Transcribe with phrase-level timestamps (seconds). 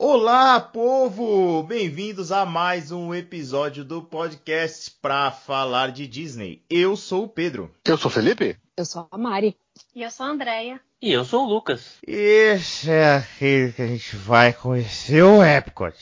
[0.00, 1.60] Olá, povo!
[1.64, 6.62] Bem-vindos a mais um episódio do podcast pra falar de Disney.
[6.70, 7.68] Eu sou o Pedro.
[7.84, 8.56] Eu sou o Felipe.
[8.76, 9.56] Eu sou a Mari.
[9.96, 10.80] E eu sou a Andrea.
[11.02, 11.98] E eu sou o Lucas.
[12.06, 15.96] Esse é aquele que a gente vai conhecer o Epcot.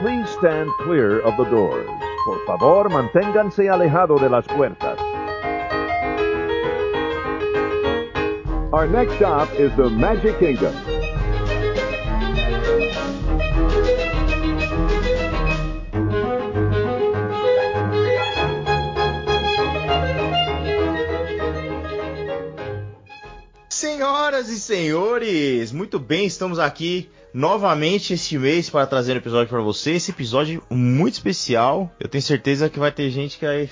[0.00, 1.90] Please stand clear of the doors.
[2.24, 5.05] Por favor, manténganse alejado de las puertas.
[8.76, 10.70] Our next stop is the Magic Kingdom.
[23.70, 29.62] Senhoras e senhores, muito bem, estamos aqui novamente este mês para trazer um episódio para
[29.62, 29.92] você.
[29.92, 31.90] Esse episódio muito especial.
[31.98, 33.70] Eu tenho certeza que vai ter gente que vai...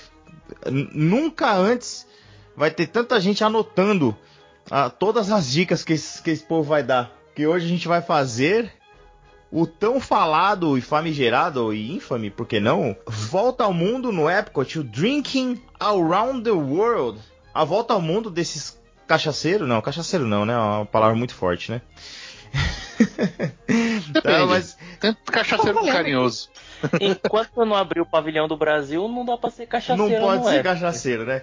[0.95, 2.07] nunca antes
[2.57, 4.17] vai ter tanta gente anotando
[4.71, 7.11] ah, todas as dicas que esse, que esse povo vai dar.
[7.35, 8.73] Que hoje a gente vai fazer
[9.51, 12.97] o tão falado e famigerado e infame, por que não?
[13.07, 17.21] Volta ao mundo no Epcot, o Drinking Around the World.
[17.53, 19.67] A volta ao mundo desses cachaceiro?
[19.67, 20.55] Não, cachaceiro não, né?
[20.55, 21.81] É uma palavra muito forte, né?
[24.25, 24.77] Não, mas...
[25.01, 26.49] Tem cachaceiro tá carinhoso.
[27.01, 30.11] Enquanto eu não abrir o pavilhão do Brasil, não dá pra ser cachaceiro.
[30.11, 30.63] Não pode não ser é.
[30.63, 31.43] cachaceiro, né?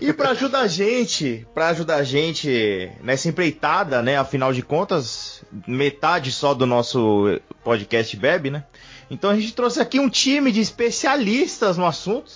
[0.00, 4.16] E pra ajudar a gente, pra ajudar a gente nessa empreitada, né?
[4.16, 8.64] Afinal de contas, metade só do nosso podcast bebe, né?
[9.10, 12.32] Então a gente trouxe aqui um time de especialistas no assunto.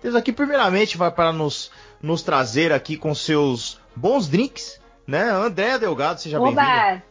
[0.00, 1.70] Temos aqui, primeiramente, vai para nos,
[2.02, 5.30] nos trazer aqui com seus bons drinks, né?
[5.30, 6.60] André Delgado, seja bem-vindo.
[6.60, 7.02] Oba!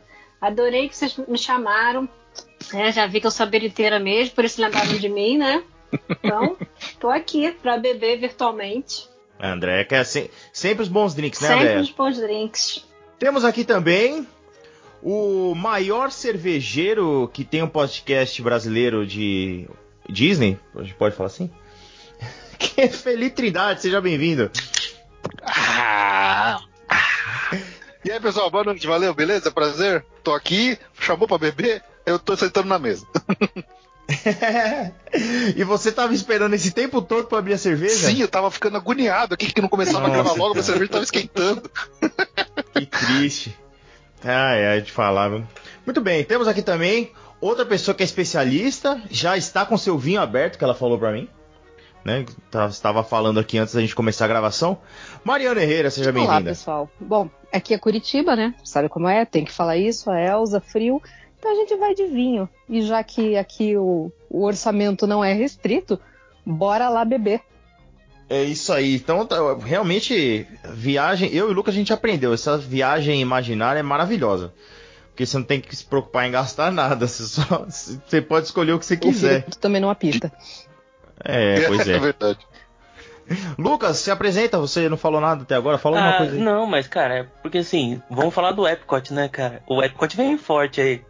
[0.41, 2.07] Adorei que vocês me chamaram.
[2.73, 5.63] É, já vi que eu sou habiliteira mesmo, por isso lembraram de mim, né?
[6.09, 6.57] Então,
[6.99, 9.07] tô aqui pra beber virtualmente.
[9.39, 11.79] André, quer se- sempre os bons drinks, né, Sempre André?
[11.81, 12.85] os bons drinks.
[13.19, 14.25] Temos aqui também
[15.01, 19.67] o maior cervejeiro que tem um podcast brasileiro de
[20.09, 21.51] Disney, a gente pode falar assim?
[22.57, 24.49] Que é Felipe Trindade, seja bem-vindo.
[25.43, 26.61] Ah.
[28.05, 29.49] E aí, pessoal, boa noite, valeu, beleza?
[29.49, 30.05] Prazer?
[30.21, 33.05] Tô aqui, chamou pra beber, eu tô sentando na mesa.
[35.55, 38.09] e você tava esperando esse tempo todo pra abrir a cerveja?
[38.09, 40.91] Sim, eu tava ficando agoniado aqui que não começava a gravar Nossa, logo, minha cerveja
[40.91, 41.69] tava esquentando.
[42.73, 43.55] Que triste.
[44.23, 45.29] Ah, é, de falar.
[45.29, 45.43] viu?
[45.85, 50.19] Muito bem, temos aqui também outra pessoa que é especialista, já está com seu vinho
[50.19, 51.29] aberto, que ela falou pra mim.
[52.03, 52.25] Né?
[52.49, 54.79] Tá- Estava falando aqui antes da gente começar a gravação.
[55.23, 56.49] Mariana Herrera, seja Olá, bem-vinda.
[56.49, 56.89] pessoal.
[56.99, 58.55] Bom, aqui é Curitiba, né?
[58.63, 59.23] Sabe como é?
[59.23, 61.01] Tem que falar isso, a Elza, frio.
[61.43, 62.47] Então a gente vai de vinho.
[62.69, 65.99] E já que aqui o, o orçamento não é restrito,
[66.45, 67.41] bora lá beber.
[68.29, 68.95] É isso aí.
[68.95, 71.29] Então, tá, realmente, viagem.
[71.35, 72.33] Eu e o Lucas a gente aprendeu.
[72.33, 74.53] Essa viagem imaginária é maravilhosa.
[75.09, 77.05] Porque você não tem que se preocupar em gastar nada.
[77.09, 79.41] Você, só, você pode escolher o que você quiser.
[79.41, 80.31] Felipe também não apita.
[81.25, 81.99] É, pois É é.
[81.99, 82.39] verdade.
[83.57, 84.57] Lucas, se apresenta.
[84.59, 85.77] Você não falou nada até agora.
[85.77, 86.41] Fala Ah, coisa aí.
[86.41, 89.61] não, mas cara, é porque assim, vamos falar do Epcot, né, cara?
[89.67, 91.01] O Epcot vem forte aí.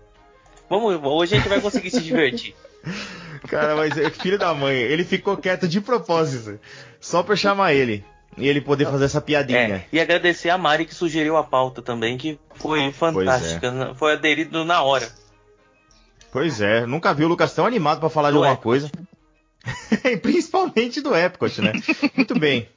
[0.69, 2.55] Vamos, hoje a gente vai conseguir se divertir.
[3.47, 4.75] Cara, mas é filho da mãe.
[4.75, 6.59] Ele ficou quieto de propósito.
[6.99, 8.03] Só pra chamar ele.
[8.37, 9.59] E ele poder fazer essa piadinha.
[9.59, 13.69] É, e agradecer a Mari que sugeriu a pauta também, que foi fantástica.
[13.69, 13.93] né?
[13.95, 15.07] Foi aderido na hora.
[16.31, 18.63] Pois é, nunca vi o Lucas tão animado pra falar de Do alguma Epcot.
[18.63, 18.91] coisa.
[20.23, 21.73] Principalmente do Epcot, né?
[22.17, 22.67] Muito bem.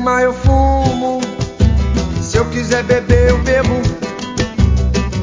[0.00, 1.20] Fumar, eu fumo.
[2.22, 3.68] Se eu quiser beber, eu bebo.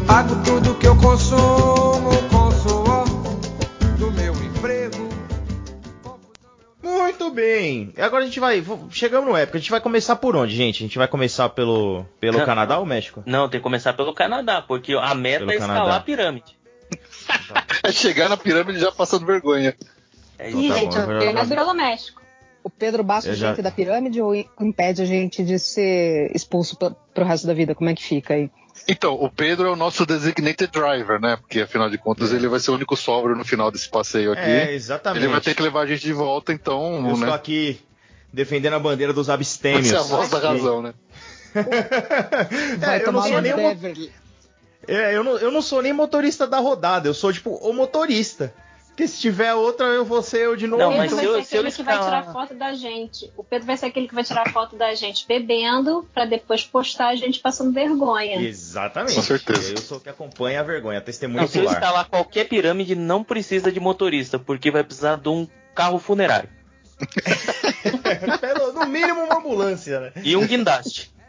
[0.05, 3.05] Pago tudo que eu consumo com o suor
[3.97, 5.07] do meu emprego.
[6.81, 7.93] Muito bem.
[7.97, 8.63] E agora a gente vai.
[8.91, 9.57] Chegamos no Epcot.
[9.57, 10.77] A gente vai começar por onde, gente?
[10.83, 12.45] A gente vai começar pelo, pelo Não.
[12.45, 13.23] Canadá ou México?
[13.25, 15.95] Não, tem que começar pelo Canadá, porque a meta Pelo é escalar Canadá.
[15.97, 16.57] a pirâmide.
[17.83, 19.75] É chegar na pirâmide já passando vergonha.
[20.39, 20.69] É Então isso.
[20.73, 22.21] tá Ih, bom, gente, eu eu já- apenas pelo México.
[22.67, 26.77] O Pedro basta Eu já- gente da pirâmide ou impede a gente de ser expulso
[26.77, 27.73] pra, pro resto da vida?
[27.73, 28.51] Como é que fica aí?
[28.89, 31.37] Então, o Pedro é o nosso designated driver, né?
[31.37, 34.41] Porque afinal de contas ele vai ser o único sóbrio no final desse passeio aqui.
[34.41, 35.23] É, exatamente.
[35.23, 37.33] ele vai ter que levar a gente de volta, então, Eu estou né?
[37.33, 37.79] aqui
[38.33, 39.87] defendendo a bandeira dos abstêmios.
[39.87, 40.93] ser a voz da razão, né?
[41.55, 43.77] É, eu não sou nem mo-.
[44.87, 48.53] É, eu não, eu não sou nem motorista da rodada, eu sou tipo o motorista.
[48.97, 50.81] Porque se tiver outra, eu vou ser eu de novo.
[50.81, 52.73] Não, Pedro mas vai se eu- ser se eu aquele que vai tirar foto da
[52.73, 53.31] gente.
[53.37, 57.09] O Pedro vai ser aquele que vai tirar foto da gente bebendo pra depois postar
[57.09, 58.41] a gente passando vergonha.
[58.41, 59.13] Exatamente.
[59.13, 59.73] Com certeza.
[59.73, 62.95] Eu sou o que acompanha a vergonha, a testemunha Não, se eu instalar qualquer pirâmide,
[62.95, 66.49] não precisa de motorista, porque vai precisar de um carro funerário
[68.41, 70.11] Pelo- no mínimo uma ambulância, né?
[70.23, 71.11] e um guindaste.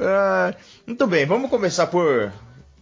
[0.00, 0.54] Ah,
[0.86, 2.32] muito bem, vamos começar por,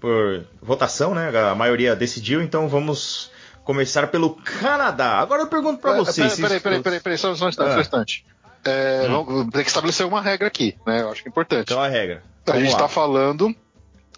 [0.05, 1.31] por votação, né?
[1.51, 3.31] A maioria decidiu, então vamos
[3.65, 5.12] começar pelo Canadá.
[5.19, 6.35] Agora eu pergunto pra Pera- vocês.
[6.37, 7.77] Peraí, vocês- peraí, peraí, peraí, só, um instante, Ah.
[7.77, 8.27] um instante.
[8.67, 11.01] É, vamos- tem que estabelecer uma regra aqui, né?
[11.03, 11.62] Eu acho que é importante.
[11.71, 12.23] Então a regra.
[12.47, 12.79] a Vamos gente lá.
[12.81, 13.55] tá falando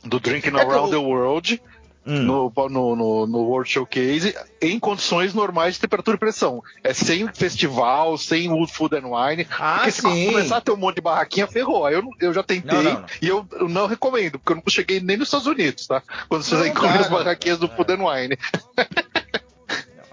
[0.05, 1.63] do Drinking É Around eu- the World
[2.07, 6.63] Hum, no, no, no, no World Showcase em condições normais de temperatura e pressão.
[6.85, 9.47] É sem festival, sem Wood Food and Wine.
[9.59, 10.27] Ah, porque se sim.
[10.27, 11.89] começar a ter um monte de barraquinha, ferrou.
[11.91, 13.07] Eu, eu já tentei Não, não, não.
[13.21, 16.01] e eu, eu não recomendo, porque eu não cheguei nem nos Estados Unidos, tá?
[16.29, 18.39] Quando vocês incluem as barraquinhas do Food and Wine.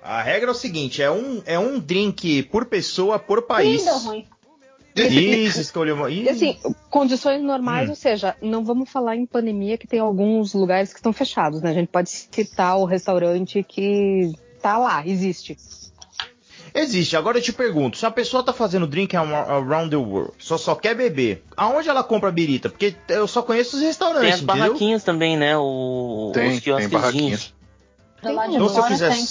[0.02, 3.86] A regra é o seguinte: é um, é um drink por pessoa por país.
[3.86, 4.28] Deu ruim.
[4.96, 6.10] Isso, escolheu uma.
[6.12, 6.58] Ih, E assim,
[6.90, 7.92] condições normais, Hum.
[7.92, 11.72] ou seja, não vamos falar em pandemia que tem alguns lugares que estão fechados, né?
[11.72, 14.32] A gente pode citar o restaurante que
[14.62, 15.58] tá lá, existe.
[16.76, 17.16] Existe.
[17.16, 20.74] Agora eu te pergunto: se a pessoa tá fazendo drink around the world, só só
[20.76, 22.68] quer beber, aonde ela compra a birita?
[22.70, 24.56] Porque eu só conheço os Tem restaurantes, as entendeu?
[24.66, 25.56] barraquinhas também, né?
[25.58, 27.02] O, Tem, os tem quiosquezinhos.
[27.02, 27.54] barraquinhas.
[28.24, 29.12] Lado de Então se eu quiser.
[29.14, 29.24] tem.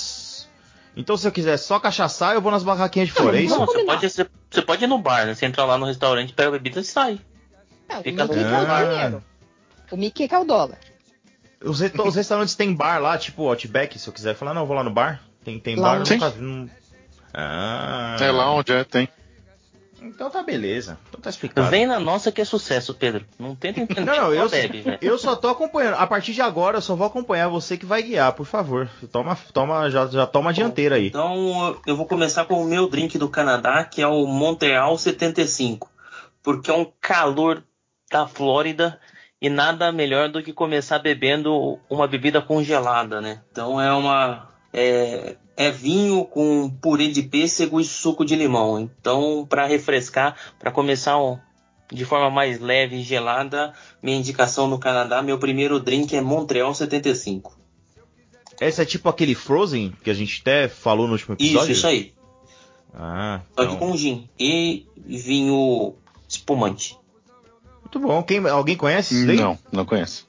[0.97, 3.59] Então se eu quiser só cachaçar, eu vou nas barraquinhas de fora, é isso?
[3.59, 5.35] Não, você pode, você, você pode ir no bar, né?
[5.35, 7.19] Você entra lá no restaurante, pega a bebida e sai.
[7.89, 8.85] É, o Fica Mickey no que é o bar.
[8.89, 9.25] dinheiro.
[9.91, 10.79] O Mickey que é o dólar.
[11.65, 14.67] Os, re- os restaurantes têm bar lá, tipo Outback, se eu quiser falar, não, eu
[14.67, 15.23] vou lá no bar.
[15.45, 16.13] Tem, tem Lá bar, eu onde?
[16.15, 16.33] nunca
[17.35, 18.17] Ah.
[18.21, 19.09] É lá onde é, tem.
[20.05, 20.99] Então tá beleza.
[21.09, 21.71] Então tá explicado.
[21.71, 23.25] Vem na nossa que é sucesso, Pedro.
[23.39, 24.05] Não tenta entender.
[24.05, 24.99] Não, não, eu, só bebe, velho.
[25.01, 25.95] eu só tô acompanhando.
[25.95, 28.89] A partir de agora, eu só vou acompanhar você que vai guiar, por favor.
[29.11, 31.09] Toma, toma, já, já toma a dianteira aí.
[31.09, 35.91] Então eu vou começar com o meu drink do Canadá, que é o Montreal 75.
[36.43, 37.63] Porque é um calor
[38.11, 38.99] da Flórida
[39.41, 43.43] e nada melhor do que começar bebendo uma bebida congelada, né?
[43.51, 44.49] Então é uma.
[44.73, 48.81] É, é vinho com purê de pêssego e suco de limão.
[48.81, 51.17] Então, para refrescar, para começar
[51.93, 56.75] de forma mais leve e gelada, minha indicação no Canadá, meu primeiro drink é Montreal
[56.75, 57.59] 75.
[58.61, 61.73] Esse é tipo aquele Frozen que a gente até falou no último Isso, episódio?
[61.73, 62.15] isso aí.
[62.95, 65.95] Ah, Só que então, com gin e vinho
[66.29, 66.97] espumante.
[67.81, 68.23] muito bom.
[68.23, 69.37] Quem, alguém conhece isso daí?
[69.37, 70.29] Não, não conheço.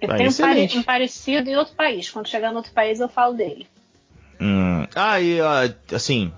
[0.00, 2.08] Eu Ah, tenho um, pare- um parecido em outro país.
[2.08, 3.66] Quando chegar no outro país, eu falo dele.
[4.40, 5.38] Hum, ah, e
[5.92, 6.32] assim,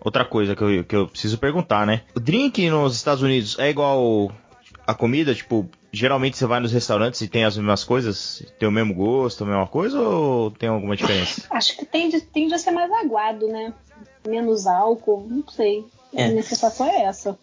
[0.00, 2.02] outra coisa que eu, que eu preciso perguntar, né?
[2.14, 4.32] O drink nos Estados Unidos é igual
[4.86, 5.34] a comida?
[5.34, 8.42] Tipo, geralmente você vai nos restaurantes e tem as mesmas coisas?
[8.58, 11.42] Tem o mesmo gosto, a mesma coisa ou tem alguma diferença?
[11.50, 13.72] Acho que tende, tende a ser mais aguado, né?
[14.26, 15.84] Menos álcool, não sei.
[16.14, 16.26] É.
[16.26, 17.38] A minha sensação é essa.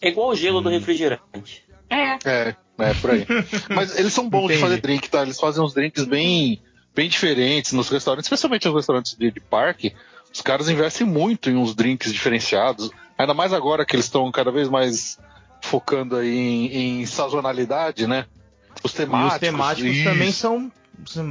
[0.00, 1.64] É igual o gelo do refrigerante.
[1.90, 3.26] É, É, é por aí.
[3.74, 4.54] Mas eles são bons Entendi.
[4.54, 5.22] de fazer drink, tá?
[5.22, 6.60] Eles fazem uns drinks bem,
[6.98, 9.94] bem diferentes nos restaurantes, especialmente nos restaurantes de, de parque.
[10.34, 12.90] Os caras investem muito em uns drinks diferenciados.
[13.16, 15.16] Ainda mais agora que eles estão cada vez mais
[15.62, 18.26] focando aí em, em sazonalidade, né?
[18.82, 19.34] Os E temáticos.
[19.34, 20.04] os temáticos isso.
[20.04, 20.72] também são,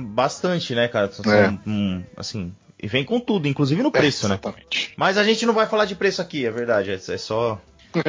[0.05, 1.11] bastante, né, cara?
[1.11, 1.49] São, É.
[1.67, 4.35] hum, assim, e vem com tudo, inclusive no É, preço, né?
[4.35, 4.93] Exatamente.
[4.95, 6.91] Mas a gente não vai falar de preço aqui, é verdade.
[6.91, 7.59] É, é só.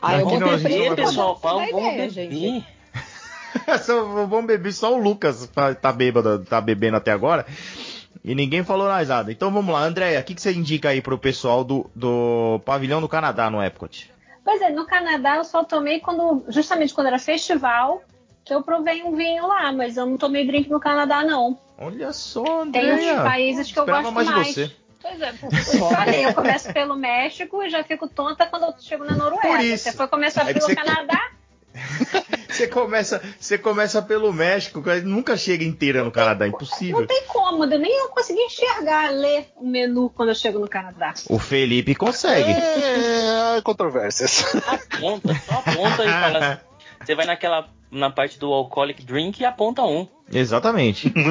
[0.00, 2.64] Ah, eu vou não, gente pra pessoal, vamos, vamos beber.
[4.28, 7.46] vamos beber só o Lucas tá, bêbado, tá bebendo até agora.
[8.24, 9.30] E ninguém falou mais nada.
[9.30, 13.00] Então vamos lá, Andréia, o que, que você indica aí pro pessoal do, do pavilhão
[13.00, 14.10] do Canadá no Epcot?
[14.44, 18.02] Pois é, no Canadá eu só tomei quando, justamente quando era festival,
[18.44, 21.58] que eu provei um vinho lá, mas eu não tomei drink no Canadá, não.
[21.76, 22.92] Olha só, Tem Andréia.
[22.94, 24.46] outros países que eu gosto mais mais.
[24.48, 24.76] de você.
[25.00, 29.04] Pois é, eu falei, eu começo pelo México e já fico tonta quando eu chego
[29.04, 29.46] na Noruega.
[29.46, 29.84] Por isso.
[29.84, 31.30] Você foi começar É que pelo Canadá?
[32.48, 37.00] Você começa, você começa pelo México, que nunca chega inteira no Canadá, impossível.
[37.00, 40.66] Não tem como, eu nem eu consegui enxergar, ler o menu quando eu chego no
[40.66, 41.14] Canadá.
[41.28, 42.50] O Felipe consegue.
[42.50, 44.56] É, controvérsias.
[44.66, 46.60] Aponta, só aponta e fala.
[47.04, 47.68] Você vai naquela.
[47.92, 50.08] na parte do alcoholic drink e aponta um.
[50.32, 51.12] Exatamente.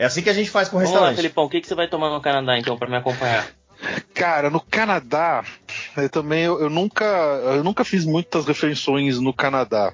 [0.00, 1.16] É assim que a gente faz com o Vamos lá, restaurante.
[1.16, 3.48] Felipão, o que, que você vai tomar no Canadá então pra me acompanhar?
[4.14, 5.44] Cara, no Canadá,
[5.96, 9.92] eu também eu, eu nunca eu nunca fiz muitas refeições no Canadá.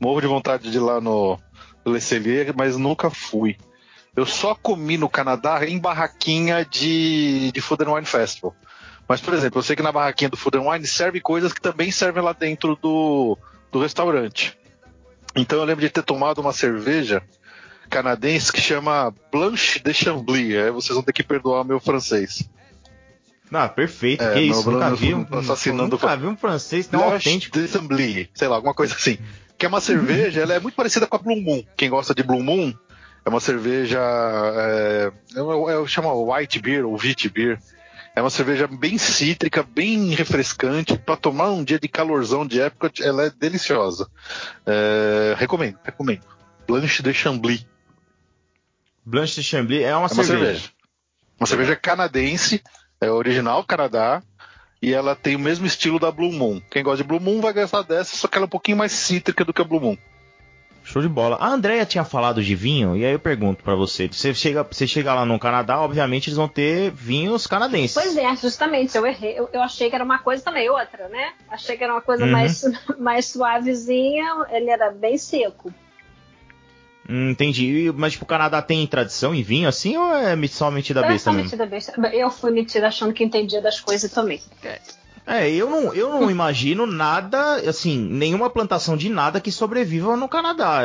[0.00, 1.38] Morro de vontade de ir lá no
[1.86, 3.56] Le Cellier, mas nunca fui.
[4.14, 8.54] Eu só comi no Canadá em barraquinha de, de Food and Wine Festival.
[9.08, 11.60] Mas, por exemplo, eu sei que na barraquinha do Food and Wine serve coisas que
[11.60, 13.38] também servem lá dentro do,
[13.70, 14.56] do restaurante.
[15.34, 17.22] Então eu lembro de ter tomado uma cerveja
[17.88, 20.56] canadense que chama Blanche de Chambly.
[20.58, 22.48] Aí vocês vão ter que perdoar meu francês.
[23.52, 24.22] Ah, perfeito.
[24.22, 27.58] É, que isso, nunca vi, um, assassinando nunca vi um francês tão Blanche autêntico.
[27.58, 29.18] de Chambly, sei lá, alguma coisa assim.
[29.58, 31.62] Que é uma cerveja, ela é muito parecida com a Blue Moon.
[31.76, 32.72] Quem gosta de Blue Moon,
[33.24, 34.00] é uma cerveja.
[34.00, 37.58] É, é, uma- é, chama White Beer ou Wheat Beer.
[38.14, 40.98] É uma cerveja bem cítrica, bem refrescante.
[40.98, 44.06] Para tomar um dia de calorzão de época, ela é deliciosa.
[44.66, 46.20] É, recomendo, recomendo.
[46.66, 47.66] Blanche de Chambly.
[49.04, 50.44] Blanche de Chambly é uma, É uma cerveja.
[50.44, 50.70] cerveja.
[51.40, 52.62] Uma cerveja canadense,
[53.04, 54.22] é original Canadá,
[54.80, 56.60] e ela tem o mesmo estilo da Blue Moon.
[56.70, 58.92] Quem gosta de Blue Moon vai gostar dessa, só que ela é um pouquinho mais
[58.92, 59.96] cítrica do que a Blue Moon.
[60.84, 61.36] Show de bola.
[61.36, 64.08] A Andrea tinha falado de vinho, e aí eu pergunto pra você.
[64.08, 67.94] Você chega, você chega lá no Canadá, obviamente eles vão ter vinhos canadenses.
[67.94, 69.38] Pois é, justamente, eu errei.
[69.38, 71.34] Eu, eu achei que era uma coisa também, outra, né?
[71.48, 72.32] Achei que era uma coisa Uhum.
[72.32, 72.64] mais,
[72.98, 75.72] mais suavezinha, ele era bem seco.
[77.08, 77.92] Hum, entendi.
[77.96, 81.24] Mas tipo, o Canadá tem tradição em vinho assim ou é só metida Eu besta
[81.24, 81.44] sou mesmo?
[81.44, 82.08] metida besta.
[82.12, 84.40] Eu fui metida achando que entendia das coisas também.
[85.26, 90.28] É, eu não, eu não imagino nada, assim, nenhuma plantação de nada que sobreviva no
[90.28, 90.82] Canadá.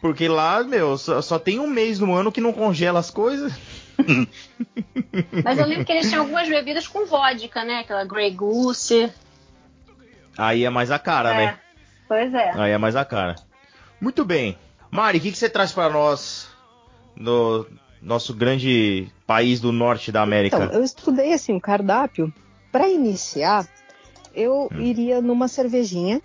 [0.00, 3.52] Porque lá, meu, só, só tem um mês no ano que não congela as coisas.
[5.44, 7.80] Mas eu lembro que eles tinham algumas bebidas com vodka, né?
[7.80, 9.10] Aquela Grey Goose.
[10.38, 11.36] Aí é mais a cara, é.
[11.36, 11.58] né?
[12.06, 12.52] Pois é.
[12.58, 13.36] Aí é mais a cara.
[14.00, 14.56] Muito bem.
[14.90, 16.48] Mari, o que, que você traz pra nós
[17.16, 17.66] no
[18.02, 20.56] nosso grande país do norte da América?
[20.64, 22.32] Então, eu estudei assim o cardápio.
[22.72, 23.68] Para iniciar,
[24.34, 24.80] eu Hum.
[24.80, 26.20] iria numa cervejinha.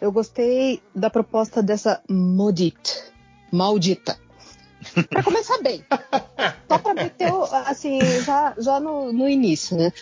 [0.00, 3.02] Eu gostei da proposta dessa Maudite.
[3.52, 4.18] Maldita.
[5.08, 5.84] Para começar bem.
[6.68, 7.30] Só para meter,
[7.66, 9.92] assim, já, já no, no início, né?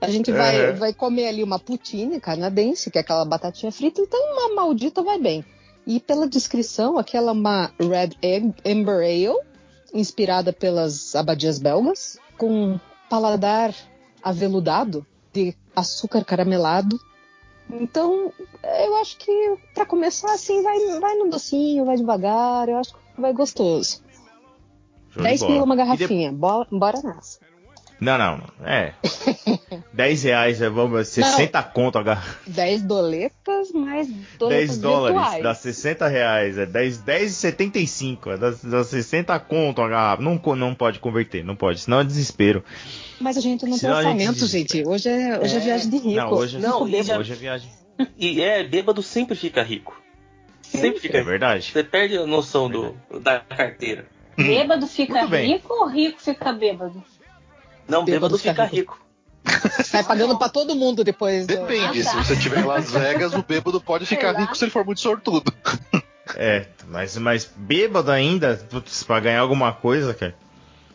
[0.00, 0.76] A gente vai, Uhum.
[0.76, 5.18] vai comer ali uma poutine canadense, que é aquela batatinha frita, então uma maldita vai
[5.18, 5.44] bem.
[5.86, 9.38] E pela descrição, aquela é uma Red Egg Amber Ale,
[9.92, 12.78] inspirada pelas abadias belgas, com
[13.10, 13.74] paladar
[14.22, 16.98] aveludado de açúcar caramelado.
[17.70, 18.32] Então,
[18.84, 23.20] eu acho que para começar assim, vai, vai no docinho, vai devagar, eu acho que
[23.20, 24.02] vai gostoso.
[25.10, 25.52] Show de 10 bola.
[25.52, 27.40] pila uma E de- garrafinha, bora, bora nessa.
[28.00, 28.92] Não, não, é.
[29.94, 32.38] 10 reais, é, vamos, 60 conto a garrafa.
[32.46, 35.42] 10 doletas mais 10 doletas dólares, virtuais.
[35.42, 40.22] dá 60 reais, é 10, 10,75, é dá, dá 60 conto a garrafa.
[40.22, 42.64] Não, não pode converter, não pode, senão é desespero.
[43.20, 44.68] Mas a gente não tem Senão gente orçamento, desespera.
[44.84, 44.88] gente.
[44.88, 45.60] Hoje é, hoje é, É.
[45.60, 46.16] viagem de rico.
[46.16, 47.06] Não, hoje, Não, e bêbado.
[47.08, 47.70] já- hoje é viagem.
[48.18, 50.02] E é, bêbado sempre fica rico.
[50.62, 51.30] Sempre fica É rico.
[51.30, 51.70] verdade.
[51.72, 54.06] Você perde a noção do, da carteira.
[54.36, 57.00] Bêbado fica rico ou rico fica bêbado?
[57.88, 59.00] Não, Bêbado bêbado, fica fica rico.
[59.84, 61.46] Sai pagando pra todo mundo depois.
[61.46, 62.10] do- Depende, Ah, tá.
[62.10, 64.40] se você estiver em Las Vegas, o bêbado pode Sei ficar lá.
[64.40, 65.52] rico se ele for muito sortudo.
[66.36, 70.34] É, mas, mas bêbado ainda, putz, pra ganhar alguma coisa, cara.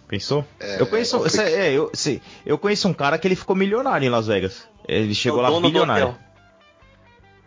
[0.07, 0.43] Pensou?
[0.59, 1.47] É, eu conheço, é complicado.
[1.47, 4.67] é, eu, sei, eu conheço um cara que ele ficou milionário em Las Vegas.
[4.87, 6.17] Ele chegou O lá bilionário.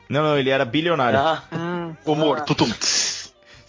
[0.08, 1.18] Não, não, ele era bilionário.
[1.18, 2.44] Ah, Ah, Humor, Ah.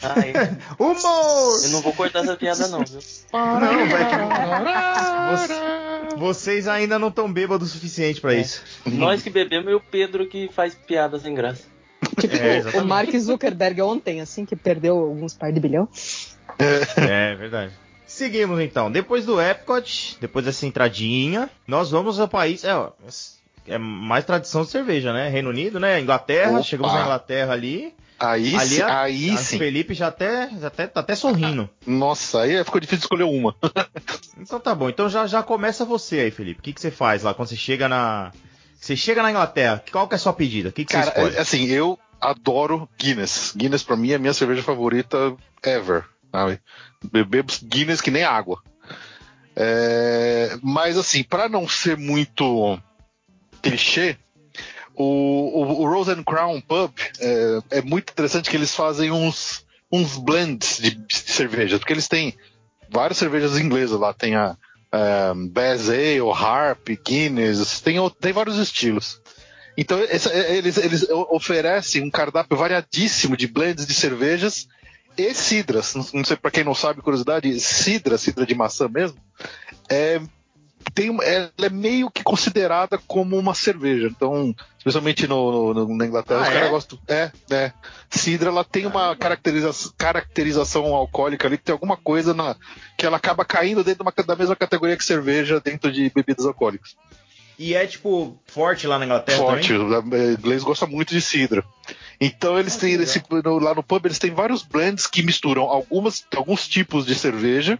[0.03, 0.33] Ai,
[0.79, 1.63] Humor!
[1.63, 2.99] eu não vou cortar essa piada não, viu?
[3.31, 8.41] Não, vai Você- Vocês ainda não estão bêbados o suficiente pra É.
[8.41, 8.61] isso.
[8.85, 11.63] Nós que bebemos e o Pedro que faz piada sem graça.
[12.19, 12.85] tipo, É, o.
[12.85, 15.87] Mark Zuckerberg ontem, assim, que perdeu alguns par de bilhão.
[16.59, 17.73] É verdade.
[18.05, 18.91] Seguimos então.
[18.91, 22.63] Depois do Epcot, depois dessa entradinha, nós vamos ao país.
[22.63, 22.91] É, ó,
[23.67, 25.29] é mais tradição de cerveja, né?
[25.29, 25.99] Reino Unido, né?
[25.99, 26.51] Inglaterra.
[26.51, 26.63] Opa.
[26.63, 27.93] Chegamos na Inglaterra ali.
[28.19, 29.57] Aí, ali sim, a- aí a sim.
[29.57, 31.69] Felipe já até, já até tá até sorrindo.
[31.85, 33.55] Nossa, aí ficou difícil escolher uma.
[34.37, 34.89] Então tá bom.
[34.89, 36.59] Então já, já começa você aí, Felipe.
[36.59, 38.31] O que, que você faz lá quando você chega na.
[38.79, 40.69] Você chega na Inglaterra, qual que é a sua pedida?
[40.69, 41.35] O que, que Cara, você escolhe?
[41.35, 43.53] é- assim, eu adoro Guinness.
[43.55, 46.03] Guinness pra mim é a minha cerveja favorita ever.
[46.31, 46.59] Sabe?
[47.13, 48.61] Eu bebo Guinness que nem água.
[49.55, 52.79] É, mas assim, pra não ser muito
[53.61, 54.17] clichê,
[54.95, 59.65] o, o, o Rose and Crown Pub é, é muito interessante que eles fazem uns,
[59.91, 62.35] uns blends de, de cerveja, porque eles têm
[62.89, 64.55] várias cervejas inglesas lá, tem a
[65.35, 69.19] um, Bass Ale, Harp, Guinness, tem, tem vários estilos.
[69.75, 74.67] Então esse- eles, eles o- oferecem um cardápio variadíssimo de blends de cervejas
[75.17, 75.95] e cidras.
[76.13, 79.17] Não sei para quem não sabe, curiosidade, cidra, cidra de maçã mesmo,
[79.89, 80.21] é,
[80.91, 84.07] tem, ela é meio que considerada como uma cerveja.
[84.07, 86.53] Então, especialmente no, no- na Inglaterra, Ah, os é?
[86.53, 86.99] caras gostam.
[87.07, 87.71] É, é.
[88.09, 92.55] Cidra, ela tem uma caracteriza caracterização alcoólica ali, que tem alguma coisa na,
[92.97, 96.45] que ela acaba caindo dentro de uma- da mesma categoria que cerveja dentro de bebidas
[96.45, 96.95] alcoólicas.
[97.57, 100.21] E é tipo forte lá na Inglaterra Forte, também?
[100.21, 101.63] o inglês gosta muito de cidra.
[102.19, 106.25] Então eles têm esse, no- lá no pub eles têm vários blends que misturam algumas,
[106.35, 107.77] alguns tipos de cerveja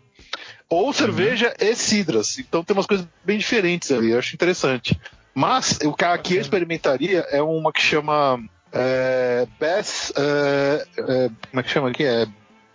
[0.74, 2.40] ou cerveja e cidras.
[2.40, 5.00] Então tem umas coisas bem diferentes ali, eu acho interessante.
[5.34, 8.40] Mas o que aqui eu experimentaria é uma que chama
[8.72, 10.12] é, Bass.
[10.16, 12.04] é, é, como é que chama aqui?
[12.04, 12.28] É,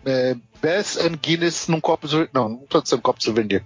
[0.07, 2.07] é Bass and Guinness num copo.
[2.33, 3.65] Não, não pode ser um copo de souvenir.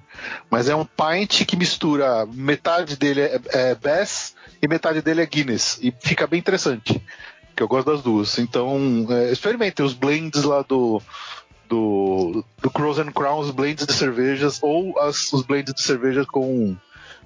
[0.50, 2.26] Mas é um pint que mistura.
[2.26, 5.78] Metade dele é, é Bass e metade dele é Guinness.
[5.82, 7.02] E fica bem interessante.
[7.54, 8.38] Que eu gosto das duas.
[8.38, 11.02] Então, é, experimentem os blends lá do.
[11.72, 16.76] Do, do Crows and Crowns, blends de cervejas, ou as, os blends de cervejas com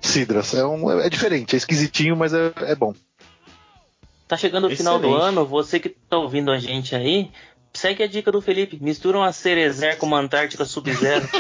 [0.01, 0.55] cidras.
[0.55, 2.95] É, um, é diferente, é esquisitinho, mas é, é bom.
[4.29, 7.29] Tá chegando o final do ano, você que tá ouvindo a gente aí,
[7.75, 8.79] segue a dica do Felipe.
[8.81, 11.29] Mistura uma Cerezer com uma Antártica Sub-Zero.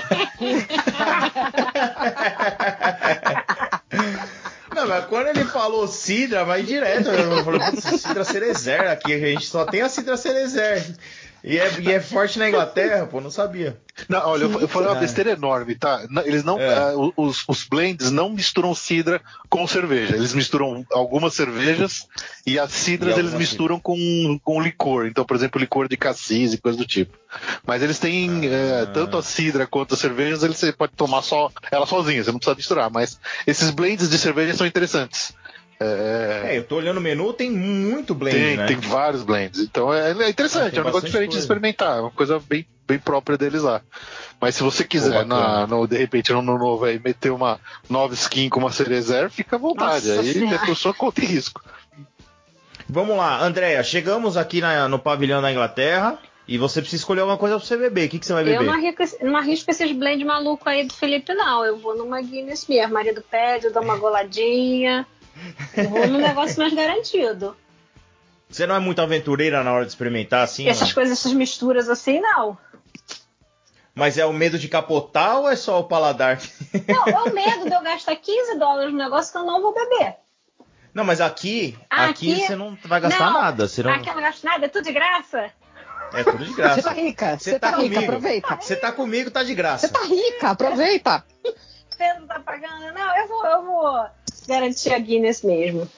[4.74, 7.08] Não, mas quando ele falou Sidra, vai direto.
[7.08, 10.84] Eu falei, Sidra Cerezer aqui, a gente só tem a Sidra Cerezer.
[11.46, 13.80] E é, e é forte na Inglaterra, pô, não sabia.
[14.08, 16.04] Não, olha, eu, eu falei uma besteira enorme, tá?
[16.24, 16.74] Eles não, É.
[16.76, 20.16] ah, os, os blends não misturam cidra com cerveja.
[20.16, 22.08] Eles misturam algumas cervejas
[22.44, 23.96] e as cidras E eles misturam com,
[24.42, 25.06] com licor.
[25.06, 27.16] Então, por exemplo, licor de cassis e coisa do tipo.
[27.64, 28.82] Mas eles têm Ah.
[28.82, 32.32] eh, tanto a cidra quanto as cervejas, eles, você pode tomar só ela sozinha, você
[32.32, 32.90] não precisa misturar.
[32.90, 35.32] Mas esses blends de cerveja são interessantes.
[35.78, 38.66] É, É, eu tô olhando o menu, tem muito blend, tem, né?
[38.66, 39.60] tem vários blends.
[39.60, 41.44] Então é, é interessante, Ah, tem é um negócio diferente de coisa.
[41.44, 41.98] experimentar.
[41.98, 43.82] É uma coisa bem, bem própria deles lá.
[44.40, 45.58] Mas se você Pô, quiser, bacana.
[45.60, 49.56] na, no, de repente, no novo aí, meter uma nova skin com uma cerezer, fica
[49.56, 50.08] à vontade.
[50.08, 50.56] Nossa aí Senhora.
[50.56, 51.62] é por sua conta e risco.
[52.88, 57.36] Vamos lá, Andréia, chegamos aqui na- no pavilhão da Inglaterra e você precisa escolher alguma
[57.38, 58.06] coisa pra você beber.
[58.06, 58.64] O que, que você vai Eu beber?
[58.64, 61.64] não arrisco, não arrisco esses blend maluco aí do Felipe, não.
[61.64, 62.94] Eu vou numa Guinness mesmo.
[62.94, 65.04] Marido pede, eu dou uma goladinha.
[65.76, 67.56] Eu vou num negócio mais garantido.
[68.48, 70.68] Você não é muito aventureira na hora de experimentar, assim?
[70.68, 70.94] Essas não?
[70.94, 72.56] coisas, essas misturas assim, não.
[73.94, 76.38] Mas é o medo de capotar ou é só o paladar?
[76.86, 79.72] Não, é o medo de eu gastar 15 dólares no negócio que eu não vou
[79.72, 80.16] beber.
[80.92, 83.66] não, mas aqui, Ah, aqui, aqui- você não vai gastar Não, nada.
[83.66, 83.90] Você não...
[83.92, 85.50] Aqui eu não gasto nada, é tudo de graça.
[86.12, 86.92] É tudo de Você tá graça.
[86.92, 88.02] rica, Você você tá tá, rica, comigo.
[88.12, 88.56] aproveita.
[88.60, 89.88] Você tá comigo, tá de graça.
[89.88, 91.24] Você tá rica, aproveita.
[91.90, 92.92] Você não tá pagando.
[92.92, 94.06] Não, eu vou, eu vou
[94.46, 95.88] garantir a Guinness mesmo.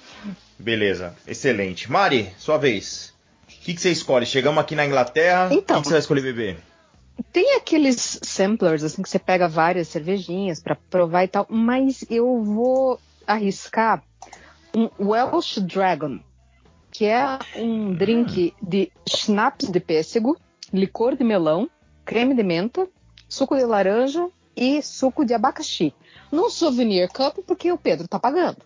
[0.59, 1.91] Beleza, excelente.
[1.91, 3.15] Mari, sua vez.
[3.45, 4.27] O que, que você escolhe?
[4.27, 5.49] Chegamos aqui na Inglaterra.
[5.53, 5.77] Então.
[5.77, 6.59] O que, que você vai escolher beber?
[7.33, 12.43] Tem aqueles samplers, assim, que você pega várias cervejinhas pra provar e tal, mas eu
[12.43, 14.03] vou arriscar
[14.75, 16.21] um Welsh Dragon,
[16.91, 20.37] que é um drink de schnapps de pêssego,
[20.73, 21.69] licor de melão,
[22.05, 22.89] creme de menta,
[23.29, 25.93] suco de laranja e suco de abacaxi.
[26.31, 28.57] Num souvenir cup, porque o Pedro tá pagando.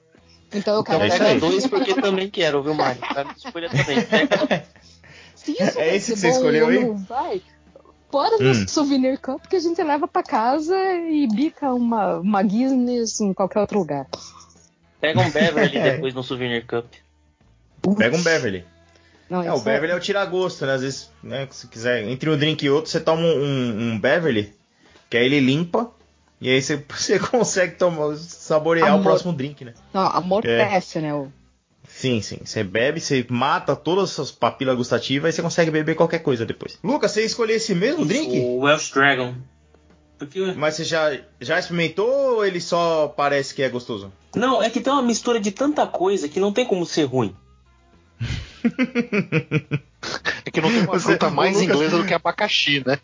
[0.52, 3.00] Então eu quero é isso Pega dois porque também quero, viu, Mário?
[3.36, 4.02] Escolha também.
[4.02, 4.66] Pega
[5.34, 6.84] Se isso É esse que você bom escolheu aí?
[6.84, 7.42] não Vai.
[8.10, 8.68] Bora no Hum.
[8.68, 10.76] souvenir cup que a gente leva pra casa
[11.08, 14.06] e bica uma, uma Guinness em qualquer outro lugar.
[15.00, 15.92] Pega um Beverly É.
[15.92, 16.84] depois no Souvenir Cup.
[17.96, 18.66] Pega um Beverly.
[19.30, 20.74] Não, É, o isso Beverly é o tira-gosto, né?
[20.74, 23.98] Às vezes, né, se quiser, entre um drink e outro, você toma um, um- um
[23.98, 24.52] Beverly,
[25.08, 25.90] que aí ele limpa,
[26.42, 29.02] e aí você, você consegue tomar, saborear o Amor.
[29.04, 29.72] próximo drink, né?
[29.94, 31.00] Não, amortece, É.
[31.02, 31.14] né?
[31.14, 31.32] o-
[31.88, 32.38] Sim, sim.
[32.44, 36.46] Você bebe, você mata todas as suas papilas gustativas e você consegue beber qualquer coisa
[36.46, 36.78] depois.
[36.82, 38.38] Lucas, você escolheu esse mesmo drink?
[38.40, 39.34] O Welsh Dragon.
[40.18, 40.40] Porque...
[40.56, 44.12] Mas você já, já experimentou ou ele só parece que é gostoso?
[44.34, 47.34] Não, é que tem uma mistura de tanta coisa que não tem como ser ruim.
[50.44, 52.98] É que não tem uma fruta mais Lucas- inglesa do que abacaxi, né?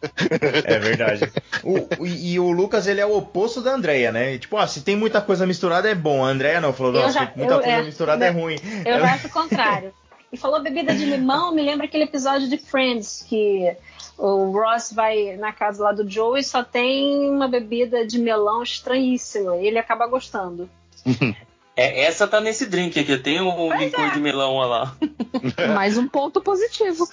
[0.64, 1.30] É verdade.
[1.62, 4.36] O- e, e o Lucas, ele é o oposto da Andrea, né?
[4.38, 6.24] Tipo, ah, se tem muita coisa misturada é bom.
[6.24, 8.40] A Andrea não, falou, nossa, já- muita eu- coisa é, misturada é né?
[8.40, 8.56] ruim.
[8.84, 9.92] Eu Ela- acho o contrário.
[10.32, 13.74] E falou bebida de limão, me lembra aquele episódio de Friends, que
[14.18, 18.62] o Ross vai na casa lá do Joe e só tem uma bebida de melão
[18.62, 19.56] estranhíssima.
[19.56, 20.68] E ele acaba gostando.
[21.78, 23.16] É, essa tá nesse drink aqui.
[23.18, 24.96] Tem o licor de melão olha lá.
[25.74, 27.08] Mais um ponto positivo.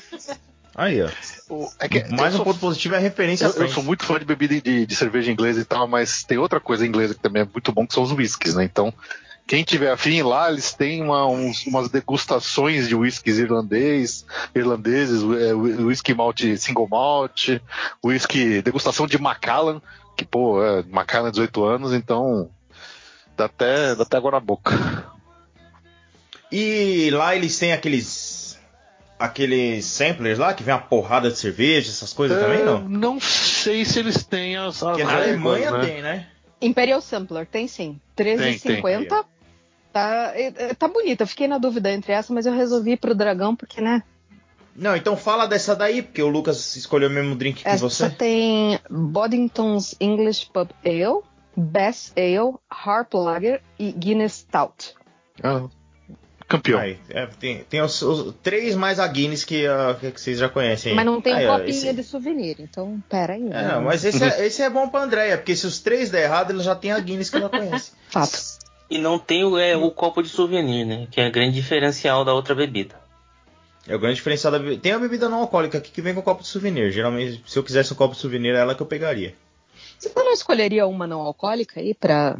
[0.75, 1.10] Aí, ó.
[1.49, 4.04] O- é que Mais um sou- ponto positivo é a referência Eu, eu sou muito
[4.04, 7.21] fã de bebida de, de cerveja inglesa e tal, mas tem outra coisa inglesa que
[7.21, 8.63] também é muito bom, que são os whiskies, né?
[8.65, 8.91] Então,
[9.47, 14.25] quem tiver afim lá, eles têm uma- uns- umas degustações de whiskies irlandês,
[14.56, 17.49] irlandeses, é, whisky malt, single malt,
[18.04, 19.80] whisky, degustação de Macallan,
[20.17, 22.49] que, pô, é, Macallan é 18 anos, então
[23.35, 24.71] dá até, dá até água na boca.
[26.51, 28.57] E lá eles têm aqueles.
[29.17, 32.81] Aqueles samplers lá que vem uma porrada de cerveja, essas coisas também, É, não?
[32.81, 35.85] Não sei se eles têm as, as Porque na Alemanha né?
[35.85, 36.27] tem, né?
[36.61, 37.97] Imperial Sampler, tem sim.
[38.13, 39.25] Tem, 13,50.
[39.93, 41.23] Tá, é, é, tá bonita.
[41.23, 44.03] Eu fiquei na dúvida entre essa, mas eu resolvi ir pro dragão porque, né?
[44.75, 48.09] Não, então fala dessa daí, porque o Lucas escolheu o mesmo drink que Essa você.
[48.09, 51.21] tem Boddington's English Pub Ale,
[51.55, 54.93] Bass Ale, Harp Lager e Guinness Stout.
[55.43, 55.63] Ah,
[56.47, 56.79] campeão.
[56.79, 60.49] Aí, é, tem tem os, os três mais a Guinness que, ah, que vocês já
[60.49, 60.91] conhecem.
[60.91, 60.95] aí.
[60.95, 63.45] Mas não tem Aí, ó, copinho esse- de souvenir, então pera aí.
[63.45, 63.71] É, né?
[63.73, 66.51] não, mas esse é, esse é bom pra Andréia, porque se os três der errado,
[66.51, 67.91] ele já tem a Guinness que ela conhece.
[68.09, 68.37] Fato.
[68.89, 71.07] E não tem o, é, o copo de souvenir, né?
[71.09, 72.95] Que é o grande diferencial da outra bebida.
[73.87, 74.79] É o grande diferencial da bebida.
[74.81, 76.91] Tem a bebida não alcoólica aqui que vem com copo de souvenir.
[76.91, 79.33] Geralmente, se eu quisesse um copo de souvenir, é ela que eu pegaria.
[79.99, 82.38] Você não escolheria uma não alcoólica aí pra.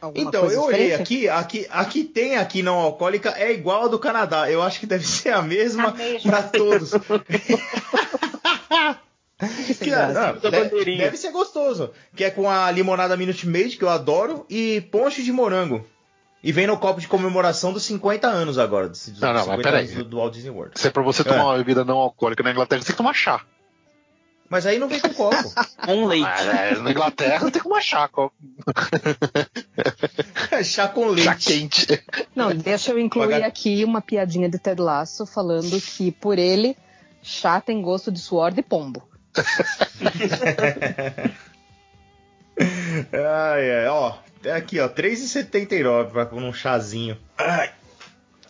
[0.00, 3.88] alguma Então, coisa eu olhei aqui, aqui, aqui tem aqui não alcoólica, é igual a
[3.88, 4.50] do Canadá.
[4.50, 6.30] Eu acho que deve ser a mesma A mesma.
[6.30, 6.92] pra todos.
[9.78, 11.90] Que não, deve, deve ser gostoso.
[12.16, 15.84] Que é com a limonada Minute Maid, que eu adoro, e ponche de morango.
[16.42, 18.88] E vem no copo de comemoração dos 50 anos agora.
[18.88, 19.84] Dos, dos Não, não, mas 50 peraí.
[19.84, 20.78] anos do, do Walt Disney World.
[20.80, 23.12] Se é pra você tomar uma bebida não alcoólica na Inglaterra, você tem que tomar
[23.12, 23.42] chá.
[24.54, 25.52] Mas aí não vem com copo.
[25.84, 26.22] Com leite.
[26.22, 28.30] Mas, é, na Inglaterra tem que tomar chá, co-
[30.62, 31.24] Chá com leite.
[31.24, 32.04] chá quente.
[32.36, 36.76] Não, deixa eu incluir Pagar- aqui uma piadinha de Ted Lasso falando que por ele,
[37.20, 39.02] chá tem gosto de suor de pombo.
[43.12, 44.14] Ai, ai, ó.
[44.44, 44.88] é Aqui, ó.
[44.88, 47.18] 3,79 pra um chazinho.
[47.36, 47.70] Ai.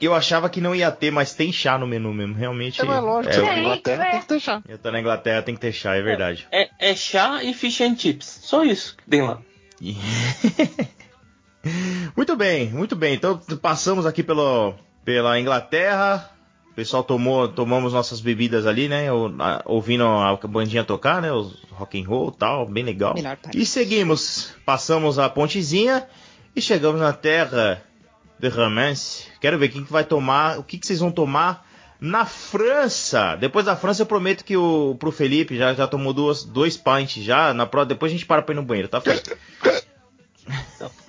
[0.04, 2.34] Eu achava que não ia ter, mas tem chá no menu mesmo.
[2.34, 2.80] Realmente.
[2.80, 4.10] É, mas lógico, é, vai Tem, na Inglaterra é.
[4.10, 4.62] tem que ter chá.
[4.68, 6.46] eu tô na Inglaterra, tem que ter chá, é verdade.
[6.52, 8.40] É, é chá e fish and chips.
[8.42, 9.40] Só isso que tem lá.
[12.14, 13.14] Muito bem, muito bem.
[13.14, 16.30] Então passamos aqui pelo, pela Inglaterra.
[16.70, 19.06] O pessoal tomou, tomamos nossas bebidas ali, né?
[19.64, 21.32] Ouvindo a bandinha tocar, né?
[21.32, 23.14] Os rock and roll, e tal, bem legal.
[23.54, 26.06] E seguimos, passamos a pontezinha
[26.54, 27.82] e chegamos na terra
[28.38, 29.26] de Romance.
[29.40, 31.66] Quero ver quem que vai tomar, o que, que vocês vão tomar
[32.00, 33.36] na França.
[33.36, 37.22] Depois da França eu prometo que o pro Felipe já, já tomou duas, dois pints
[37.22, 37.54] já.
[37.54, 39.36] Na prova, depois a gente para pra ir no banheiro, tá feito?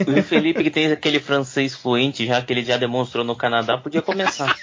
[0.07, 3.77] E o Felipe, que tem aquele francês fluente já que ele já demonstrou no Canadá,
[3.77, 4.55] podia começar.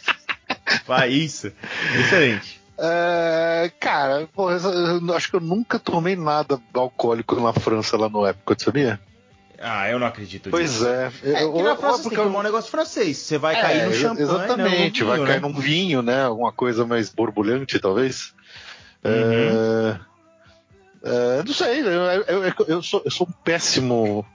[0.86, 1.52] Vai isso.
[1.98, 2.60] Excelente.
[2.78, 8.62] É, cara, eu acho que eu nunca tomei nada alcoólico na França lá no Epcot,
[8.62, 8.98] sabia?
[9.62, 10.86] Ah, eu não acredito Pois nisso.
[10.88, 11.12] é.
[11.22, 13.16] É, Eu- que na França porque tem que tomar um negócio francês.
[13.18, 15.48] Você vai É, cair no champanhe, Exatamente, né, vai vinho, cair né?
[15.48, 16.24] num vinho, né?
[16.24, 18.34] Alguma coisa mais borbulhante, talvez.
[19.04, 19.12] Uhum.
[19.12, 20.00] É,
[21.04, 24.26] é, não sei, eu, eu- eu- eu sou, eu sou um péssimo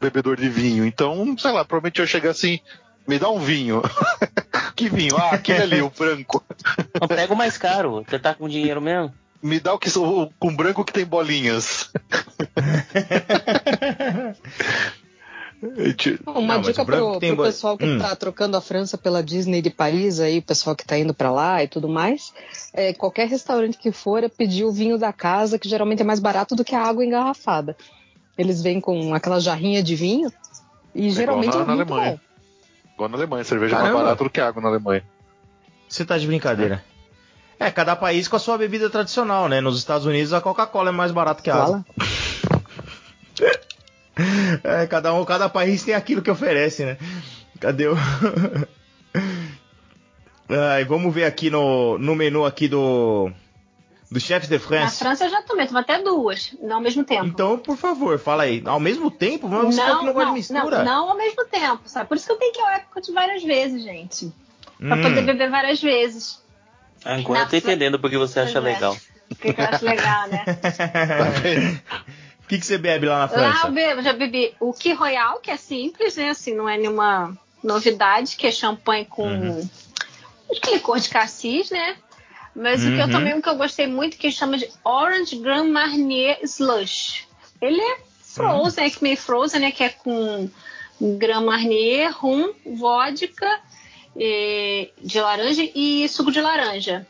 [0.00, 2.60] bebedor de vinho, então, sei lá, provavelmente eu chegar assim,
[3.06, 3.82] me dá um vinho.
[4.76, 5.16] que vinho?
[5.16, 6.44] Ah, aquele ali, o branco.
[7.00, 8.04] Não, pega o mais caro.
[8.08, 9.12] Você tá com dinheiro mesmo?
[9.42, 11.90] Me dá o que o, com branco que tem bolinhas.
[16.26, 17.98] Uma Não, dica pro, tem pro pessoal que Hum.
[17.98, 21.32] tá trocando a França pela Disney de Paris aí, o pessoal que tá indo pra
[21.32, 22.32] lá e tudo mais.
[22.72, 26.20] É, qualquer restaurante que for, é pedir o vinho da casa, que geralmente é mais
[26.20, 27.76] barato do que a água engarrafada.
[28.36, 30.32] Eles vêm com aquela jarrinha de vinho
[30.94, 32.12] e geralmente igual é na- na muito Alemanha.
[32.12, 32.20] bom.
[32.94, 33.94] igual na Alemanha, cerveja é Caramba.
[33.94, 35.02] mais barato do que água na Alemanha.
[35.88, 36.84] Você tá de brincadeira.
[36.84, 36.97] É,
[37.74, 39.60] cada país com a sua bebida tradicional, né?
[39.60, 41.84] Nos Estados Unidos a Coca-Cola é mais barata que a água.
[41.96, 43.58] Fala.
[44.64, 46.98] É, cada um, cada país tem aquilo que oferece, né?
[47.60, 47.94] Cadê o.
[50.48, 53.30] Ai, vamos ver aqui no, no menu aqui do.
[54.10, 54.98] Do Chefs de Na France.
[54.98, 57.26] França eu já tomei, tomei até duas, não ao mesmo tempo.
[57.26, 58.62] Então, por favor, fala aí.
[58.64, 59.46] Ao mesmo tempo?
[59.46, 60.78] Mas você falou que não gosta de mistura?
[60.78, 62.08] Não, não ao mesmo tempo, sabe?
[62.08, 64.32] Por isso que eu tenho que ir ao Epcot várias vezes, gente.
[64.78, 65.02] Pra Hum.
[65.02, 66.42] poder beber várias vezes.
[67.04, 68.60] Agora eu tô entendendo porque você acha é.
[68.60, 68.96] legal.
[69.30, 70.44] O que, que eu acho legal, né?
[72.44, 73.66] O que, que você bebe lá na Lá França?
[73.66, 76.30] eu bebo, já bebi o Key Royal, que é simples, né?
[76.30, 79.68] Assim, não é nenhuma novidade, que é champanhe com Uhum.
[80.62, 81.96] que licor de cassis, né?
[82.56, 83.10] Mas o que eu Uhum.
[83.10, 87.26] tomei um que eu gostei muito, que chama de Orange Grand Marnier Slush.
[87.60, 89.70] Ele é frozen, é que meio frozen, né?
[89.70, 90.48] Que é com
[90.98, 93.60] Grand Marnier, rum, vodka
[94.18, 97.06] eh, de laranja e suco de laranja.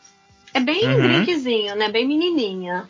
[0.55, 1.03] É bem Uhum.
[1.03, 1.88] drinkzinho, né?
[1.90, 2.88] Bem menininha.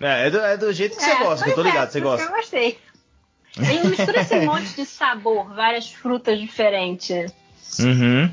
[0.00, 1.90] É, é do, é do jeito que você É, gosta, que eu tô é, ligado,
[1.90, 2.26] você isso gosta.
[2.26, 2.78] Eu gostei.
[3.58, 7.32] Ele mistura esse monte de sabor, várias frutas diferentes.
[7.80, 8.30] Uhum.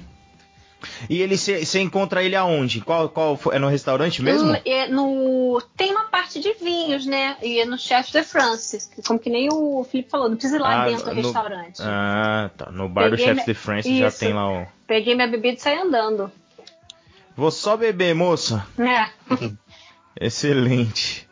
[1.09, 2.81] E ele você encontra ele aonde?
[2.81, 4.51] Qual, qual é no restaurante mesmo?
[4.51, 7.35] Hum, é no, tem uma parte de vinhos, né?
[7.41, 8.87] E é no Chef de France.
[9.05, 11.81] Como que nem o Felipe falou, não precisa ir lá Ah, dentro do no- restaurante.
[11.81, 12.71] Ah, tá.
[12.71, 14.19] No bar do Peguei Chefs me- de France já Isso.
[14.19, 14.67] tem lá o.
[14.87, 16.31] Peguei minha bebida e saí andando.
[17.35, 18.65] Vou só beber, moça.
[18.79, 19.09] É.
[20.19, 21.27] Excelente.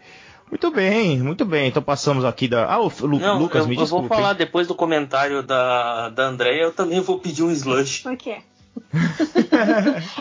[0.49, 1.67] Muito bem, muito bem.
[1.69, 2.65] Então passamos aqui da.
[2.71, 4.07] Ah, o Lu- Não, Lucas, eu, me eu desculpe.
[4.07, 8.05] vou falar depois do comentário da, da Andrea, eu também vou pedir um slush.
[8.11, 8.37] O quê?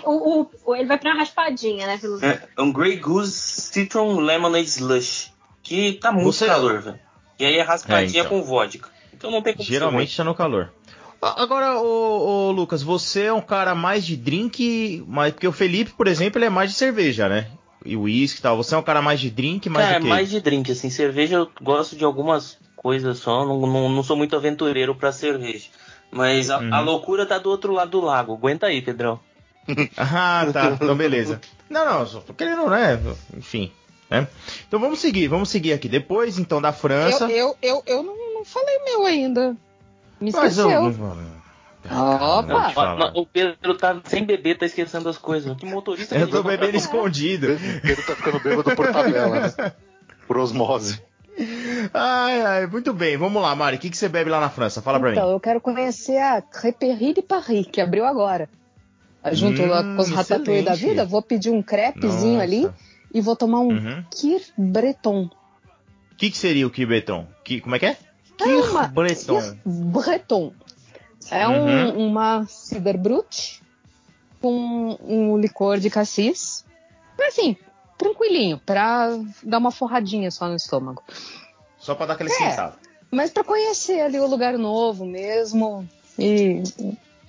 [0.04, 2.24] o, o- ele vai pra uma raspadinha, né, Filu?
[2.24, 5.32] É, um Grey Goose Citron Lemonade Slush.
[5.62, 6.98] Que tá muito Você- calor, velho.
[7.38, 8.38] E aí é raspadinha É, então.
[8.40, 8.88] com vodka.
[9.12, 10.72] Então não tem como ser Geralmente tá no calor.
[11.37, 15.92] Agora, ô, ô, Lucas, você é um cara mais de drink, mas porque o Felipe,
[15.92, 17.48] por exemplo, ele é mais de cerveja, né?
[17.84, 18.56] E uísque e tal.
[18.56, 20.08] Você é um cara mais de drink, mais Cara, de quê?
[20.08, 20.90] mais de drink, assim.
[20.90, 23.44] Cerveja eu gosto de algumas coisas só.
[23.44, 25.68] Não, não, não sou muito aventureiro pra cerveja.
[26.10, 26.74] Mas a, Uhum.
[26.74, 28.34] a loucura tá do outro lado do lago.
[28.34, 29.18] Aguenta aí, Pedrão.
[29.96, 30.78] Ah, tá.
[30.80, 31.40] Então, beleza.
[31.68, 33.00] Não, não, só tô querendo, né?
[33.37, 33.72] Enfim.
[34.10, 34.28] Né?
[34.68, 35.88] Então vamos seguir, vamos seguir aqui.
[35.88, 37.24] Depois, então, da França.
[37.24, 39.56] Eu, eu, eu, eu não, não falei o meu ainda.
[40.20, 40.68] Me esqueceu.
[41.87, 43.12] Ah, Opa!
[43.14, 45.55] o Pedro tá sem beber, tá esquecendo as coisas.
[45.57, 47.46] Que motorista Eu tô bebendo pra- escondido.
[47.48, 49.72] Ele tá ficando bêbado por tabela, né?
[50.27, 51.03] Por osmose.
[51.92, 53.16] Ai, ai, muito bem.
[53.18, 53.77] Vamos lá, Mari.
[53.77, 54.81] O que, que você bebe lá na França?
[54.81, 55.33] Fala pra Então, mim.
[55.33, 58.48] eu quero conhecer a Crêperie de Paris, que abriu agora.
[59.33, 62.42] Junto Hum, lá com os ratatouille da vida, vou pedir um crepezinho Nossa.
[62.44, 62.70] ali
[63.12, 64.05] e vou tomar um Uhum.
[64.14, 65.24] Kir Breton.
[65.24, 67.27] O que, que seria o Quibeton?
[67.42, 67.96] Que, como é que é?
[68.40, 69.40] É uma Breton.
[69.40, 70.52] Kir Breton.
[71.30, 71.54] É Uhum.
[71.98, 73.62] um, uma cider brut
[74.40, 76.64] com um licor de cassis.
[77.18, 77.56] Mas assim,
[77.96, 79.08] tranquilinho, pra
[79.42, 81.02] dar uma forradinha só no estômago.
[81.78, 82.34] Só pra dar aquele É.
[82.34, 82.76] sentado.
[83.10, 86.62] Mas pra conhecer ali o lugar novo mesmo e,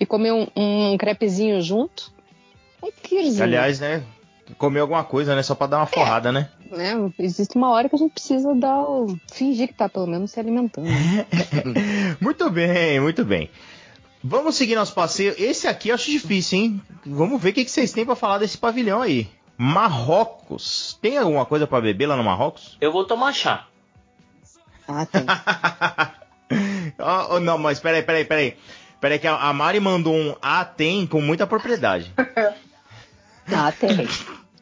[0.00, 2.12] e comer um, um crepezinho junto.
[2.82, 3.42] Um kirzinho.
[3.44, 4.02] Aliás, né?
[4.58, 5.42] Comer alguma coisa, né?
[5.42, 6.50] Só pra dar uma forrada, né?
[6.70, 6.94] Né?
[7.18, 9.18] Existe uma hora que a gente precisa dar o...
[9.32, 10.88] fingir que tá pelo menos se alimentando.
[12.20, 13.50] muito bem, muito bem.
[14.22, 15.34] Vamos seguir nosso passeio.
[15.38, 16.82] Esse aqui eu acho difícil, hein?
[17.04, 19.28] Vamos ver o que, que vocês têm pra falar desse pavilhão aí.
[19.56, 20.98] Marrocos.
[21.00, 22.76] Tem alguma coisa pra beber lá no Marrocos?
[22.80, 23.66] Eu vou tomar chá.
[24.88, 25.24] Ah, tem.
[26.98, 28.56] Ah, oh, não, mas peraí, peraí, peraí.
[29.00, 32.12] Peraí que a Mari mandou um A tem com muita propriedade.
[33.48, 34.08] Ah, tem.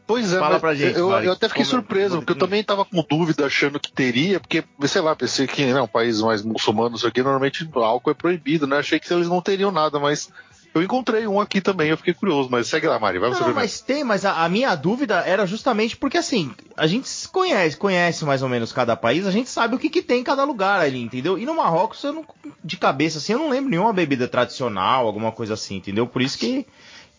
[0.07, 2.85] Pois é, Fala pra gente, eu, eu até fiquei Como- surpreso, porque eu também tava
[2.85, 6.97] com dúvida achando que teria, porque, sei lá, pensei que né, um país mais muçulmano,
[6.97, 8.79] isso aqui, normalmente o álcool é proibido, né?
[8.79, 10.29] Achei que eles não teriam nada, mas
[10.75, 13.55] eu encontrei um aqui também, eu fiquei curioso, mas segue lá, Mari, vai você Não,
[13.55, 17.77] mas tem, mas a, a minha dúvida era justamente porque assim, a gente se conhece,
[17.77, 20.45] conhece mais ou menos cada país, a gente sabe o que, que tem em cada
[20.45, 21.39] lugar ali, entendeu?
[21.39, 22.25] E no Marrocos, eu não,
[22.63, 26.07] de cabeça assim, eu não lembro nenhuma bebida tradicional, alguma coisa assim, entendeu?
[26.09, 26.67] Por isso que,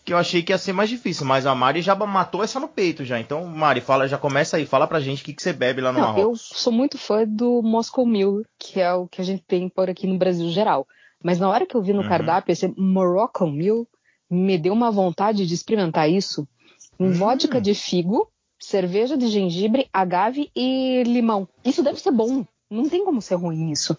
[0.06, 2.68] que eu achei que ia ser mais difícil, mas a Mari já matou essa no
[2.68, 3.18] peito já.
[3.18, 5.92] Então, Mari, fala, já começa aí, fala pra gente o que, que você bebe lá
[5.92, 6.48] no Não, eu Marrocos.
[6.54, 10.06] sou muito fã do Moscow Mule, que é o que a gente tem por aqui
[10.06, 10.86] no Brasil geral.
[11.20, 12.08] Mas na hora que eu vi no Uhum.
[12.08, 13.88] cardápio esse Moroccan Mule,
[14.30, 16.46] me deu uma vontade de experimentar isso.
[17.00, 17.12] Um Hum.
[17.12, 21.48] vodka de figo, cerveja de gengibre, agave e limão.
[21.64, 22.46] Isso deve ser bom.
[22.70, 23.96] Não tem como ser ruim isso.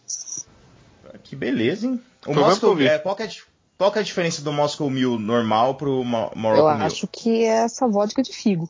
[1.24, 2.02] Que beleza, hein?
[2.26, 3.30] O Moscow, eu é, qual, que é,
[3.78, 6.84] qual que é a diferença do Moscow Mule normal pro Mo- eu Mule?
[6.84, 8.70] acho que é essa vodka de figo.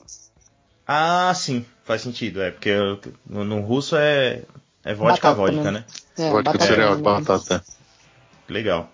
[0.87, 2.41] Ah, sim, faz sentido.
[2.41, 4.43] É porque eu- no, no russo é,
[4.83, 5.71] é vodka Batata, vodka, né?
[5.71, 5.85] né?
[6.17, 7.21] É, Vodka de batata cereal, normal.
[7.21, 7.63] batata.
[8.49, 8.89] Legal.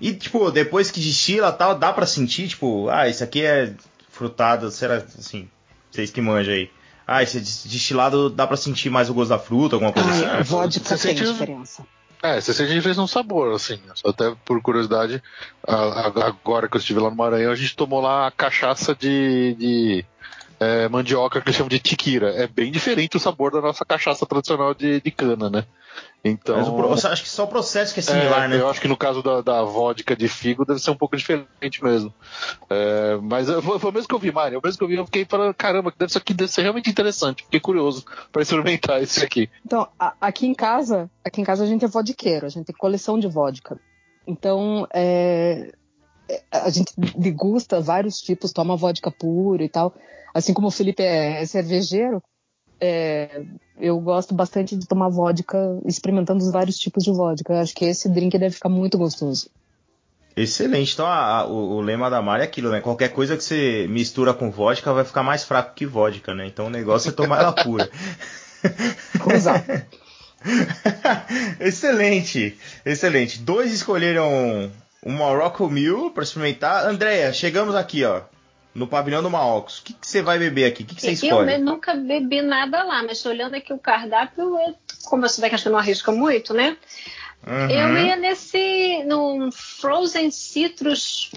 [0.00, 3.74] E, tipo, depois que destila tal, dá pra sentir, tipo, ah, isso aqui é
[4.10, 5.48] frutado, será assim,
[5.90, 6.70] vocês que manjam aí.
[7.06, 10.24] Ah, esse des- destilado dá pra sentir mais o gosto da fruta, alguma coisa assim.
[10.26, 11.82] Ai, vodka Você tem diferença.
[12.22, 13.80] É, você sente diferença no sabor, assim.
[14.04, 15.22] Até por curiosidade,
[15.66, 18.94] a- a- agora que eu estive lá no Maranhão, a gente tomou lá a cachaça
[18.94, 20.04] de, de,
[20.60, 22.30] é, mandioca que eles chamam de tiquira.
[22.34, 25.64] É bem diferente o sabor da nossa cachaça tradicional de, de cana, né?
[26.24, 26.56] Então.
[26.56, 28.60] Mas o acho que só o processo que é similar, É, né?
[28.60, 31.82] Eu acho que no caso da, da vodka de figo deve ser um pouco diferente
[31.82, 32.12] mesmo.
[32.68, 34.58] É, mas foi, foi o mesmo que eu vi, Mário.
[34.58, 36.90] O mesmo que eu vi, eu fiquei falando, caramba, deve, isso aqui deve ser realmente
[36.90, 37.44] interessante.
[37.44, 39.48] Fiquei curioso para experimentar esse aqui.
[39.64, 42.76] Então, a- aqui em casa, aqui em casa a gente é vodqueiro, a gente tem
[42.76, 43.78] coleção de vodka.
[44.26, 45.77] Então, é, é,
[46.50, 49.94] a gente degusta vários tipos, toma vodka puro e tal.
[50.34, 52.22] Assim como o Felipe é, é cervejeiro,
[52.80, 53.42] é,
[53.80, 57.52] eu gosto bastante de tomar vodka, experimentando os vários tipos de vodka.
[57.52, 59.48] Eu acho que esse drink deve ficar muito gostoso.
[60.36, 60.92] Excelente.
[60.92, 62.80] Então a- a- o, o lema da Mari é aquilo, né?
[62.80, 66.46] Qualquer coisa que você mistura com vodka vai ficar mais fraco que vodka, né?
[66.46, 67.90] Então o negócio é tomar ela pura.
[69.34, 69.64] Exato.
[71.58, 73.40] excelente, excelente.
[73.40, 74.70] Dois escolheram
[75.02, 76.86] o Morocco Mule para experimentar.
[76.86, 78.22] Andréia, chegamos aqui, ó,
[78.74, 79.78] no pavilhão do Marrocos.
[79.78, 80.82] O que, você vai beber aqui?
[80.82, 81.46] O que, você Eu escolhe?
[81.46, 85.48] me- nunca bebi nada lá, mas tô olhando aqui o cardápio, eu- como eu souber
[85.50, 86.76] que acho que não arrisca muito, né?
[87.46, 87.70] Uhum.
[87.70, 89.04] Eu ia nesse.
[89.04, 91.30] no Frozen Citrus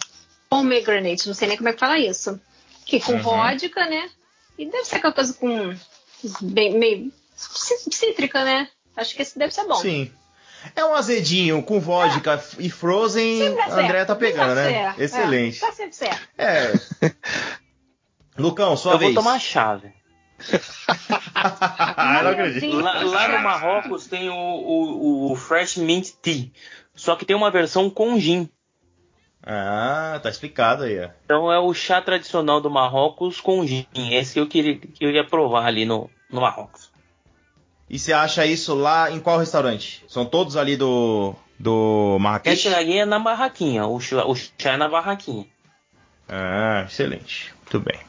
[0.50, 2.40] Pomegranate, não sei nem como é que fala isso.
[2.86, 3.22] Que com Uhum.
[3.22, 4.10] vodka, né?
[4.58, 5.74] E deve ser aquela coisa com.
[6.42, 8.68] Bem, meio cí- cítrica, né?
[8.98, 9.76] Acho que esse deve ser bom.
[9.76, 10.12] Sim.
[10.76, 13.40] É um azedinho com vodka e frozen.
[13.40, 13.84] Sempre A é.
[13.86, 14.84] André tá pegando, Sempre né?
[14.84, 15.02] certo.
[15.02, 15.58] Excelente.
[15.64, 16.28] É, tá sempre certo.
[16.38, 16.74] É.
[18.38, 19.14] Lucão, sua Eu vez.
[19.14, 19.92] vou tomar chave.
[21.36, 22.76] ah, eu não acredito.
[22.78, 26.50] Lá, lá no Marrocos tem o, o, o Fresh Mint Tea.
[26.96, 28.50] Só que tem uma versão com gin.
[29.44, 31.10] Ah, tá explicado aí, ó.
[31.26, 33.88] Então é o chá tradicional do Marrocos com gin.
[33.96, 36.91] Esse que eu queria, que eu ia provar ali no, no Marrocos.
[37.94, 40.02] E você acha isso lá em qual restaurante?
[40.08, 41.36] São todos ali do.
[41.60, 42.56] do Marrakech?
[42.68, 43.86] Esse aí é na barraquinha.
[43.86, 45.46] O chá, o chá é na barraquinha.
[46.30, 47.54] Ah, excelente.
[47.62, 48.00] Muito bem.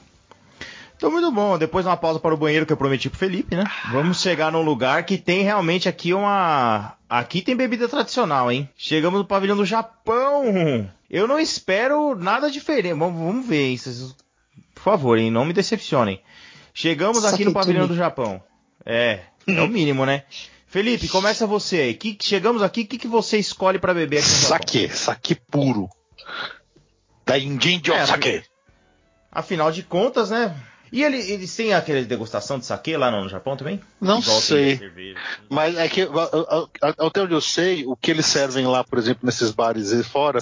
[0.97, 1.59] Então, muito bom.
[1.59, 3.65] Depois uma pausa para o banheiro que eu prometi pro Felipe, né?
[3.91, 6.93] Vamos chegar num lugar que tem realmente aqui uma.
[7.11, 8.71] Aqui tem bebida tradicional, hein?
[8.77, 10.89] Chegamos no pavilhão do Japão.
[11.11, 12.95] Eu não espero nada diferente.
[12.95, 13.77] Vamos, vamos ver, hein?
[13.77, 14.15] Vocês-
[14.75, 15.29] Por favor, hein?
[15.29, 16.23] Não me decepcionem.
[16.73, 18.41] Chegamos aqui no pavilhão do Japão.
[18.87, 20.25] É, é o mínimo, né?
[20.67, 21.95] Felipe, começa você aí.
[21.95, 24.35] Que, chegamos aqui, o que, que você escolhe para beber aqui no?
[24.35, 25.89] Saque, saque puro.
[27.27, 28.43] Da Injinjo É, Saque.
[29.31, 30.55] Afinal de contas, né?
[30.91, 33.81] E ele- eles têm aquela degustação de saquê lá no Japão também?
[33.99, 34.77] Não Igual sei.
[34.77, 35.19] cerveja.
[35.49, 36.07] Mas é que,
[36.99, 40.39] até onde eu sei, o que eles servem lá, por exemplo, nesses bares aí fora,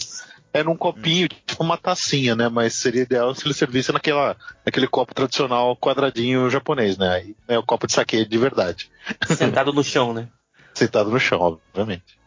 [0.53, 2.49] é num copinho, tipo uma tacinha, né?
[2.49, 4.37] Mas seria ideal se eles servissem naquela,
[4.67, 7.09] naquele copo tradicional quadradinho japonês, né?
[7.15, 8.91] Aí é o copo de saque de verdade.
[9.29, 10.29] Sentado no chão, né?
[10.75, 12.19] Sentado no chão, obviamente.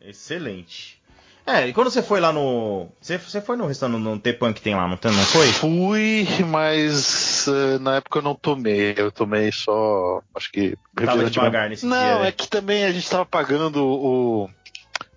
[0.00, 1.00] Excelente.
[1.44, 2.86] É, e quando você foi lá no.
[3.00, 5.48] Você, você foi no restaurante, no T-Pan que tem lá, não, tem- não foi?
[5.48, 8.94] Fui, mas eh, na época eu não tomei.
[8.96, 10.76] Eu tomei só, acho que.
[11.04, 11.70] Tava devagar mesmo.
[11.70, 12.18] nesse Não, dia.
[12.20, 12.28] né?
[12.28, 14.48] é que também a gente tava pagando o.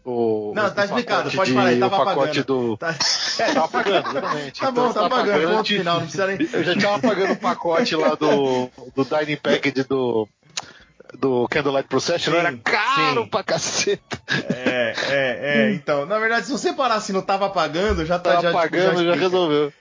[0.06, 2.44] o Não, tá explicado, pacote pode de- falar, pagando.
[2.44, 2.78] do.
[2.78, 2.96] Tá,
[3.38, 4.60] É, tava pagando, exatamente.
[4.62, 5.48] tá Então, bom, eu tá tava pagando.
[5.56, 6.38] Ponto de- final, não precisa nem.
[6.54, 10.28] Eu já tava pagando o pacote lá do, do Dining Package do,
[11.20, 13.30] do Candlelight Procession, Sim, era caro sim.
[13.30, 14.22] pra caceta.
[14.50, 15.40] É, é,
[15.70, 15.74] é.
[15.74, 18.30] Então, na verdade, se você parar se não tava pagando, já tá.
[18.36, 19.16] Tava já, tipo, pagando, já, explica.
[19.20, 19.74] resolveu.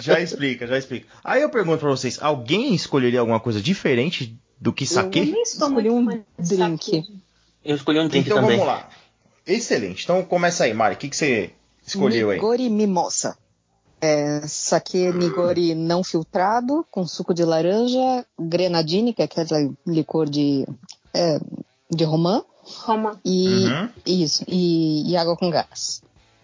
[0.00, 1.06] Já explica, já explica.
[1.24, 5.20] Aí eu pergunto pra vocês: alguém escolheria alguma coisa diferente do que Eu saquê?
[5.20, 6.06] nem Escolhi um
[6.38, 7.04] drink.
[7.64, 8.58] Eu escolhi um drink Então também.
[8.58, 8.88] vamos lá.
[9.46, 10.04] Excelente.
[10.04, 10.94] Então começa aí, Mari.
[10.94, 11.50] O que, que você
[11.86, 12.36] escolheu aí?
[12.36, 13.36] Nigori Mimosa.
[14.00, 20.66] É, saque Nigori não filtrado, com suco de laranja, grenadine, que é aquele licor de,
[21.14, 21.38] é,
[21.90, 22.44] de romã,
[22.84, 23.18] Roma.
[23.24, 23.88] e Uhum.
[24.04, 26.02] isso, e, e água com gás.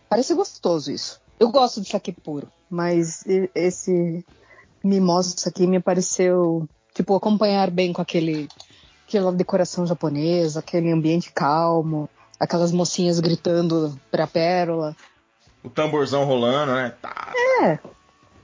[0.08, 1.20] Parece gostoso isso.
[1.38, 3.22] Eu gosto de saque puro, mas
[3.54, 4.24] esse
[4.82, 8.48] mimosa aqui me pareceu, tipo, acompanhar bem com aquele,
[9.06, 12.08] aquela decoração japonesa, aquele ambiente calmo,
[12.42, 14.96] aquelas mocinhas gritando pra pérola.
[15.62, 16.92] O tamborzão rolando, né?
[17.00, 17.32] Tá.
[17.62, 17.78] É,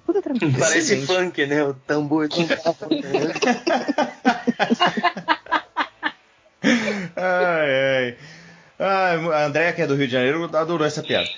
[0.07, 0.53] tudo tranquilo.
[0.59, 1.07] Parece Excelente.
[1.07, 1.65] funk, né?
[1.65, 2.29] O tambor.
[7.17, 8.17] Ai, ai.
[8.81, 11.29] Ai, a Andréia, que é do Rio de Janeiro, adorou essa piada.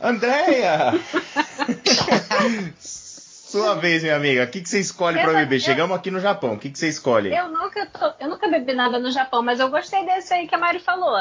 [0.00, 0.92] Andréia!
[2.80, 4.44] Sua vez, minha amiga.
[4.44, 5.56] O que, que você escolhe não- beber?
[5.56, 6.54] eu- Chegamos aqui no Japão.
[6.54, 7.34] O que, que você escolhe?
[7.34, 10.54] Eu nunca, tô- eu nunca bebi nada no Japão, mas eu gostei desse aí que
[10.54, 11.14] a Mari falou.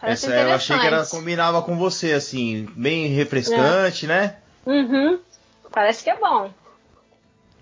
[0.00, 1.10] Parece Essa eu achei que interessante.
[1.10, 4.36] combinava com você, assim, bem refrescante, né?
[4.64, 5.18] Uhum.
[5.72, 6.50] Parece que é bom.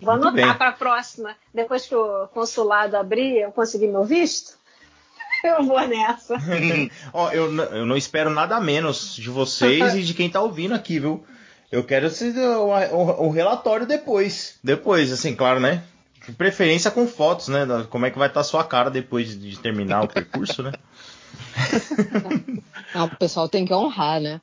[0.01, 1.35] Vou Muito anotar para a próxima.
[1.53, 4.55] Depois que o consulado abrir, eu conseguir meu visto,
[5.44, 6.37] eu vou nessa.
[7.12, 10.99] Ó, eu, eu não espero nada menos de vocês e de quem tá ouvindo aqui,
[10.99, 11.25] viu?
[11.73, 14.59] Eu quero o, o- o relatório depois.
[14.62, 15.83] Depois, assim, claro, né?
[16.27, 17.66] De preferência com fotos, né?
[17.90, 20.73] Como é que vai estar a sua cara depois de, de terminar o percurso, né?
[22.97, 24.40] Ah, o pessoal tem que honrar, né?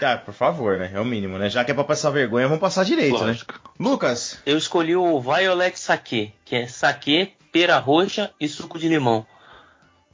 [0.00, 0.90] Ah, por favor, né?
[0.94, 1.50] É o mínimo, né?
[1.50, 3.52] Já que é pra passar vergonha, vamos passar direito, Lógico.
[3.52, 3.58] né?
[3.78, 9.26] Lucas, Eu escolhi o Violet Sake, que é saquê, pera roxa e suco de limão.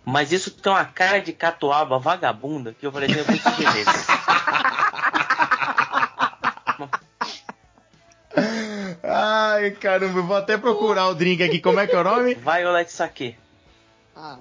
[0.04, 3.50] Mas isso tem uma cara de catuaba vagabunda que eu falei assim, eu vou te
[3.56, 3.90] beleza.
[9.02, 11.60] Ai, caramba, eu vou até procurar o drink aqui.
[11.60, 12.34] Como é que é o nome?
[12.34, 13.36] Violet Sake.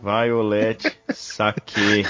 [0.01, 2.05] Violet Saque.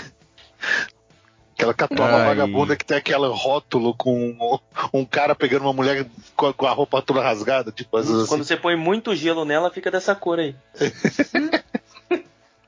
[1.56, 2.25] Aquela catuaba Ai.
[2.25, 4.60] vagabunda que tem aquele rótulo com um,
[4.93, 8.25] um cara pegando uma mulher com a, com a roupa toda rasgada, tipo, assim.
[8.28, 10.54] Quando você põe muito gelo nela, fica dessa cor aí.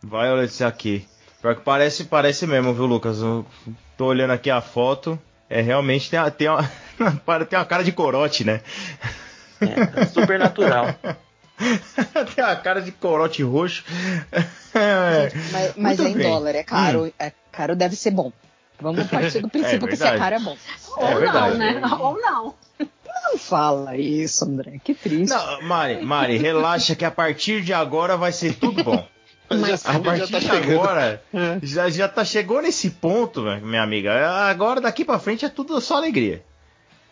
[0.02, 1.08] Violet Saque.
[1.42, 3.20] Pior que parece, parece mesmo, viu, Lucas?
[3.22, 3.46] Eu
[3.98, 5.20] tô olhando aqui a foto.
[5.50, 6.64] É realmente tem, uma- tem, uma,
[7.46, 8.62] tem uma cara de corote, né?
[9.62, 10.96] É, super natural.
[11.60, 12.24] É.
[12.36, 13.84] tem uma cara de corote roxo.
[14.74, 15.32] É.
[15.52, 16.30] mas mas Muito é em bem.
[16.30, 17.14] dólar, é caro.
[17.18, 18.32] É caro, deve ser bom.
[18.80, 20.56] Vamos partir do princípio que se é caro é bom.
[20.98, 21.58] Ou não, verdade.
[21.58, 21.82] né?
[22.00, 22.54] Ou não.
[22.80, 24.80] Não fala isso, André.
[24.84, 25.32] Que triste.
[25.34, 29.06] Não, Mari, Mari, relaxa que a partir de agora vai ser tudo bom.
[29.50, 30.82] Mas A partir tá de chegando.
[30.82, 31.58] agora, É.
[31.64, 34.14] já, já tá, chegou nesse ponto, minha amiga.
[34.50, 36.44] Agora daqui pra frente é tudo só alegria.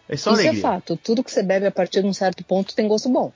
[0.08, 0.62] É só Isso é alegria.
[0.62, 0.96] fato.
[0.98, 3.32] Tudo que você bebe a partir de um certo ponto tem gosto bom.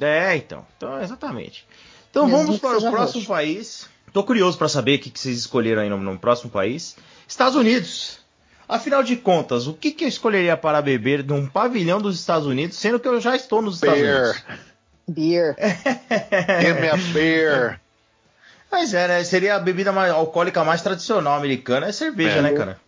[0.00, 0.66] É, então.
[0.76, 1.66] Então, exatamente.
[2.10, 3.26] Então Mesmo vamos para o próximo roxo.
[3.26, 3.88] país.
[4.12, 6.96] Tô curioso para saber o que, que vocês escolheram aí no, no próximo país.
[7.26, 8.18] Estados Unidos.
[8.68, 12.76] Afinal de contas, o que, que eu escolheria para beber num pavilhão dos Estados Unidos,
[12.78, 14.22] sendo que eu já estou nos Estados Beer.
[14.24, 14.42] Unidos?
[15.06, 15.56] Beer.
[16.62, 17.80] Give me a beer.
[18.72, 19.24] Mas é, né?
[19.24, 22.42] Seria a bebida mais alcoólica mais tradicional americana, é cerveja, É.
[22.42, 22.80] né, cara?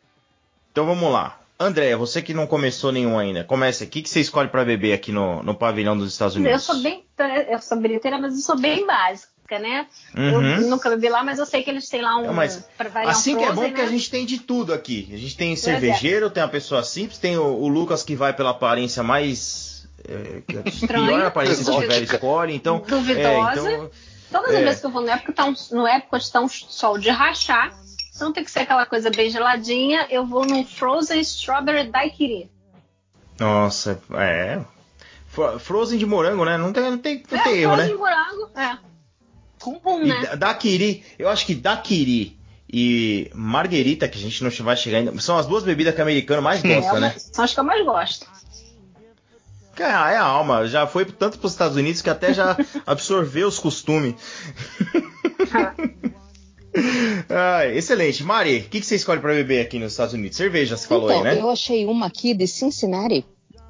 [0.73, 1.39] Então vamos lá.
[1.59, 3.85] André, você que não começou nenhum ainda, comece.
[3.85, 6.63] O que, que você escolhe para beber aqui no, no pavilhão dos Estados Eu Unidos?
[6.63, 7.05] sou bem.
[7.51, 9.87] Eu sou bilheteira, mas eu sou bem básica, né?
[10.15, 10.57] Uhum.
[10.57, 12.27] Eu nunca bebi lá, mas eu sei que eles têm lá um.
[12.27, 13.89] Não, mas pra variar Assim um que é frozen, bom que né?
[13.89, 15.09] a gente tem de tudo aqui.
[15.13, 15.57] A gente tem é.
[15.57, 19.89] cervejeiro, tem a pessoa simples, tem o, o Lucas que vai pela aparência mais.
[20.07, 21.07] É, Estranha.
[21.07, 22.85] pior aparência que tiver escolhe, então.
[22.87, 23.71] Duvidosa.
[23.71, 23.91] É, então
[24.31, 24.59] Todas É.
[24.59, 27.11] as vezes que eu vou no época, tá um, no época está um sol de
[27.11, 27.73] rachar.
[28.17, 30.07] Então tem que ser aquela coisa bem geladinha.
[30.11, 32.51] Eu vou num Frozen Strawberry Daiquiri.
[33.39, 34.61] nossa, é.
[35.29, 36.57] Fro- Frozen de morango, né?
[36.57, 37.93] Não tem, não tem, não é, tem erro, Frozen né?
[37.93, 38.51] de morango.
[38.59, 38.79] É.
[39.61, 40.21] Com E né?
[40.27, 42.39] da- Daiquiri, eu acho que Daiquiri
[42.73, 46.03] e Marguerita, que a gente não vai chegar ainda, são as duas bebidas que o
[46.05, 47.15] americano mais É gosta, uma- né?
[47.19, 48.27] São as que eu mais gosto.
[49.75, 52.57] Que É, é a alma, já foi tanto para os Estados Unidos que até já
[52.87, 54.15] absorveu os costumes.
[57.29, 58.23] Ah, excelente.
[58.23, 60.37] Mari, o que, que você escolhe para beber aqui nos Estados Unidos?
[60.37, 61.41] Cerveja, você falou então, aí, né?
[61.41, 63.25] eu achei uma aqui de Cincinnati,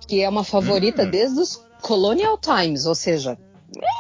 [0.07, 1.11] que é uma favorita Hum.
[1.11, 3.39] desde os Colonial Times, ou seja,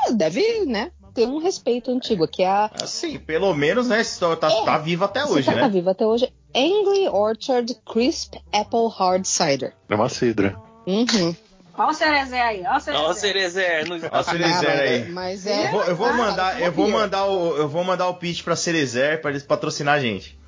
[0.08, 4.02] é, deve, né, ter um respeito antigo, que é a Assim, pelo menos, né?
[4.18, 5.68] Tá, tá, É, tá viva até hoje, tá né?
[5.68, 6.32] viva até hoje.
[6.54, 9.74] Angry Orchard Crisp Apple Hard Cider.
[9.88, 10.56] É uma cidra.
[10.86, 11.34] Uhum.
[11.78, 12.62] Olha o Cerezé aí.
[12.64, 12.76] Olha
[13.10, 13.80] o Cerezé.
[13.82, 13.98] Ó, o.
[13.98, 14.08] No...
[14.10, 15.08] Ó, Cerezer aí.
[15.10, 15.70] Mas Eu é.
[15.70, 18.42] vou, eu vou Ah, mandar, é eu vou mandar o, eu vou mandar o pitch
[18.42, 20.38] para Cerezer para eles patrocinar a gente.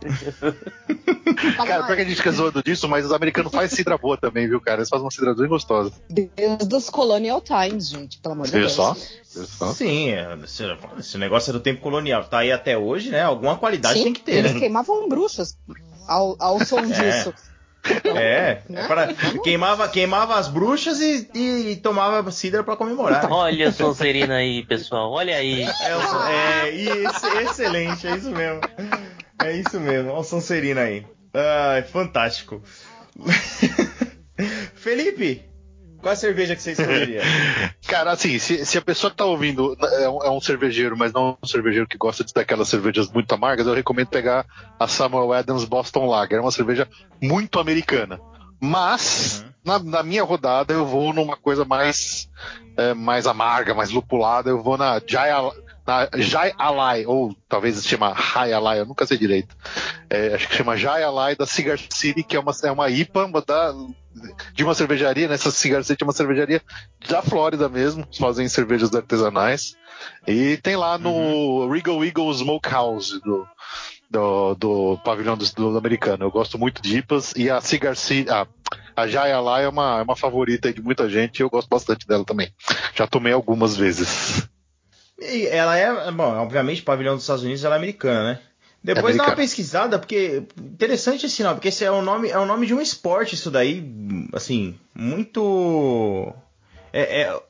[1.56, 4.48] Cara, pior que a gente fica zoando disso, mas os americanos fazem cidra boa também,
[4.48, 4.78] viu, cara?
[4.78, 5.92] Eles fazem uma cidra bem gostosa.
[6.08, 8.72] Desde os Colonial Times, gente, pelo amor de Deus.
[8.72, 8.96] só?
[9.24, 9.72] Só?
[9.72, 10.62] Sim, é, esse,
[10.98, 12.24] esse negócio é do tempo colonial.
[12.24, 13.22] Tá aí até hoje, né?
[13.22, 14.60] Alguma qualidade Sim, tem que ter, eles né?
[14.60, 15.56] queimavam bruxas
[16.06, 17.34] ao, ao som disso.
[18.04, 18.82] É, né?
[18.82, 19.08] é pra-
[19.42, 23.30] queimava, queimava as bruxas e, e tomava cidra pra comemorar.
[23.30, 25.10] Olha a Sonserina aí, pessoal.
[25.12, 25.62] Olha aí.
[25.62, 28.60] É, é, esse- excelente, é isso mesmo.
[29.42, 31.06] É isso mesmo, olha o Sonserina aí.
[31.34, 32.62] Ai, fantástico.
[34.74, 35.44] Felipe,
[36.00, 37.22] qual a cerveja que você escolheria?
[37.86, 41.12] Cara, assim, se, se a pessoa que tá ouvindo é um, é um cervejeiro, mas
[41.12, 44.46] não um cervejeiro que gosta de daquelas cervejas muito amargas, eu recomendo pegar
[44.78, 46.38] a Samuel Adams Boston Lager.
[46.38, 46.88] É uma cerveja
[47.22, 48.20] muito americana.
[48.60, 49.50] Mas, Uhum.
[49.64, 52.28] na, na minha rodada, eu vou numa coisa mais,
[52.76, 54.50] é, mais amarga, mais lupulada.
[54.50, 55.54] Eu vou na Jai, Al-
[55.88, 59.56] na Jai Alai, ou talvez se chama High Alai, eu nunca sei direito.
[60.10, 63.30] É, acho que chama Jai Alai da Cigar City, que é uma, é uma IPA
[63.46, 63.74] da,
[64.52, 66.60] de uma cervejaria, nessa Cigar City é uma cervejaria
[67.08, 69.76] da Flórida mesmo, fazem cervejas artesanais.
[70.26, 73.46] E tem lá no Regal Eagle Smokehouse do,
[74.10, 76.26] do, do pavilhão do, do americano.
[76.26, 78.46] Eu gosto muito de IPAs e a Cigar City, a,
[78.94, 82.06] a Jaya lá é uma, é uma favorita de muita gente e eu gosto bastante
[82.06, 82.52] dela também.
[82.94, 84.46] Já tomei algumas vezes.
[85.20, 88.40] E ela é, bom, obviamente, pavilhão dos Estados Unidos ela é americana, né?
[88.82, 92.46] Depois dá uma pesquisada, porque interessante esse nome, porque esse é o nome, é o
[92.46, 93.84] nome de um esporte isso daí,
[94.32, 96.32] assim, muito
[96.92, 97.42] é, é-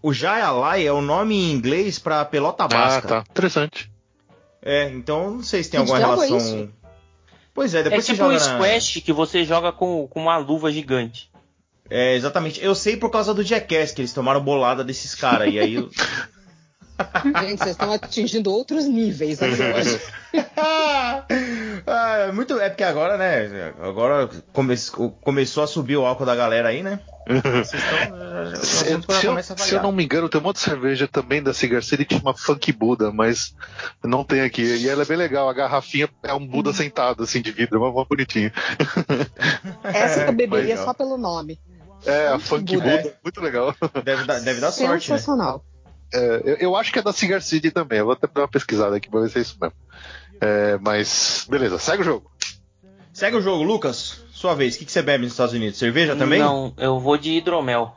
[0.00, 3.08] o Jayalai é o nome em inglês pra pelota basca.
[3.08, 3.24] tá.
[3.28, 3.90] Interessante.
[4.62, 6.38] É, então não sei se tem alguma joga relação.
[6.38, 6.70] isso.
[7.52, 8.54] Pois é, É depois você tipo joga um na...
[8.56, 11.28] squash que você joga com, com uma luva gigante.
[11.90, 12.62] É, exatamente.
[12.62, 15.52] Eu sei por causa do Jackass, que eles tomaram bolada desses caras.
[15.52, 15.74] E aí.
[15.74, 15.90] eu-
[17.42, 20.00] Gente, vocês estão atingindo outros níveis aqui hoje.
[20.56, 23.72] ah, é muito, é porque agora, né?
[23.80, 24.74] Agora come-
[25.20, 27.00] começou a subir o álcool da galera aí, né?
[27.28, 27.98] Vocês estão.
[28.18, 31.42] já- já- o Se, eu, se eu não me engano, tem uma outra cerveja também
[31.42, 33.54] da Cigar City que chama Funk Buda, mas
[34.04, 34.62] não tem aqui.
[34.62, 35.48] E ela é bem legal.
[35.48, 38.52] A garrafinha é um Buda sentado, assim, de vidro, uma, uma bonitinha.
[39.82, 41.58] Essa eu beberia só pelo nome.
[42.04, 42.96] É, a Funk Funk Buda.
[42.98, 43.74] Buda, muito legal.
[44.04, 45.18] Deve dar, deve dar sorte, né?
[46.12, 47.98] É, eu, eu acho que é da Cigar City também.
[47.98, 49.76] Eu vou até dar uma pesquisada aqui pra ver se é isso mesmo.
[50.40, 52.30] É, mas, beleza, segue o jogo.
[53.12, 54.24] Segue o jogo, Lucas.
[54.30, 54.74] Sua vez.
[54.74, 55.78] O que, que você bebe nos Estados Unidos?
[55.78, 56.38] Cerveja também?
[56.38, 57.96] Não, eu vou de hidromel.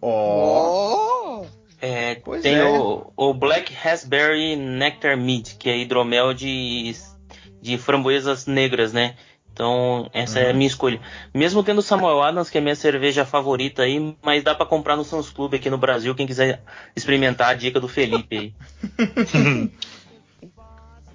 [0.00, 1.42] Ó.
[1.42, 1.46] Oh!
[1.80, 2.64] É, Pois tem é.
[2.64, 6.94] o, o Black Raspberry Nectar Mead, que é hidromel de,
[7.60, 9.16] de framboesas negras, né?
[9.58, 11.00] Então, essa é a minha escolha.
[11.34, 14.94] Mesmo tendo Samuel Adams, que é a minha cerveja favorita aí, mas dá pra comprar
[14.94, 16.62] no Sons Club aqui no Brasil, quem quiser
[16.94, 18.54] experimentar a dica do Felipe aí.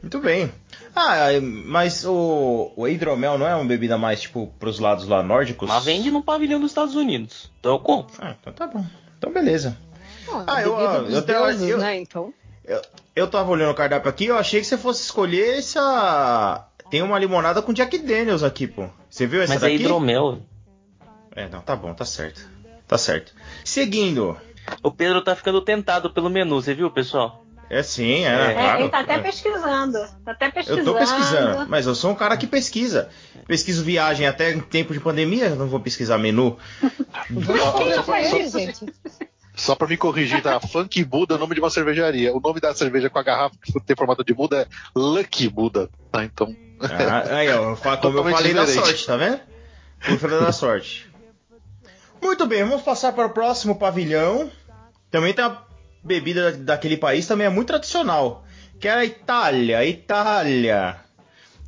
[0.01, 0.51] Muito bem.
[0.93, 1.27] Ah,
[1.65, 5.69] mas o, o hidromel não é uma bebida mais, tipo, pros lados lá nórdicos?
[5.69, 7.49] Mas vende no pavilhão dos Estados Unidos.
[7.61, 8.13] Então eu compro.
[8.19, 8.85] Ah, então tá bom.
[9.17, 9.77] Então beleza.
[10.29, 11.95] Ah, Ah, eu- bebida eu tenho- deuses, eu- né?
[11.97, 12.33] Então.
[12.65, 12.81] Eu,
[13.15, 16.67] eu tava olhando o cardápio aqui, eu achei que você fosse escolher essa...
[16.93, 18.85] Tem uma limonada com Jack Daniels aqui, pô.
[19.09, 19.81] Você viu essa Mas é daqui?
[19.81, 20.41] hidromel.
[21.35, 22.47] É, não, tá bom, tá certo.
[22.87, 23.33] Tá certo.
[23.65, 24.37] Seguindo.
[24.83, 27.43] O Pedro tá ficando tentado pelo menu, você viu, pessoal?
[27.67, 28.79] É sim, é, É, claro.
[28.81, 29.17] ele tá até É.
[29.17, 29.97] pesquisando.
[30.23, 30.81] Tá até pesquisando.
[30.87, 33.09] Eu tô pesquisando, mas eu sou um cara que pesquisa.
[33.47, 36.59] Pesquiso viagem até em tempo de pandemia, eu não vou pesquisar menu.
[37.31, 38.85] Vamos só- pra só- ele, gente.
[39.55, 40.59] Só pra me corrigir, tá?
[40.61, 42.35] Funk Buda é o nome de uma cervejaria.
[42.35, 45.89] O nome da cerveja com a garrafa que tem formato de Buda é Lucky Buda,
[46.11, 46.23] tá?
[46.23, 46.55] Então.
[46.81, 48.85] Ah, aí, ó, eu como eu falei da diferente.
[48.87, 49.39] sorte, tá vendo?
[49.99, 51.09] Fui falando da sorte.
[52.21, 54.51] Muito bem, vamos passar para o próximo pavilhão.
[55.09, 55.65] Também tem uma
[56.03, 58.43] bebida daquele país, também é muito tradicional.
[58.79, 60.97] Que é a Itália, a Itália.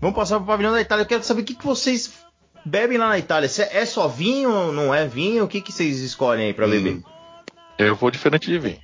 [0.01, 1.03] Vamos passar para o pavilhão da Itália.
[1.03, 2.11] Eu quero saber o que, que vocês
[2.65, 3.47] bebem lá na Itália.
[3.47, 5.45] Se é só vinho, não é vinho?
[5.45, 7.01] O que, que vocês escolhem aí para beber?
[7.77, 8.79] Eu vou diferente de vinho.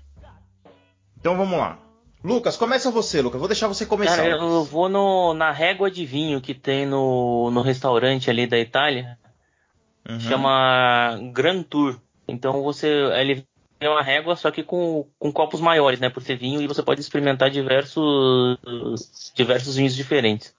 [1.19, 1.77] Então vamos lá.
[2.23, 3.39] Lucas, começa você, Lucas.
[3.39, 4.17] Vou deixar você começar.
[4.17, 8.59] Cara, eu vou no, na régua de vinho que tem no, no restaurante ali da
[8.59, 9.17] Itália.
[10.07, 10.19] Uhum.
[10.19, 11.99] Chama Grand Tour.
[12.27, 12.87] Então você.
[13.15, 13.45] Ele
[13.79, 16.09] é uma régua, só que com, com copos maiores, né?
[16.09, 18.59] Por ser vinho, e você pode experimentar diversos,
[19.35, 20.53] diversos vinhos diferentes.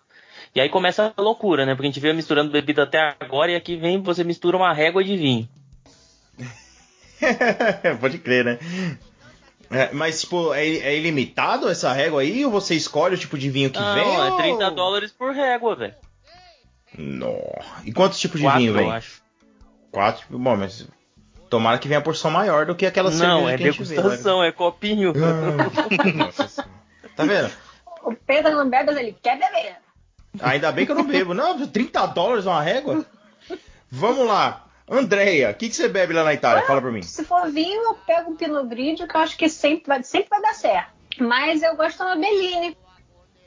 [0.55, 1.75] E aí começa a loucura, né?
[1.75, 5.03] Porque a gente veio misturando bebida até agora e aqui vem você mistura uma régua
[5.05, 5.49] de vinho.
[8.01, 8.59] Pode crer, né?
[9.71, 12.45] É, mas, tipo, é, é ilimitado essa régua aí?
[12.45, 14.15] Ou você escolhe o tipo de vinho que Não, vem?
[14.15, 15.95] é ou- 30 dólares por régua, velho.
[16.97, 17.33] Nó.
[17.85, 18.91] E quantos tipos de Quatro, vinho eu vem?
[18.93, 19.23] acho.
[19.91, 20.27] Quatro?
[20.39, 20.87] Bom, mas
[21.49, 23.97] tomara que venha a porção maior do que aquela Não, é que a gente vê,
[23.97, 25.13] degustação, é copinho.
[25.15, 26.13] né?
[26.17, 26.67] Nossa.
[27.17, 27.51] Tá vendo?
[28.03, 29.77] O Pedro não bebe, mas ele quer beber.
[30.41, 31.33] Ainda bem que eu não bebo.
[31.35, 33.05] Não, 30 dólares uma régua?
[33.91, 34.67] Vamos lá.
[34.93, 36.67] Andréia, o que, que você bebe lá na Itália?
[36.67, 37.03] Fala pra mim.
[37.03, 40.29] Se for vinho, eu pego um Pinot Grigio, que eu acho que sempre vai, sempre
[40.29, 40.91] vai dar certo.
[41.19, 42.77] Mas eu gosto da Bellini.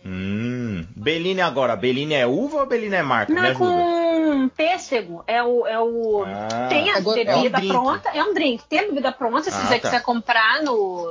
[0.06, 0.86] Hum.
[0.96, 1.76] Bellini agora.
[1.76, 3.34] Bellini é uva ou Bellini é marca?
[3.34, 3.66] Não Me é ajuda.
[3.72, 5.24] com pêssego.
[5.26, 5.66] É o.
[5.66, 8.10] É o Ah, tem a bebida é um pronta.
[8.10, 8.64] É um drink.
[8.70, 9.90] Tem a bebida pronta, se Ah, você tá.
[9.90, 11.10] quiser comprar no.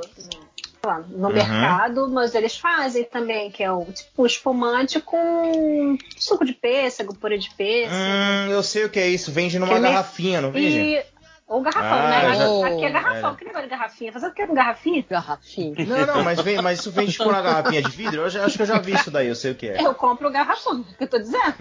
[0.85, 1.33] No- lá, no Uhum.
[1.33, 7.15] mercado, mas eles fazem também, que é o tipo um espumante com suco de pêssego,
[7.15, 7.93] purê de pêssego.
[7.95, 9.31] Hum, eu sei o que é isso.
[9.31, 10.77] Vende numa Que garrafinha, não vende?
[10.77, 11.03] E.
[11.47, 12.33] Ou garrafão, Ah, né?
[12.35, 13.33] Já- aqui é garrafão.
[13.33, 13.35] é.
[13.35, 14.11] Que negócio de garrafinha?
[14.11, 15.05] Fazer o que com garrafinha?
[15.07, 15.75] Garrafinha.
[15.85, 18.21] Não, não, mas, vem, mas isso vende tipo na garrafinha de vidro?
[18.23, 19.79] Eu já- acho que eu já vi isso daí, eu sei o que é.
[19.79, 21.55] Eu compro o garrafão, é o que eu tô dizendo.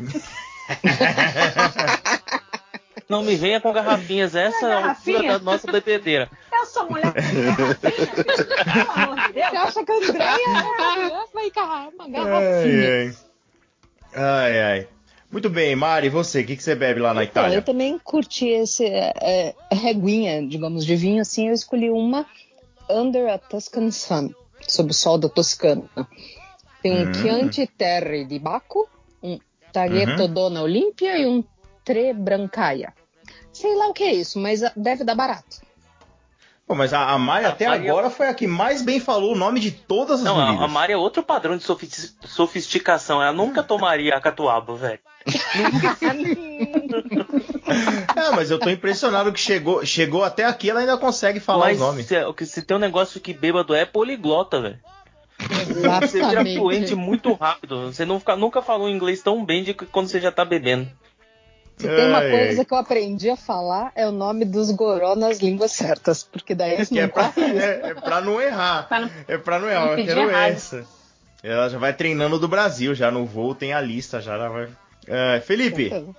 [3.08, 6.30] Não me venha com garrafinhas, essa é a altura da nossa bebedeira.
[6.52, 7.20] Eu sou mulher com
[7.56, 9.50] garrafinha, pelo amor de Deus.
[9.50, 12.88] Você acha que a Andréia vai carrar uma garrafinha?
[12.88, 13.14] Ai, ai.
[14.14, 14.88] Ai, ai.
[15.30, 16.40] Muito bem, Mari, e você?
[16.42, 17.62] O que, que você bebe lá na Então, eu Itália?
[17.62, 22.24] também curti esse é, reguinha, digamos, de vinho, assim, eu escolhi uma
[22.88, 24.30] Under a Tuscan Sun,
[24.68, 25.82] sob o sol da Toscana.
[26.82, 27.14] Tem um Hum.
[27.14, 28.88] Chianti Terre di Baco,
[29.22, 29.38] um
[29.72, 30.32] Taglietto Uhum.
[30.32, 31.42] Donna Olimpia e um
[31.84, 32.92] Tre Brancaia.
[33.52, 35.62] Sei lá o que é isso, mas ah, deve dar barato.
[36.66, 38.98] Pô, mas a, a Mari A até Mari é- agora foi a que mais bem
[38.98, 40.64] falou o nome de todas as Não, a, bebidas.
[40.64, 43.22] a Mari é outro padrão de sofis- sofisticação.
[43.22, 44.98] Ela nunca tomaria a catuaba, velho.
[48.16, 51.80] Ah, mas eu tô impressionado que chegou, chegou até aqui ela ainda consegue falar Mas
[51.80, 52.06] os nomes.
[52.06, 54.78] se, o que- se tem um negócio que bêbado é poliglota, velho.
[56.00, 57.92] Você vira fluente muito rápido.
[57.92, 60.88] Você não fica, nunca falou inglês tão bem de que quando você já tá bebendo.
[61.76, 62.64] Se tem uma Ai, coisa ai.
[62.64, 66.74] que eu aprendi a falar é o nome dos goró nas línguas certas, porque daí
[66.74, 67.58] eles Que é não pra, correm.
[67.58, 68.88] é, é pra não errar.
[68.88, 69.98] Pra não- É pra não errar.
[69.98, 70.50] Eu quero errado.
[70.52, 70.86] essa.
[71.42, 74.68] Ela já vai treinando do Brasil, já no voo tem a lista, já ela vai.
[75.06, 76.14] É, Felipe, sua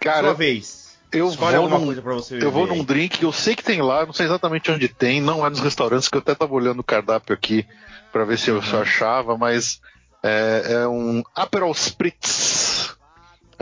[0.00, 0.96] Cara, vez.
[1.12, 3.54] eu Escolhe vou, alguma num, coisa pra você eu vou num drink que eu sei
[3.54, 6.34] que tem lá, não sei exatamente onde tem, não é nos restaurantes, que eu até
[6.34, 7.64] tava olhando o cardápio aqui
[8.12, 8.80] pra ver se eu Uhum.
[8.80, 9.80] achava, mas
[10.22, 12.93] é, é um Aperol Spritz.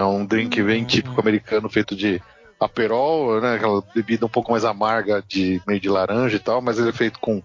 [0.03, 0.67] É um drink Uhum.
[0.67, 2.21] bem típico americano feito de
[2.61, 6.79] Aperol, né, aquela bebida um pouco mais amarga, de meio de laranja e tal, mas
[6.79, 7.43] ele é feito com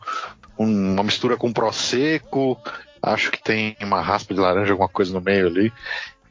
[0.58, 2.60] um- uma mistura com Prosecco,
[3.02, 5.72] acho que tem uma raspa de laranja, alguma coisa no meio ali.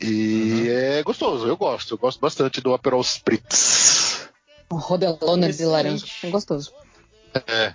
[0.00, 4.28] E é gostoso, eu gosto, eu gosto bastante do Aperol Spritz.
[4.70, 5.70] Um rodelona de Excelente.
[5.72, 6.06] laranja.
[6.24, 6.72] É gostoso.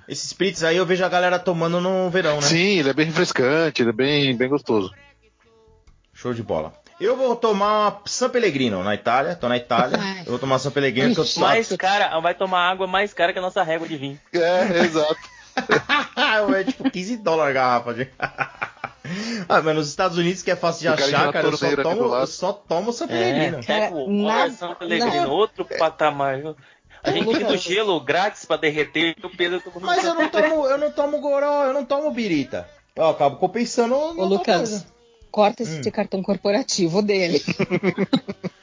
[0.08, 2.48] Esses spritz aí eu vejo a galera tomando no verão, né?
[2.48, 4.92] Sim, ele é bem refrescante, ele é bem, bem gostoso.
[6.14, 6.74] Show de bola.
[7.02, 9.98] Eu vou tomar uma San Pellegrino na Itália, tô na Itália.
[10.00, 10.22] Ai.
[10.22, 13.34] Eu vou tomar San Pellegrino que eu tô Mais cara, vai tomar água mais cara
[13.34, 14.20] que a nossa régua de vinho.
[14.32, 15.20] É, exato.
[16.56, 18.08] é tipo 15 dólares a garrafa de.
[19.50, 22.16] ah, mas nos Estados Unidos que é fácil de O achar, cara, eu só tomo,
[22.16, 23.60] eu só tomo San Pellegrino.
[23.60, 26.38] É, Cara, é o nada- São Pellegrino, outro patamar.
[26.38, 26.56] viu?
[27.04, 30.30] A gente tira o gelo grátis pra derreter e o Pedro tomando Mas eu não
[30.30, 32.70] tomo, eu não tomo goró, eu não tomo birita.
[32.96, 34.86] Eu acabo compensando Ô, Lucas, coisa.
[35.32, 37.42] Corta esse cartão corporativo dele.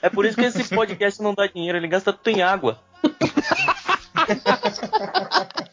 [0.00, 2.78] É por isso que esse podcast não dá dinheiro, ele gasta tudo em água.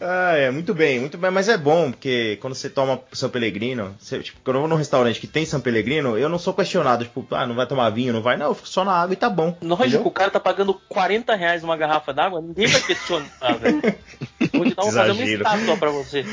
[0.00, 3.94] Ah, é, muito bem, muito bem, mas é bom, porque quando você toma São Pellegrino,
[3.98, 7.04] você, tipo, quando eu vou num restaurante que tem São Pellegrino, eu não sou questionado,
[7.04, 9.16] tipo, ah, não vai tomar vinho, não vai, não, eu fico só na água e
[9.16, 9.56] tá bom.
[9.60, 10.06] Lógico, entendeu?
[10.06, 13.82] o cara tá pagando 40 reais numa garrafa d'água, ninguém vai questionar, velho.
[14.56, 15.42] Vou te dar uma, fazer uma Exagero.
[15.42, 16.24] estátua pra você.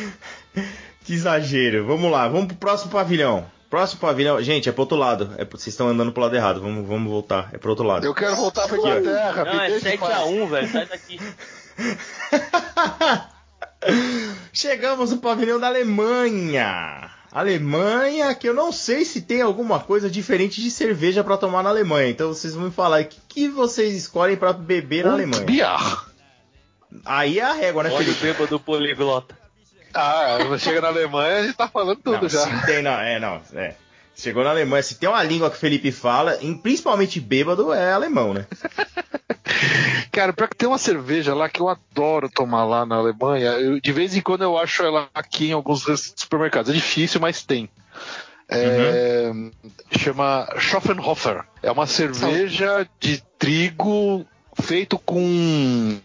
[1.05, 1.86] Que exagero.
[1.86, 3.45] Vamos lá, vamos pro próximo pavilhão.
[3.69, 5.34] Próximo pavilhão, gente, é pro outro lado.
[5.38, 8.05] É, pro- vocês estão andando pro lado errado, vamos, vamos voltar, é pro outro lado.
[8.05, 8.99] Eu quero voltar pra Aqui, ó.
[8.99, 9.43] Inglaterra.
[9.43, 10.17] Não, me é deixa em paz.
[10.17, 11.19] 7x1, velho, sai daqui.
[14.53, 17.09] Chegamos no pavilhão da Alemanha.
[17.32, 21.69] Alemanha, que eu não sei se tem alguma coisa diferente de cerveja pra tomar na
[21.69, 22.09] Alemanha.
[22.09, 25.43] Então vocês vão me falar o que, que vocês escolhem pra beber na Alemanha.
[25.43, 26.12] Biar.
[27.06, 28.22] Aí é a régua, né, Olha o Felipe?
[28.22, 29.38] bêbado poliglota.
[29.94, 32.39] Ah, chega na Alemanha, a gente tá falando tudo Não, já.
[32.39, 33.76] se tem, não, é, não, é.
[34.16, 37.91] Chegou na Alemanha, se tem uma língua que o Felipe fala, em- principalmente bêbado, é
[37.94, 38.46] alemão, né?
[40.12, 43.52] Cara, pior que tem uma cerveja lá que eu adoro tomar lá na Alemanha.
[43.54, 45.84] Eu- de vez em quando eu acho ela aqui em alguns
[46.16, 46.70] supermercados.
[46.72, 47.68] É difícil, mas tem.
[48.50, 49.32] É,
[49.98, 51.44] Chama Schoffenhofer.
[51.62, 54.26] É uma cerveja de trigo
[54.62, 55.98] feito com.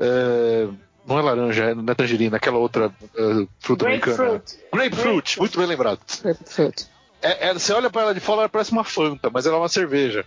[0.00, 0.66] É,
[1.06, 4.16] não é laranja, não é tangerina, aquela outra é, fruta americana.
[4.16, 4.58] Grapefruit.
[4.72, 6.00] Grapefruit, muito bem lembrado.
[6.22, 6.86] Grapefruit.
[7.22, 9.58] É- é- você olha pra ela de fora, ela parece uma Fanta, mas ela é
[9.58, 10.24] uma cerveja.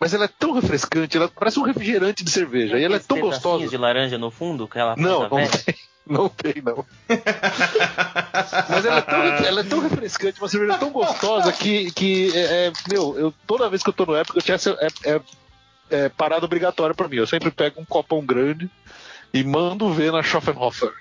[0.00, 2.78] Mas ela é tão refrescante, ela parece um refrigerante de cerveja.
[2.78, 3.68] E ela é tão gostosa.
[3.68, 5.62] de laranja no fundo, aquela Não, coisa não velha.
[5.64, 5.74] tem,
[6.06, 6.86] não tem, não.
[8.70, 12.68] Mas ela é tão, ela é tão refrescante, uma cerveja tão gostosa que, que é,
[12.68, 15.20] é, meu, eu, toda vez que eu tô no época, eu tinha, é, é,
[15.90, 17.16] é parada obrigatória pra mim.
[17.16, 18.70] Eu sempre pego um copão grande
[19.32, 20.92] e mando ver na Schoffenhofer.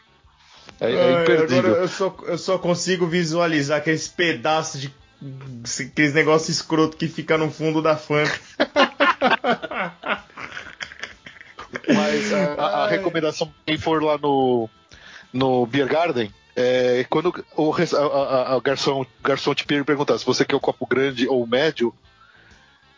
[0.80, 1.60] É, é imperdível.
[1.60, 4.94] agora eu só, eu só consigo visualizar aqueles pedaços de.
[5.84, 8.32] aqueles negócios escroto que fica no fundo da Fanta.
[11.94, 14.70] Mas a, a- recomendação quem for lá no,
[15.34, 17.98] no Beer Garden é quando o, a,
[18.54, 21.94] a- a garçom, garçom te perguntar se você quer o copo grande ou médio,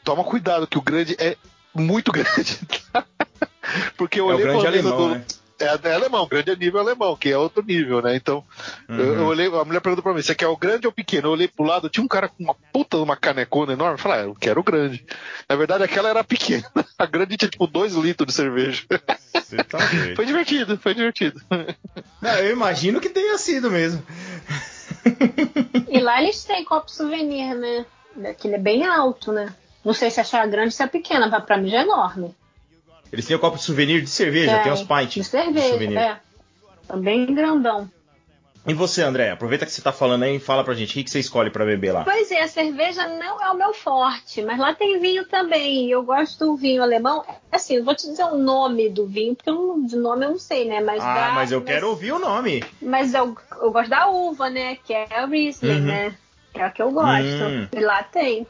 [0.04, 1.36] toma cuidado, que o grande é
[1.74, 2.60] muito grande.
[3.98, 5.16] Porque eu É o olhei grande pra mesa alemão, do.
[5.16, 5.26] né?
[5.60, 8.16] É, é alemão, grande é nível alemão, que é outro nível, né?
[8.16, 8.44] Então,
[8.90, 9.14] eu, Uhum.
[9.14, 11.28] eu olhei, a mulher perguntou pra mim, você quer o grande ou o pequeno?
[11.28, 13.98] Eu olhei pro lado, tinha um cara com uma puta de uma canecona enorme, eu
[14.00, 15.06] falei, ah, eu quero o grande.
[15.48, 16.64] Na verdade, aquela era pequena,
[16.98, 18.82] a grande tinha tipo 2 litros de cerveja.
[19.70, 19.78] Tá.
[20.16, 21.40] Foi divertido, foi divertido.
[22.22, 24.02] Não, eu imagino que tenha sido mesmo.
[25.90, 27.86] E lá eles têm copo souvenir, né?
[28.30, 29.54] Aquele é bem alto, né?
[29.86, 32.34] Não sei se achar grande ou se é pequena, mas pra mim já é enorme.
[33.12, 35.14] Eles têm o copo de souvenir de cerveja, tem os pints.
[35.14, 35.98] De cerveja, souvenir.
[35.98, 36.20] é.
[36.98, 37.90] Bem grandão.
[38.68, 39.32] E você, André?
[39.32, 41.66] Aproveita que você tá falando aí e fala pra gente o que, você escolhe pra
[41.66, 42.04] beber lá.
[42.04, 45.88] Pois é, a cerveja não é o meu forte, mas lá tem vinho também.
[45.88, 47.26] E eu gosto do vinho alemão.
[47.52, 50.40] Assim, eu vou te dizer o nome do vinho, porque eu de nome eu não
[50.40, 50.80] sei, né?
[50.80, 52.64] Mas Ah, dá- mas eu quero ouvir o nome.
[52.80, 54.78] Mas eu, eu gosto da uva, né?
[54.86, 55.82] Que é o Riesling, Uhum.
[55.82, 56.16] né?
[56.54, 57.44] Que é a que eu gosto.
[57.44, 57.68] Hum.
[57.76, 58.46] E lá tem.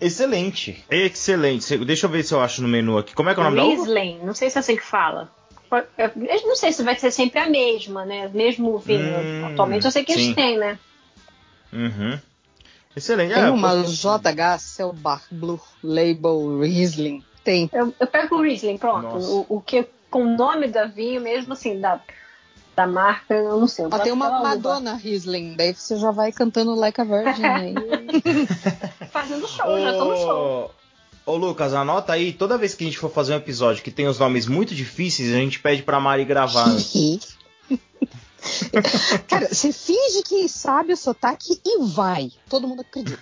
[0.00, 0.84] Excelente.
[0.90, 1.76] Excelente.
[1.78, 3.14] Deixa eu ver se eu acho no menu aqui.
[3.14, 3.82] Como é que é o nome da uva?
[3.84, 5.30] Riesling, não sei se é assim que fala.
[5.98, 8.30] Eu eu não sei se vai ser sempre a mesma, né?
[8.32, 9.18] Mesmo vinho.
[9.18, 10.20] Hum, Atualmente eu sei que sim.
[10.22, 10.78] eles têm, né?
[11.72, 12.18] Uhum.
[12.96, 13.34] Excelente.
[13.34, 17.22] Tem É, uma pô, JH Selbach Blue Label Riesling.
[17.44, 17.68] Tem.
[17.72, 19.16] Eu, eu pego o Riesling, pronto.
[19.18, 22.00] O, o que com o nome da vinho mesmo, assim, da,
[22.74, 23.84] da marca, eu não sei.
[23.84, 24.48] Eu Ó, tem uma pela uva.
[24.48, 25.54] Madonna Riesling.
[25.54, 27.74] Daí você já vai cantando Like a Virgin aí.
[29.20, 30.70] Fazendo show, já tô no show.
[31.26, 33.90] Ô, ô, Lucas, anota aí, toda vez que a gente for fazer um episódio que
[33.90, 36.68] tem os nomes muito difíceis, a gente pede pra Mari gravar.
[39.26, 42.30] Cara, você finge que sabe o sotaque e vai.
[42.48, 43.18] Todo mundo acredita.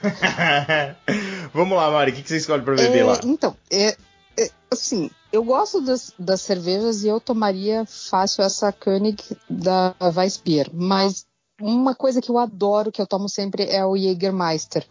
[1.55, 3.18] Vamos lá, Mari, o que, que você escolhe pra beber É, lá?
[3.24, 3.97] Então, é,
[4.38, 9.16] é, assim, eu gosto das, das cervejas e eu tomaria fácil essa König
[9.49, 11.24] da Weissbier, mas
[11.59, 14.86] uma coisa que eu adoro, que eu tomo sempre, é o Jägermeister.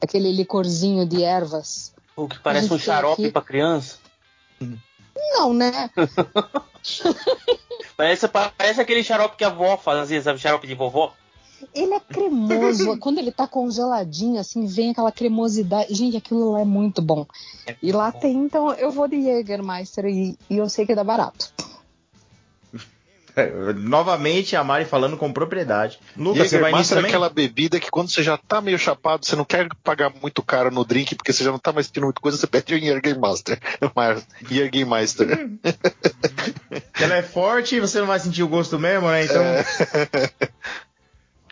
[0.00, 1.92] Aquele licorzinho de ervas.
[2.16, 3.98] O que parece um xarope aqui- pra criança.
[5.16, 5.90] Não, né?
[7.96, 10.38] Parece, parece aquele xarope que a avó fazia, sabe?
[10.38, 11.12] Xarope de vovó.
[11.74, 12.96] Ele é cremoso.
[12.98, 15.94] Quando ele tá congeladinho, assim, vem aquela cremosidade.
[15.94, 17.26] Gente, aquilo lá é muito bom.
[17.82, 21.52] E lá tem, então eu vou de Jägermeister e, e eu sei que dá barato.
[23.76, 25.98] Novamente a Mari falando com propriedade.
[26.16, 27.10] Lucas, você vai nisso é também?
[27.10, 30.70] aquela bebida que quando você já tá meio chapado, você não quer pagar muito caro
[30.70, 33.58] no drink, porque você já não tá mais pedindo muita coisa, você pede um Jägermeister.
[33.94, 35.28] Mas- Jägermeister.
[37.00, 39.24] Ela é forte e você não vai sentir o gosto mesmo, né?
[39.24, 39.42] Então.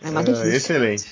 [0.02, 0.56] É uma É, delícia.
[0.56, 1.06] excelente.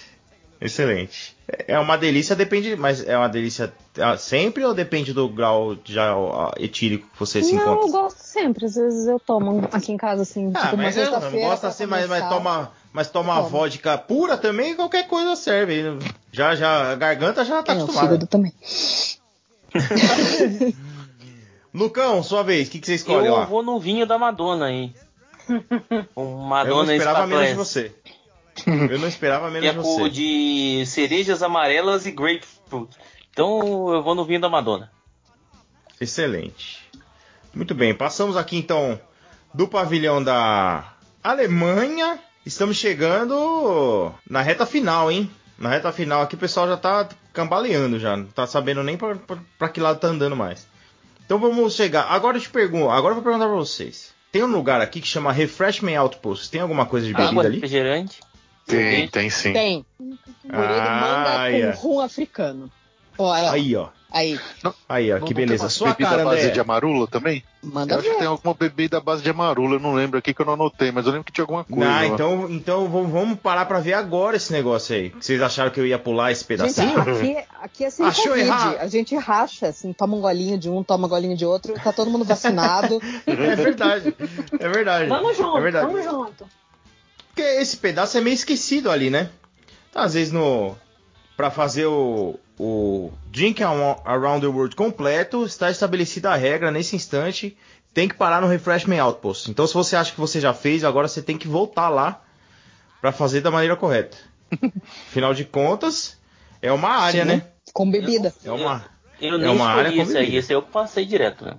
[0.61, 1.36] Excelente.
[1.69, 6.13] É uma delícia, depende, mas é uma delícia ah, sempre ou depende do grau já
[6.59, 7.93] etílico que você se não, eu encontra?
[7.93, 8.67] gosto sempre.
[8.67, 11.67] Às vezes eu tomo aqui em casa, assim, Ah, tipo uma mas eu não gosto
[11.67, 13.49] assim, mas, mas toma, mas toma Toma.
[13.49, 15.85] vodka pura também, qualquer coisa serve.
[16.33, 18.09] Já, já, a garganta já tá É, o acostumada.
[18.09, 18.53] fígado também.
[21.73, 23.45] Lucão, sua vez, o que, que você escolhe Eu lá?
[23.45, 24.93] vou no vinho da Madonna aí.
[26.17, 27.95] Eu não Madonna esperava menos de você.
[28.91, 30.11] Eu não esperava Que menos é de com você.
[30.11, 32.97] de cerejas amarelas e grapefruit.
[33.31, 34.91] Então eu vou no vinho da Madonna.
[36.01, 36.81] Excelente.
[37.55, 39.01] Muito bem, passamos aqui então
[39.53, 40.93] do pavilhão da
[41.23, 42.19] Alemanha.
[42.45, 45.31] Estamos chegando na reta final, hein?
[45.59, 49.69] Na reta final aqui o pessoal já tá cambaleando já, não tá sabendo nem pra
[49.69, 50.67] que lado tá andando mais.
[51.25, 52.03] Então vamos chegar.
[52.05, 54.15] Agora eu te pergunto, agora eu vou perguntar pra vocês.
[54.31, 56.51] Tem um lugar aqui que chama Refreshment Outpost.
[56.51, 57.55] Tem alguma coisa de bebida Água, ali?
[57.55, 58.21] refrigerante.
[58.67, 59.53] Tem, tem sim.
[59.53, 59.87] Tem.
[60.01, 60.07] De
[60.53, 61.71] manga Ah, com é.
[61.75, 62.71] rum africano.
[63.19, 63.75] Olha, aí.
[63.77, 63.89] Ó.
[64.13, 64.39] aí.
[64.89, 65.69] Aí, ó, Não- que não beleza.
[65.71, 66.51] Sua bebida cara, à base André.
[66.53, 67.43] de amarula também?
[67.63, 70.35] Manda eu acho que tem alguma bebida à base de amarula, eu não lembro aqui
[70.35, 71.85] que eu não anotei, mas eu lembro que tinha alguma coisa.
[71.85, 72.07] Não, lá.
[72.07, 75.09] então, então vamos- parar pra ver agora esse negócio aí.
[75.19, 77.01] Vocês acharam que eu ia pular esse Gente, pedacinho?
[77.01, 78.47] aqui, aqui é sem Achou Covid.
[78.47, 78.77] errado?
[78.81, 81.93] A gente racha, assim, toma um golinho de um, toma um golinho de outro, tá
[81.93, 83.01] todo mundo vacinado.
[83.27, 84.15] É verdade.
[84.61, 85.09] É verdade.
[85.09, 85.87] Vamos junto, É verdade.
[85.87, 86.45] vamos junto.
[87.37, 89.29] Porque esse pedaço é meio esquecido ali, né?
[89.91, 90.75] Então, às vezes no
[91.37, 97.55] para fazer o o Drink Around the World completo, está estabelecida a regra nesse instante,
[97.93, 99.51] tem que parar no Refreshment Outpost.
[99.51, 102.25] Então, se você acha que você já fez, agora você tem que voltar lá
[103.03, 104.17] para fazer da maneira correta.
[105.07, 106.19] Afinal de contas,
[106.63, 107.29] é uma área, Sim.
[107.29, 107.47] né?
[107.75, 108.33] Com bebida.
[108.43, 108.83] É uma
[109.21, 111.59] Eu É nem uma área esse aí, aí eu passei direto, né?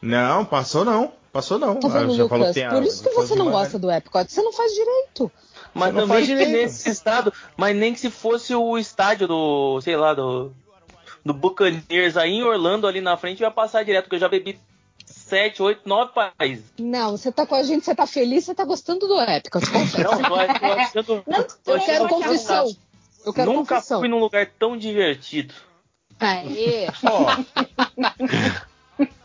[0.00, 1.12] Não, passou não.
[1.34, 1.74] Passou não.
[1.80, 2.54] Tá vendo, Ah, já falou Lucas?
[2.54, 4.30] tem a- Por isso que você não gosta do Epcot.
[4.32, 5.32] Você não faz direito.
[5.74, 6.52] Mas não também direito.
[6.52, 10.52] nesse estado, mas nem que se fosse o estádio do, sei lá, do
[11.24, 14.28] do Buccaneers aí em Orlando ali na frente, eu ia passar direto, porque eu já
[14.28, 14.60] bebi
[15.06, 16.66] 7, 8, 9 países.
[16.78, 19.60] Não, você tá com a gente, você tá feliz, você tá gostando do Epcot.
[19.98, 22.76] Não, tô, tô achando, Não, tô Eu quero achando confissão.
[23.26, 23.98] Eu quero Nunca confissão.
[23.98, 25.52] fui num lugar tão divertido.
[26.20, 26.86] Aê.
[27.02, 27.26] Ó,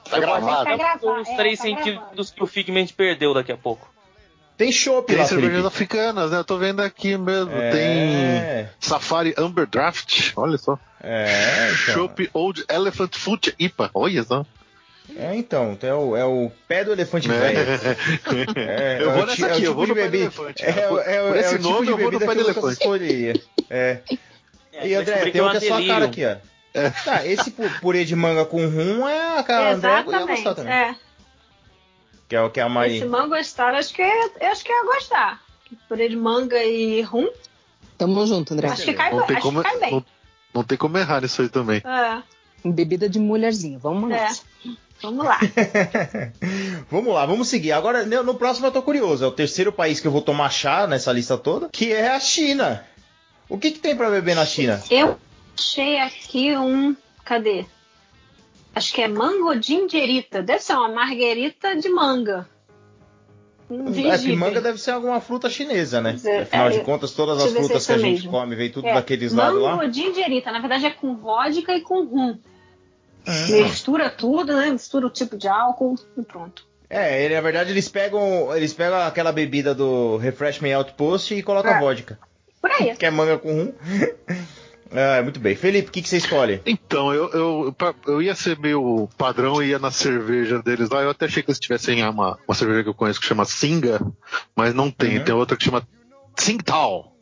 [0.09, 0.41] Tá eu gravado.
[0.45, 3.57] vou achar Tá gravado, os é, 3 tá sentidos que o Figment perdeu daqui a
[3.57, 3.89] pouco.
[4.57, 5.67] tem chopp Tem lá, cervejas Felipe.
[5.67, 6.37] africanas, né?
[6.39, 7.51] Eu tô vendo aqui mesmo.
[7.53, 7.71] É.
[7.71, 10.77] Tem Safari Amber Draft, olha só.
[11.01, 11.93] É, então.
[11.93, 14.45] Chopp Old Elephant Foot IPA, olha só.
[15.17, 17.35] É, então, é o, é o pé do elefante Né?
[17.39, 17.59] velho.
[18.55, 20.63] É, Eu é vou nessa é aqui, eu tipo vou de no pé do elefante.
[20.63, 22.87] É, é, é esse o tipo nome, de eu vou no pé que do elefante.
[23.69, 24.01] É.
[24.73, 25.93] É, E eu André, tem outra é sua delírio.
[25.95, 26.35] cara aqui, ó.
[27.03, 30.55] Tá, esse pu- purê de manga com rum é a cara do André ia gostar
[30.55, 30.71] também.
[30.73, 30.95] É.
[32.27, 33.05] Que é o que a Esse Mari.
[33.05, 35.41] mango star, acho que eu acho que eu ia gostar.
[35.87, 37.27] Purê de manga e rum,
[37.97, 38.67] Tamo junto, André.
[38.69, 39.91] acho que cai, Não tem, acho como, que cai bem.
[39.91, 40.05] não,
[40.53, 41.81] não tem como errar nisso aí também.
[41.83, 42.21] É,
[42.69, 43.77] Bebida de mulherzinha.
[43.79, 44.27] Vamos É.
[45.01, 45.39] vamos lá.
[46.89, 47.71] vamos lá, vamos seguir.
[47.71, 49.23] Agora, no próximo eu tô curioso.
[49.23, 52.19] É o terceiro país que eu vou tomar chá nessa lista toda, que é a
[52.19, 52.83] China.
[53.47, 54.81] O que, que tem pra beber na China?
[54.91, 55.17] Eu
[55.59, 56.95] achei aqui um.
[57.23, 57.65] Cadê?
[58.73, 60.41] Acho que é mango gingerita.
[60.41, 62.47] Deve ser uma marguerita de manga.
[63.69, 66.17] É que manga deve ser alguma fruta chinesa, né?
[66.25, 68.31] É, Afinal é, de contas, todas as frutas se que a é gente mesmo.
[68.31, 69.75] come vem tudo É, daqueles lados lá.
[69.75, 70.51] Mango gingerita.
[70.51, 72.39] Na verdade é com vodka e com rum.
[73.27, 74.71] Mistura tudo, né?
[74.71, 76.65] Mistura o tipo de álcool e pronto.
[76.89, 81.73] É, ele, na verdade eles pegam, eles pegam aquela bebida do Refreshment Outpost e colocam
[81.73, 81.79] É.
[81.79, 82.17] vodka,
[82.59, 82.95] Por aí.
[82.97, 83.73] que é manga com rum.
[84.91, 85.55] É, muito bem.
[85.55, 86.61] Felipe, o que, que você escolhe?
[86.65, 87.75] Então, eu, eu,
[88.07, 91.01] eu ia ser meio padrão e ia na cerveja deles lá.
[91.01, 93.99] Eu até achei que eles tivessem uma, uma cerveja que eu conheço que chama Singa,
[94.55, 95.19] mas não tem.
[95.19, 95.23] Uhum.
[95.23, 95.87] Tem outra que chama
[96.35, 97.13] Tsingtao.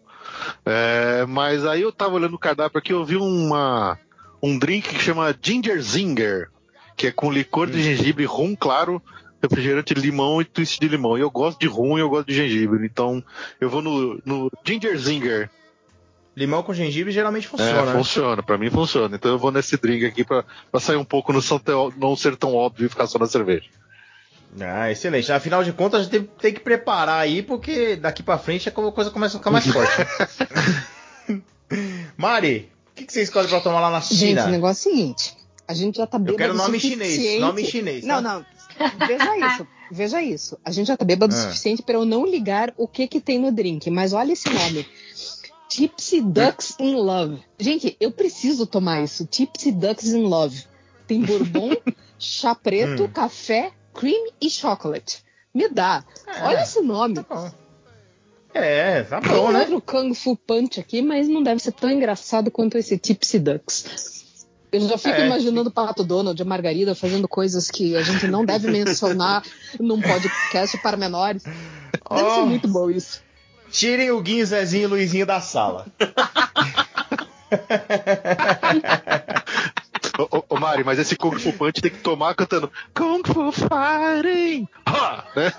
[0.65, 3.97] É, mas aí eu tava olhando o cardápio aqui, eu vi uma,
[4.41, 6.49] um drink que chama Ginger Zinger,
[6.95, 9.01] que é com licor de gengibre, rum claro,
[9.41, 11.18] refrigerante de limão e twist de limão.
[11.18, 12.86] E eu gosto de rum e eu gosto de gengibre.
[12.86, 13.24] Então
[13.59, 15.49] eu vou no, no Ginger Zinger.
[16.38, 17.86] Limão com gengibre geralmente É, funciona.
[17.86, 17.92] né?
[17.94, 19.16] funciona, pra mim funciona.
[19.16, 21.42] Então eu vou nesse drink aqui pra, pra sair um pouco, não,
[21.98, 23.66] não ser tão óbvio e ficar só na cerveja.
[24.62, 25.32] Ah, excelente.
[25.32, 28.72] Afinal de contas, a gente tem, tem que preparar aí, porque daqui pra frente a
[28.72, 29.92] coisa começa a ficar mais forte.
[32.16, 34.46] Mari, o que, que você escolhe pra tomar lá na Gente, China?
[34.46, 35.36] o negócio é o seguinte.
[35.68, 37.12] A gente já tá bêbado Eu quero nome o suficiente.
[37.16, 37.42] chinês.
[37.42, 38.06] Nome chinês.
[38.06, 38.22] Não, tá?
[38.22, 38.46] não.
[39.08, 39.68] Veja isso.
[39.92, 40.58] Veja isso.
[40.64, 41.42] A gente já tá bêbado o Ah.
[41.42, 43.90] suficiente para eu não ligar o que que tem no drink.
[43.90, 44.88] Mas olha esse nome.
[45.78, 47.40] Tipsy Ducks in Love.
[47.60, 49.28] Gente, eu preciso tomar isso.
[49.28, 50.64] Tipsy Ducks in Love.
[51.06, 51.70] Tem bourbon,
[52.18, 53.08] chá preto, Hum.
[53.10, 55.24] café, cream e chocolate.
[55.54, 56.04] Me dá.
[56.26, 56.42] É.
[56.46, 57.14] Olha esse nome.
[57.16, 57.52] Tá bom.
[58.56, 59.60] É, tá Tem bom, né?
[59.60, 64.48] outro Kung Fu Punch aqui, mas não deve ser tão engraçado quanto esse Tipsy Ducks.
[64.72, 65.28] Eu já fico É.
[65.28, 69.44] imaginando o Pato Donald e a Margarida fazendo coisas que a gente não deve mencionar
[69.80, 71.44] num podcast para menores.
[71.44, 72.46] Deve ser Oh.
[72.48, 73.22] muito bom isso.
[73.72, 75.86] Tirem o Guinho, Zezinho e Luizinho da sala.
[80.18, 83.51] Ô, ô, ô, Mari, mas esse Kung Fu Punch tem que tomar cantando Kung Fu
[83.51, 84.68] Fighting!
[84.88, 85.24] Ha!
[85.36, 85.53] Né?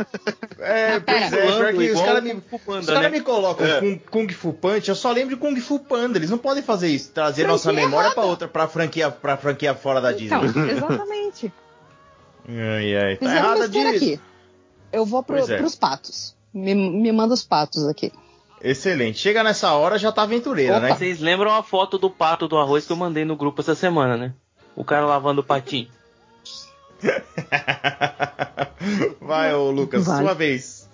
[0.58, 3.08] É, pois é, pior que os igual caras me, os cara né?
[3.08, 3.80] me colocam É.
[3.80, 6.18] Kung, Kung Fu Punch, eu só lembro de Kung Fu Panda.
[6.18, 8.26] Eles não podem fazer isso, trazer Franquia nossa memória pra errada.
[8.26, 10.44] outra, pra franquia, pra franquia fora da Disney.
[10.44, 11.52] Então, exatamente.
[12.48, 13.96] Ai, ai, tá Fizeram errada disso.
[13.96, 14.20] aqui.
[14.90, 15.56] Eu vou pro, é.
[15.56, 16.34] pros patos.
[16.52, 18.12] Me, me manda os patos aqui.
[18.62, 19.18] Excelente.
[19.18, 20.94] Chega nessa hora, já tá aventureira, né?
[20.94, 24.16] Vocês lembram a foto do pato do arroz que eu mandei no grupo essa semana,
[24.16, 24.32] né?
[24.74, 25.88] O cara lavando o patinho.
[29.20, 30.24] Vai, ô Lucas, Vai.
[30.24, 30.88] sua vez.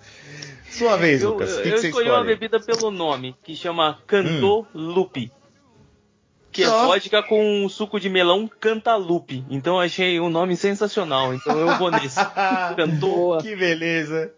[0.69, 1.57] Sua vez, Eu, Lucas.
[1.57, 5.31] O que, eu que escolhi uma bebida pelo nome, que chama Cantô Lupe.
[6.51, 9.43] Que é vodka com suco de melão Cantalupe.
[9.49, 11.33] Então eu achei um nome sensacional.
[11.33, 12.15] Então eu vou nesse.
[12.77, 13.07] Cantô.
[13.07, 13.41] Boa.
[13.41, 14.33] que beleza.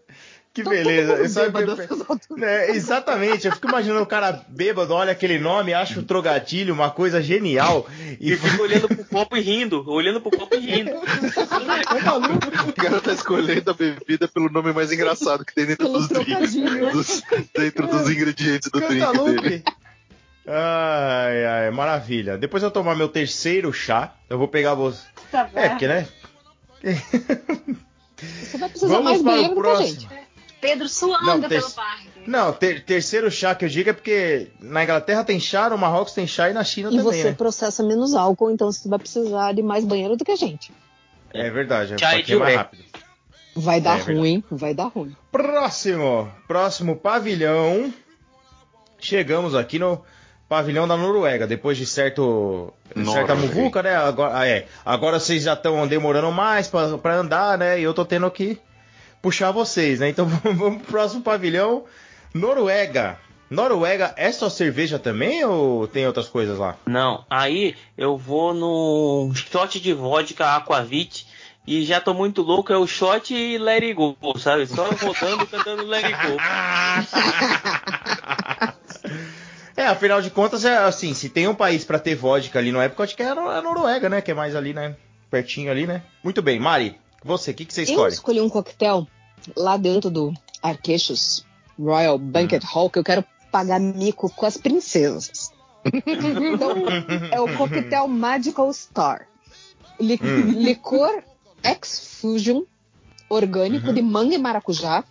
[0.54, 1.12] Que Tô beleza.
[1.14, 2.44] Eu.
[2.44, 6.90] É, exatamente, eu fico imaginando o cara bêbado, olha aquele nome, acha o trogadilho uma
[6.90, 7.86] coisa genial
[8.20, 9.84] e E fica olhando pro copo e rindo.
[9.88, 10.90] Olhando pro copo e rindo.
[12.66, 16.08] O cara tá escolhendo a bebida pelo nome mais engraçado que tem dentro Pelo dos
[16.08, 16.54] drinks.
[16.92, 17.22] dos-
[17.56, 19.06] dentro dos ingredientes do drink
[19.40, 19.64] dele.
[20.46, 22.38] Ai, ai, maravilha.
[22.38, 25.02] Depois eu tomar meu terceiro chá, eu vou pegar você.
[25.30, 26.08] Tá É, porque, né?
[26.82, 30.00] Você vai precisar Vamos mais para o que próximo.
[30.00, 30.08] gente.
[30.60, 32.08] Pedro suando Não, pelo ter- parque.
[32.26, 36.12] Não, ter- terceiro chá que eu digo é porque na Inglaterra tem chá, no Marrocos
[36.12, 37.32] tem chá e na China E também, você né?
[37.32, 40.72] processa menos álcool, então você vai precisar de mais banheiro do que a gente.
[41.32, 41.96] É verdade, é
[42.28, 42.84] e é mais rápido.
[43.56, 45.16] Vai dar É ruim, vai dar ruim.
[45.32, 47.92] Próximo, próximo pavilhão.
[49.00, 50.02] Chegamos aqui no
[50.48, 53.34] pavilhão da Noruega, depois de certo de certa Noruega.
[53.36, 53.94] muvuca, né?
[53.96, 54.66] Agora, é.
[54.84, 57.78] Agora vocês já estão demorando mais pra pra andar, né?
[57.78, 58.58] E eu tô tendo que
[59.22, 60.08] puxar vocês, né?
[60.08, 61.84] Então vamos pro próximo pavilhão,
[62.34, 63.18] Noruega.
[63.50, 66.76] Noruega é só cerveja também ou tem outras coisas lá?
[66.86, 71.26] Não, aí eu vou no shot de vodka Aquavit
[71.66, 74.66] e já tô muito louco, é o shot e let it go, sabe?
[74.66, 76.36] Só rodando cantando let it go.
[79.76, 82.82] É, afinal de contas, é assim, se tem um país pra ter vodka ali na
[82.84, 84.20] época, acho que é Nor- a Noruega, né?
[84.20, 84.96] Que é mais ali, né?
[85.30, 86.02] Pertinho ali, né?
[86.22, 88.12] Muito bem, Mari, você, o que, que você Eu escolhe?
[88.14, 89.06] escolhi um coquetel
[89.56, 91.44] lá dentro do Arqueixos
[91.78, 95.52] Royal Banquet Hall que eu quero pagar mico com as princesas.
[95.84, 96.72] então,
[97.30, 99.26] é o coquetel Magical Star.
[100.00, 100.50] Li- Hum.
[100.62, 101.22] Licor
[101.64, 102.62] Ex-Fusion
[103.28, 105.04] orgânico de manga e maracujá.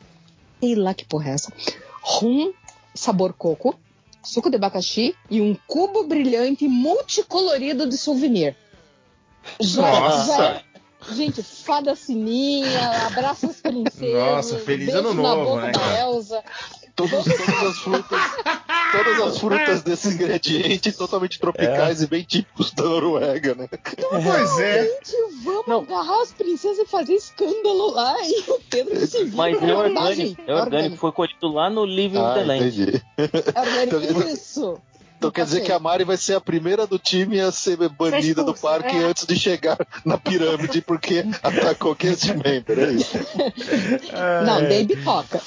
[0.60, 1.54] Sei lá que porra é essa.
[2.02, 2.52] Rum,
[2.96, 3.78] sabor coco,
[4.24, 8.56] suco de abacaxi e um cubo brilhante multicolorido de souvenir.
[9.60, 10.38] Já, Nossa!
[10.38, 10.64] já é-
[11.14, 14.14] Gente, fada sininha, abraça as princesas.
[14.14, 16.00] Nossa, feliz ano na novo, boca né, da cara?
[16.02, 16.44] Elsa.
[16.96, 18.22] Todos, todas as frutas,
[18.92, 23.68] todas as frutas desse ingrediente totalmente tropicais e bem típicos da Noruega, né?
[24.10, 24.84] Pois é.
[24.84, 25.82] Gente, vamos Não.
[25.82, 30.42] agarrar as princesas e fazer escândalo lá e o Pedro se vira Mas é orgânico,
[30.48, 32.66] é orgânico, foi colhido lá no Living Ah, the Land.
[32.66, 33.02] entendi.
[33.54, 33.96] É orgânico.
[33.98, 34.82] Então- Isso.
[35.18, 38.44] Então quer dizer que a Mari vai ser a primeira do time a ser banida
[38.44, 39.04] do parque é.
[39.04, 43.18] antes de chegar na pirâmide porque atacou cast member, é isso?
[44.46, 45.42] Não, dei bitoca.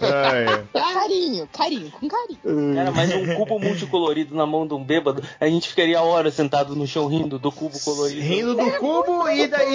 [0.00, 2.74] Ai, Carinho, carinho, com carinho.
[2.76, 6.76] Cara, mas um cubo multicolorido na mão de um bêbado, a gente ficaria horas sentado
[6.76, 8.20] no chão rindo do cubo colorido.
[8.20, 9.74] rindo do cubo e, da, e,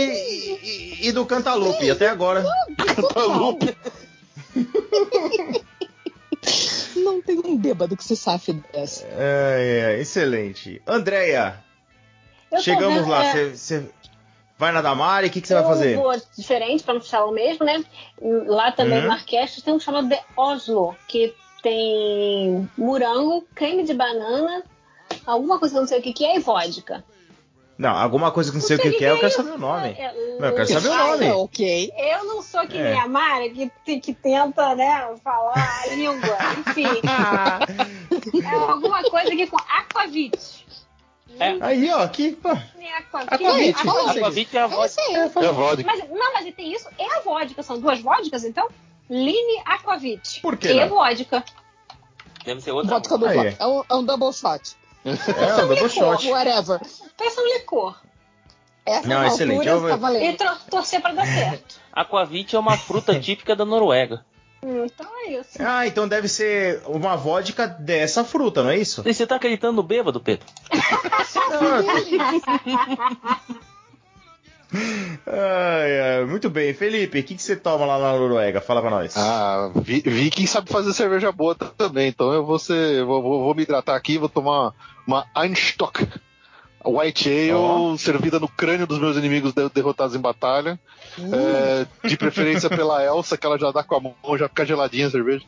[1.03, 2.45] e- e do cantalupe, até agora.
[2.77, 3.75] Cantalupe.
[6.95, 9.05] Não tem um bêbado que se safe dessa.
[9.07, 10.81] Ai, ai, excelente.
[10.87, 11.63] Andréia,
[12.61, 13.25] chegamos vendo, lá.
[13.25, 13.89] é, Você
[14.57, 15.95] vai na Damari, o que, que você vai eu fazer?
[15.95, 17.83] vou diferente para não puxar o mesmo, né?
[18.47, 19.05] Lá também Uhum.
[19.07, 21.33] no Orquestra tem um chamado de Oslo, que
[21.63, 24.63] tem morango, creme de banana,
[25.25, 27.03] alguma coisa que eu não sei o que, que é e vodka.
[27.79, 29.95] Não, alguma coisa que não sei o que, que é, eu quero saber o nome.
[30.37, 31.27] Não, eu quero saber o nome.
[31.29, 31.93] Ah, ok.
[31.97, 32.91] Eu não sou que É.
[32.91, 36.37] nem a Mari, que, que tenta, né, falar a língua.
[36.59, 36.83] Enfim,
[38.43, 40.67] é alguma coisa aqui com aquavit.
[41.39, 41.55] É.
[41.61, 42.49] Aí, ó, aqui, pô.
[42.49, 43.33] É aquavit.
[43.33, 44.57] Aquavit.
[44.57, 45.45] É a aí.
[45.45, 45.83] É a vodka.
[45.85, 47.63] Mas, não, mas tem isso e a vodka.
[47.63, 48.67] São duas vodkas, então?
[49.09, 50.41] Line Aquavit.
[50.41, 50.89] Por que E não?
[50.89, 51.45] vodka.
[52.43, 52.95] Deve ser outra.
[52.95, 53.55] Vodka dupla.
[53.57, 54.75] É um, é um double shot.
[55.05, 56.27] É, o double shot.
[56.29, 56.79] Whatever.
[57.17, 57.95] Pensa um licor.
[58.85, 59.67] Essa Não, excelente.
[59.69, 61.75] altura Eu tá E tro- torcer pra dar certo.
[61.93, 64.25] Aquavit é uma fruta típica da Noruega.
[64.63, 65.49] Hum, então é isso.
[65.59, 69.01] Ah, então deve ser uma vodka dessa fruta, não é isso?
[69.05, 70.45] E você tá acreditando no bêbado, Pedro?
[74.71, 76.73] Ai, ai, muito bem.
[76.73, 78.61] Felipe, o que, que você toma lá na Noruega?
[78.61, 79.15] Fala pra nós.
[79.17, 83.55] Ah, vi, Viking sabe fazer cerveja boa também, então eu vou, ser, vou, vou, vou
[83.55, 84.73] me hidratar aqui, vou tomar
[85.07, 86.07] uma Einstock
[86.85, 87.97] White Ale Ó.
[87.97, 90.79] servida no crânio dos meus inimigos de- derrotados em batalha.
[91.17, 95.07] É, de preferência pela Elsa, que ela já dá com a mão, já fica geladinha
[95.07, 95.45] a cerveja.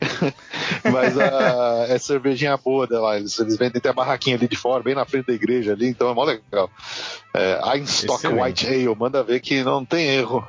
[0.92, 3.16] Mas ah, é cervejinha boa dela.
[3.16, 5.88] Eles, eles vendem até a barraquinha ali de fora, bem na frente da igreja ali,
[5.88, 6.70] então é mó legal.
[7.34, 8.66] É, Einstock Excelente.
[8.66, 10.46] White Ale, manda ver que não tem erro.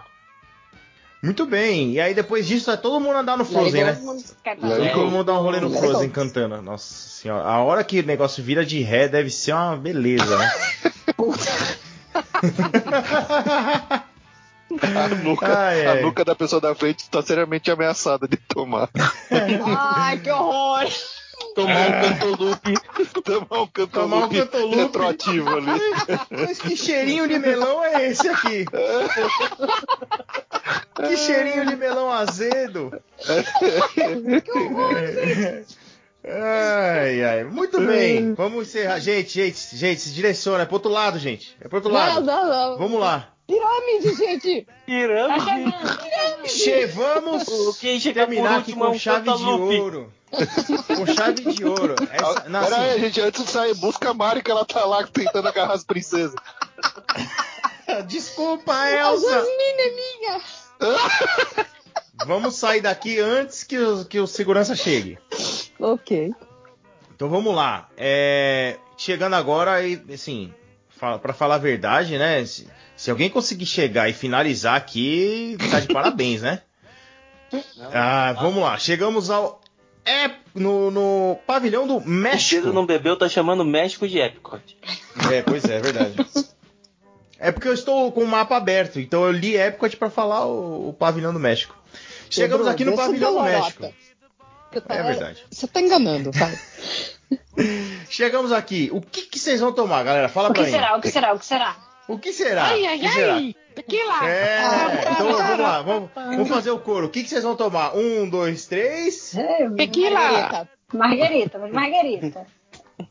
[1.21, 1.91] Muito bem.
[1.93, 3.93] E aí depois disso vai todo mundo andar no Frozen, né?
[3.93, 4.15] Go.
[4.93, 6.61] todo mundo dar um rolê no Frozen cantando.
[6.61, 7.43] Nossa senhora.
[7.43, 10.51] A hora que o negócio vira de ré deve ser uma beleza, né?
[14.81, 16.01] A nuca, Ai, a ai.
[16.03, 18.87] nuca da pessoa da frente está seriamente ameaçada de tomar.
[19.95, 20.85] Ai, que horror.
[21.55, 22.73] Tomar um cantolupe.
[23.23, 24.75] Tomar um Tomar um cantolupe cantolupe.
[24.77, 25.81] retroativo ali.
[26.29, 28.65] Mas que cheirinho de melão é esse aqui?
[31.07, 32.91] Que cheirinho de melão azedo.
[36.21, 37.43] Ai, ai.
[37.45, 38.33] Muito bem.
[38.33, 38.99] Vamos encerrar.
[38.99, 40.63] Gente, gente, gente, se direciona.
[40.63, 41.55] É pro outro lado, gente.
[41.61, 42.25] É pro outro Não, lado.
[42.25, 42.77] não, não.
[42.77, 43.29] Vamos lá.
[43.47, 44.67] Pirâmide, gente.
[44.85, 45.45] Pirâmide.
[45.45, 46.47] chegando, tá chegando.
[46.47, 50.13] Che, vamos Quem chega terminar aqui é com chave de ouro.
[50.95, 51.95] Com chave de ouro.
[52.11, 54.85] Essa, não, Pera aí, assim, gente, antes de sair, busca a Mari que ela tá
[54.85, 56.35] lá tentando agarrar as princesas.
[58.07, 59.29] desculpa, A Elsa.
[59.29, 60.41] Jasmine é minha.
[62.25, 65.17] Vamos sair daqui antes que o, que o segurança chegue.
[65.79, 66.31] Ok.
[67.15, 67.89] Então vamos lá.
[67.97, 70.53] É, chegando agora, e, assim,
[71.21, 72.45] pra falar a verdade, né?
[72.45, 76.61] Se, se alguém conseguir chegar e finalizar aqui, tá de parabéns, né?
[77.93, 78.77] Ah, vamos lá.
[78.77, 79.61] Chegamos ao.
[80.05, 82.67] É, no, no pavilhão do O Pedro México.
[82.73, 84.77] não bebeu, tá chamando México de Epcot.
[85.31, 86.15] É, pois é, é verdade.
[87.39, 90.89] É porque eu estou com o mapa aberto, então eu li Epcot pra falar o,
[90.89, 91.75] o pavilhão do México.
[92.29, 93.83] Chegamos Pedro, aqui no pavilhão do México.
[93.83, 95.43] tá- É verdade.
[95.49, 96.31] Você tá enganando.
[98.09, 98.89] Chegamos aqui.
[98.91, 100.29] O que, que vocês vão tomar, galera?
[100.29, 100.75] Fala O pra que mim.
[100.75, 100.95] será?
[100.97, 101.33] O que será?
[101.33, 101.75] O que será?
[102.07, 102.63] O que será?
[102.65, 103.33] Ai, O ai, que será?
[103.35, 103.55] ai.
[103.75, 104.27] Tequila.
[104.29, 104.61] É,
[105.11, 107.05] então vamos lá, vamos, vamos fazer o coro.
[107.07, 107.95] O que, que vocês vão tomar?
[107.95, 109.33] Um, dois, três.
[109.77, 110.67] Tequila.
[110.93, 112.45] Marguerita, mas Marguerita.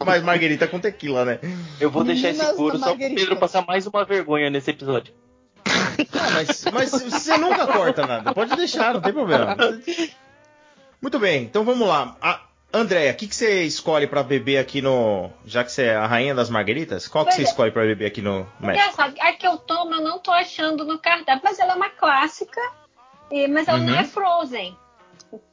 [0.05, 1.39] Mas Marguerita com tequila, né?
[1.81, 2.99] Eu vou deixar esse Meninas couro só pro.
[2.99, 5.15] Pedro passar mais uma vergonha nesse episódio.
[5.67, 8.33] Ah, mas, mas você nunca corta nada.
[8.35, 9.57] Pode deixar, não tem problema.
[11.01, 12.17] Muito bem, então vamos lá.
[12.21, 12.41] A
[12.73, 15.31] Andréia, o que, que você escolhe pra beber aqui no.
[15.45, 17.51] Já que você é a rainha das margueritas, qual que Pois você é.
[17.51, 18.91] escolhe pra beber aqui no México?
[18.93, 21.91] Engraçado, a que eu tomo eu não tô achando no cardápio, mas ela é uma
[21.91, 22.61] clássica,
[23.31, 24.01] e- mas ela não Uhum.
[24.01, 24.77] é Frozen.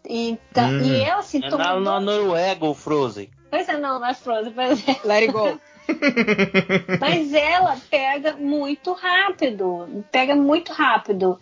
[0.07, 0.81] Então, Hum.
[0.83, 3.29] E ela assim, É toma na, na Noruega o Frozen.
[3.55, 4.99] Pois é, não, não é Frozen, pois é.
[5.05, 5.57] Let it go.
[6.99, 10.03] Mas ela pega muito rápido.
[10.11, 11.39] Pega muito rápido.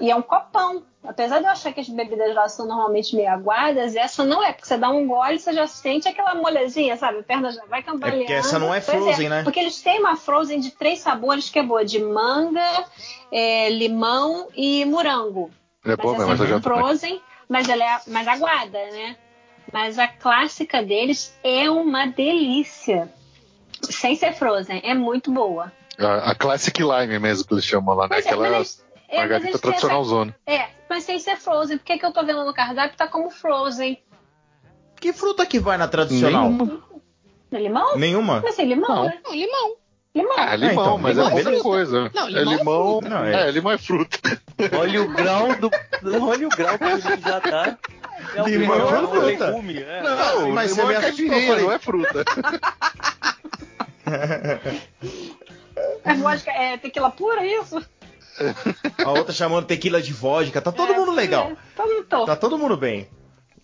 [0.00, 0.82] E é um copão.
[1.04, 4.52] Apesar de eu achar que as bebidas lá são normalmente meio aguadas, essa não é.
[4.52, 7.20] Porque você dá um gole você já sente aquela molezinha, sabe?
[7.20, 8.22] A perna já vai cambaleando.
[8.22, 9.42] É porque essa não é Pois Frozen, né?
[9.44, 11.84] Porque eles têm uma Frozen de três sabores que é boa.
[11.84, 12.84] De manga,
[13.30, 15.48] é, limão e morango.
[15.84, 19.16] É mas mesmo, mas essa eu já é Frozen, mas ela é mais aguada, né?
[19.72, 23.08] Mas a clássica deles é uma delícia.
[23.82, 25.72] Sem ser Frozen, é muito boa.
[25.98, 28.14] A, a Classic Lime mesmo que eles chamam lá, né?
[28.14, 30.36] Pois é, Aquela mas eles- é, mas margarita tradicional zona.
[30.46, 31.78] É, mas sem ser Frozen.
[31.78, 32.96] Por que, que eu tô vendo no cardápio?
[32.96, 33.98] Tá como Frozen.
[35.00, 36.48] Que fruta que vai na tradicional?
[36.50, 36.82] Nenhuma.
[37.50, 37.96] É limão?
[37.98, 38.40] Nenhuma?
[38.42, 39.04] Mas é limão, Não.
[39.06, 39.18] né?
[39.24, 39.76] Não, limão.
[40.14, 40.34] Limão.
[40.38, 41.62] Ah, limão, então, mas limão é é outra fruta.
[41.62, 42.10] coisa.
[42.14, 43.00] Não, é limão é limão.
[43.00, 43.08] fruta.
[43.08, 43.48] Não, é.
[43.48, 43.50] é.
[43.50, 44.18] limão é fruta.
[44.78, 45.70] Olha o grau do.
[46.22, 47.78] Olha o grau que ele já tá.
[48.34, 49.46] É um Limão limão, é é fruta.
[49.46, 49.82] legume.
[49.82, 50.02] É.
[50.02, 52.24] Não, mas limão você é caipirinha, não é fruta.
[56.04, 57.82] É vodka, é tequila pura, isso?
[59.04, 60.60] A outra chamando tequila de vodka.
[60.60, 61.52] Tá todo É, mundo legal.
[61.52, 62.26] É.
[62.26, 63.08] Tá todo mundo bem.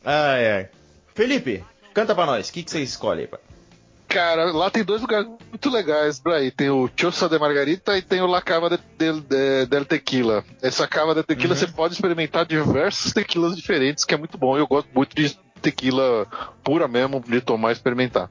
[0.04, 0.68] Ai, ai.
[1.14, 2.48] Felipe, canta pra nós.
[2.48, 3.40] O que, que você escolhe aí, pai?
[4.08, 6.50] Cara, lá tem dois lugares muito legais pra ir.
[6.50, 10.42] Tem o Chosa de Margarita e tem o La Cava de, de- de- del Tequila.
[10.62, 11.58] Essa cava de tequila Uhum.
[11.60, 14.56] você pode experimentar diversos tequilas diferentes, que é muito bom.
[14.56, 16.26] Eu gosto muito de tequila
[16.64, 18.30] pura mesmo, de tomar e experimentar.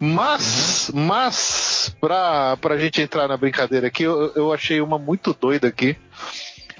[0.00, 5.68] Mas, mas, pra, pra gente entrar na brincadeira aqui, eu, eu achei uma muito doida
[5.68, 5.96] aqui.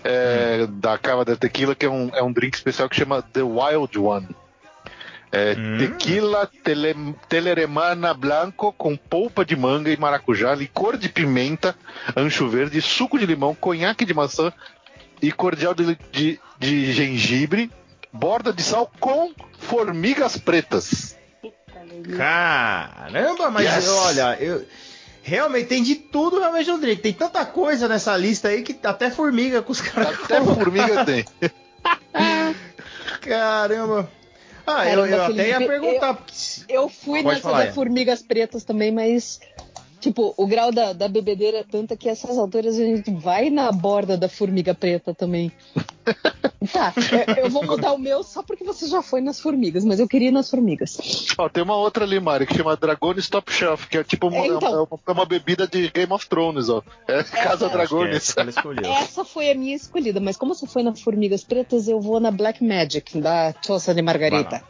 [0.02, 3.42] é, Da Cava de Tequila, que é um, é um drink especial que chama The
[3.42, 4.28] Wild One.
[5.34, 5.78] É, Hum.
[5.78, 6.94] Tequila tele,
[7.28, 11.74] Teleremana Blanco com polpa de manga e maracujá, licor de pimenta,
[12.16, 14.52] ancho verde, suco de limão, conhaque de maçã
[15.20, 17.68] e cordial de, de, de gengibre,
[18.12, 21.16] borda de sal com formigas pretas.
[22.16, 23.88] Caramba, mas Yes.
[23.88, 24.64] olha, eu.
[25.26, 27.00] Realmente tem de tudo realmente no drink.
[27.00, 30.22] Tem tanta coisa nessa lista aí que até formiga com os caras.
[30.22, 31.24] Até formiga tem.
[33.22, 34.08] Caramba.
[34.66, 36.24] Ah, eu, Caramba, eu até ia perguntar.
[36.32, 37.72] se- Eu fui Pode nessa falar, da.
[37.72, 39.38] Formigas Pretas também, mas.
[40.04, 43.72] Tipo, o grau da, da bebedeira é tanta que essas alturas a gente vai na
[43.72, 45.50] borda da formiga preta também.
[46.70, 46.92] tá,
[47.26, 50.06] eu, eu vou mudar o meu só porque você já foi nas formigas, mas eu
[50.06, 50.98] queria ir nas formigas.
[51.38, 54.36] Ó, tem uma outra ali, Mari, que chama Dragones Top Shelf, que é tipo uma,
[54.36, 54.68] É, então.
[54.68, 56.82] é uma, é uma bebida de Game of Thrones, ó.
[57.08, 58.16] É Casa é Dragones.
[58.16, 58.92] essa que ela escolheu.
[58.92, 62.30] Essa foi a minha escolhida, mas como você foi nas formigas pretas, eu vou na
[62.30, 64.62] Black Magic, da Chosa de Margarita.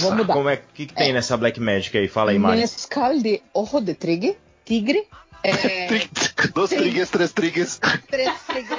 [0.00, 0.34] Vou mudar.
[0.34, 2.06] Como é que, que tem nessa Black Magic aí?
[2.06, 2.60] Fala aí, Mari.
[2.60, 5.06] Mescal de ojo de tigre, tigre.
[5.42, 5.52] É,
[5.88, 6.76] Sim.
[6.76, 7.78] trigues, três trigues,
[8.10, 8.78] três tigres,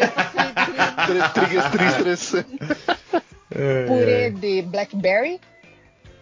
[1.05, 1.95] três trigues, três,
[2.31, 2.45] três.
[3.51, 3.86] É.
[3.86, 5.39] purê de blackberry,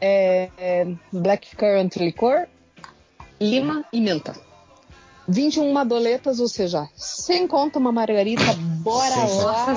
[0.01, 2.45] é, é, blackcurrant licor,
[3.39, 4.35] lima e menta.
[5.25, 8.43] 21 doletas, ou seja, sem conta uma margarita,
[8.81, 9.67] bora lá.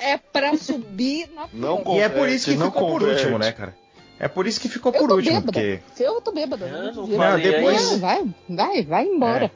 [0.00, 1.82] É pra subir na Não.
[1.94, 3.24] E é por isso que Não ficou por converte.
[3.24, 3.76] último, né, cara?
[4.18, 5.52] É por isso que ficou Eu por tô último, bêbada.
[5.52, 6.02] porque.
[6.02, 6.66] Eu tô bêbada.
[6.66, 7.18] Eu não devia.
[7.18, 7.98] falei depois- ainda.
[7.98, 9.50] Vai, vai, vai, embora.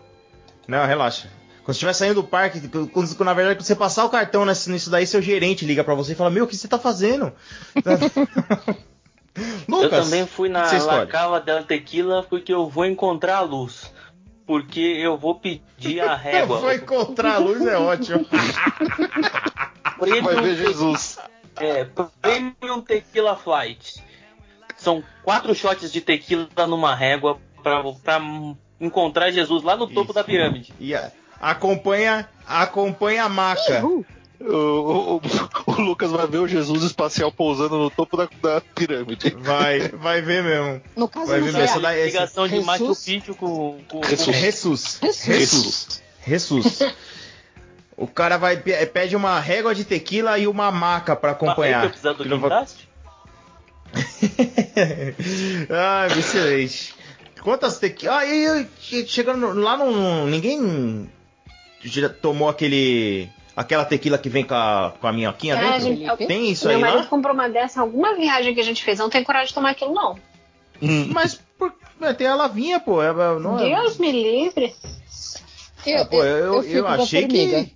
[0.67, 1.29] Não, relaxa.
[1.65, 4.45] Quando você estiver saindo do parque, quando, quando- na verdade, quando você passar o cartão
[4.45, 6.79] nesse- nisso daí, seu gerente liga pra você e fala: Meu, o que você tá
[6.79, 7.33] fazendo?
[9.69, 11.07] Lucas, eu também fui na La.
[11.07, 13.93] Cava del Tequila porque eu vou encontrar a luz.
[14.47, 16.59] Porque eu vou pedir a Eu régua.
[16.59, 18.27] vou encontrar a luz, é ótimo.
[20.01, 21.19] Vai ver Jesus.
[21.57, 21.85] é,
[22.23, 24.03] Premium Tequila Flight.
[24.79, 28.21] São quatro shots de tequila numa régua pra, pra
[28.81, 30.13] encontrar Jesus lá no topo Isso.
[30.15, 30.73] da pirâmide.
[30.81, 31.11] E a-
[31.41, 33.85] acompanha, acompanha a maca.
[33.85, 34.07] Uhul.
[34.41, 34.47] O,
[35.17, 35.21] o-
[35.67, 39.31] o- Lucas vai ver o Jesus espacial pousando no topo da, da pirâmide.
[39.37, 40.81] Vai, vai ver mesmo.
[40.97, 41.61] No caso, Vai ver mesmo.
[41.61, 42.61] Essa daí- esse- Ligação de.
[42.61, 44.25] Machu Picchu com, com, Jesus.
[44.27, 44.99] com- Jesus.
[45.03, 45.25] Jesus.
[45.25, 46.03] Jesus.
[46.25, 46.79] Jesus.
[48.01, 51.79] O cara vai pe- pede uma régua de tequila e uma maca pra Uma acompanhar.
[51.79, 52.39] régua precisando do
[55.69, 55.77] Não?
[55.77, 56.95] Ai, excelente.
[57.43, 58.17] Quantas tequilas.
[58.17, 60.27] Ah, e, e, chegando lá no.
[60.27, 61.11] Ninguém
[62.21, 63.29] tomou aquele.
[63.57, 65.85] Aquela tequila que vem com a, com a minhoquinha Cara, dentro?
[65.89, 67.07] gente, eu- Tem isso Meu aí marido lá?
[67.07, 68.99] comprou uma dessa alguma viagem que a gente fez.
[69.01, 70.17] Eu não tenho coragem de tomar aquilo, não.
[71.13, 73.03] Mas por, é, tem a lavinha, pô.
[73.03, 74.73] É, é- não é- Deus me livre.
[75.85, 77.75] Eu, Ah, pô, eu- eu a achei que-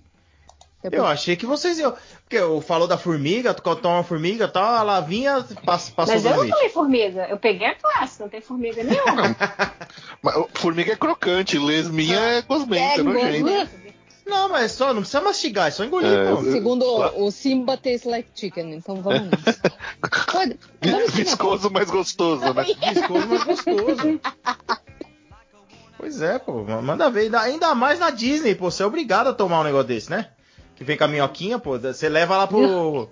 [0.89, 1.93] Eu achei que vocês iam.
[2.33, 6.15] Porque eu falou da formiga, tu toma uma formiga e tal, a lavinha passa, passou
[6.15, 7.27] Mas eu não tomei formiga.
[7.29, 9.35] Eu peguei a classe, não tem formiga nenhuma.
[10.55, 13.69] Formiga é crocante, lesminha é gosmenta, É, gosmenta.
[14.25, 16.51] Não, mas só, não precisa mastigar, é só engolir, É.
[16.51, 19.29] Segundo o, o Simba tastes like chicken, então vamos.
[20.31, 20.57] Pode.
[20.81, 22.63] vamos Viscoso, mas gostoso, né?
[22.93, 24.19] Viscoso, mas gostoso.
[25.99, 27.25] Pois é, pô, manda ver.
[27.25, 30.29] Ainda- Ainda mais na Disney, pô, você é obrigado a tomar um negócio desse, né?
[30.83, 33.09] Que vem com a minhoquinha, pô, você leva lá pro.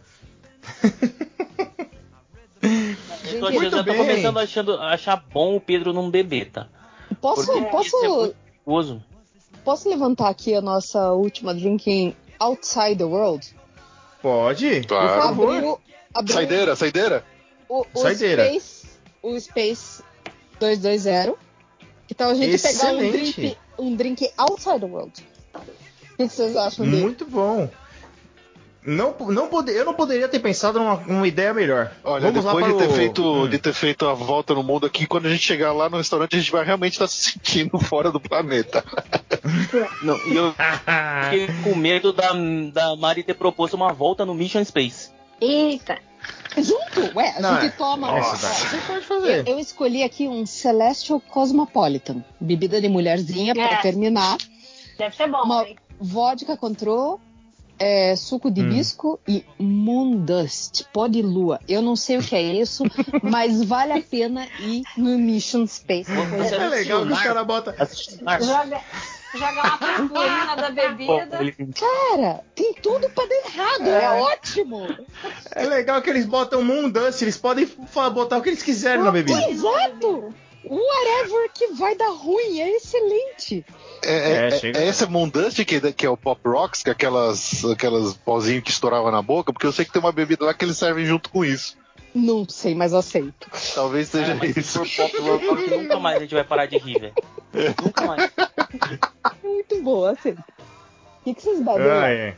[3.33, 3.97] Eu tô, Muito eu tô bem.
[3.97, 6.67] começando a achando, a achar bom o Pedro não beber, tá?
[7.21, 8.99] Posso, Porque posso, é
[9.63, 13.55] posso levantar aqui a nossa última drinking Outside the World?
[14.21, 14.81] Pode?
[14.81, 15.07] Claro.
[15.07, 15.55] Por favor.
[15.55, 15.79] Abriu,
[16.13, 17.25] abriu Saideira, saideira?
[17.69, 18.45] o, o Saideira.
[18.47, 18.87] Space,
[19.23, 20.03] o Space
[20.59, 21.35] 220.
[22.05, 23.33] Que tal a gente pegar um Excelente.
[23.33, 25.30] drink, um drink Outside the World?
[26.25, 27.01] O que, vocês acham dele?
[27.01, 27.69] Muito bom.
[28.83, 31.91] Não, não pode, eu não poderia ter pensado numa, numa ideia melhor.
[32.03, 33.47] Olha, Vamos lá depois de ter, o- feito, Hum.
[33.47, 36.35] de ter feito a volta no mundo aqui, quando a gente chegar lá no restaurante,
[36.35, 38.83] a gente vai realmente estar se sentindo fora do planeta.
[40.01, 40.51] Não, e eu
[41.29, 42.31] fiquei com medo da,
[42.73, 45.11] da Mari ter proposto uma volta no Mission Space.
[45.39, 45.99] Eita.
[46.57, 47.15] Junto?
[47.15, 47.77] Ué, a Não, gente é.
[47.77, 48.07] toma.
[48.11, 49.47] Nossa, ó, você pode eu, fazer.
[49.47, 52.23] eu escolhi aqui um Celestial Cosmopolitan.
[52.39, 53.67] Bebida de mulherzinha É.
[53.67, 54.37] para terminar.
[54.97, 55.75] Deve ser bom, Uma hein?
[56.01, 57.21] Vodka control,
[57.79, 58.65] é, suco de Hum.
[58.65, 61.59] hibisco e Moondust, pó de lua.
[61.67, 62.83] Eu não sei o que é isso,
[63.23, 66.11] mas vale a pena ir no Mission Space.
[66.11, 67.73] Você É legal que os caras botam.
[67.79, 68.47] Assistiu Narcos?
[68.47, 68.81] Joga,
[69.33, 71.39] joga uma purpurina da bebida.
[71.79, 74.87] Cara, tem tudo pra dar errado, é, ótimo.
[75.55, 77.67] É legal que eles botam Moondust, eles podem
[78.13, 79.49] botar o que eles quiserem na bebida.
[79.49, 80.33] Exato!
[80.63, 83.65] Whatever que vai dar ruim, é excelente.
[84.03, 84.79] É, É, é, chega.
[84.79, 88.71] é esse Moondust que, que é o Pop Rocks, que é aquelas, aquelas pozinhos que
[88.71, 91.29] estouravam na boca, porque eu sei que tem uma bebida lá que eles servem junto
[91.29, 91.77] com isso.
[92.13, 93.49] Não sei, mas aceito.
[93.73, 94.85] Talvez seja se isso.
[94.85, 97.13] for pop local, nunca mais a gente vai parar de rir, velho.
[97.81, 98.31] Nunca mais.
[99.43, 100.39] Muito boa, aceito.
[100.39, 101.87] O que, que vocês bebem?
[101.87, 102.03] lá?
[102.03, 102.35] Ah, é.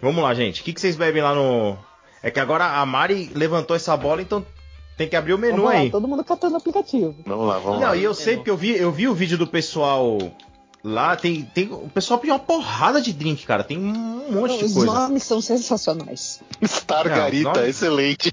[0.00, 0.60] Vamos lá, gente.
[0.60, 1.78] O que, que vocês bebem lá no.
[2.22, 4.44] É que agora a Mari levantou essa bola, então
[5.02, 5.90] tem que abrir o menu Vamos lá, aí.
[5.90, 7.14] todo mundo catando o aplicativo.
[7.26, 7.96] Vamos lá, vamos Não, lá.
[7.96, 10.16] e eu sei porque eu vi, eu vi o vídeo do pessoal
[10.84, 11.72] lá, tem, tem.
[11.72, 13.64] O pessoal pediu uma porrada de drink, cara.
[13.64, 14.92] Tem um monte de Os coisa.
[14.92, 16.40] nomes são sensacionais.
[16.62, 17.66] Stargarita, Não, não.
[17.66, 18.30] excelente.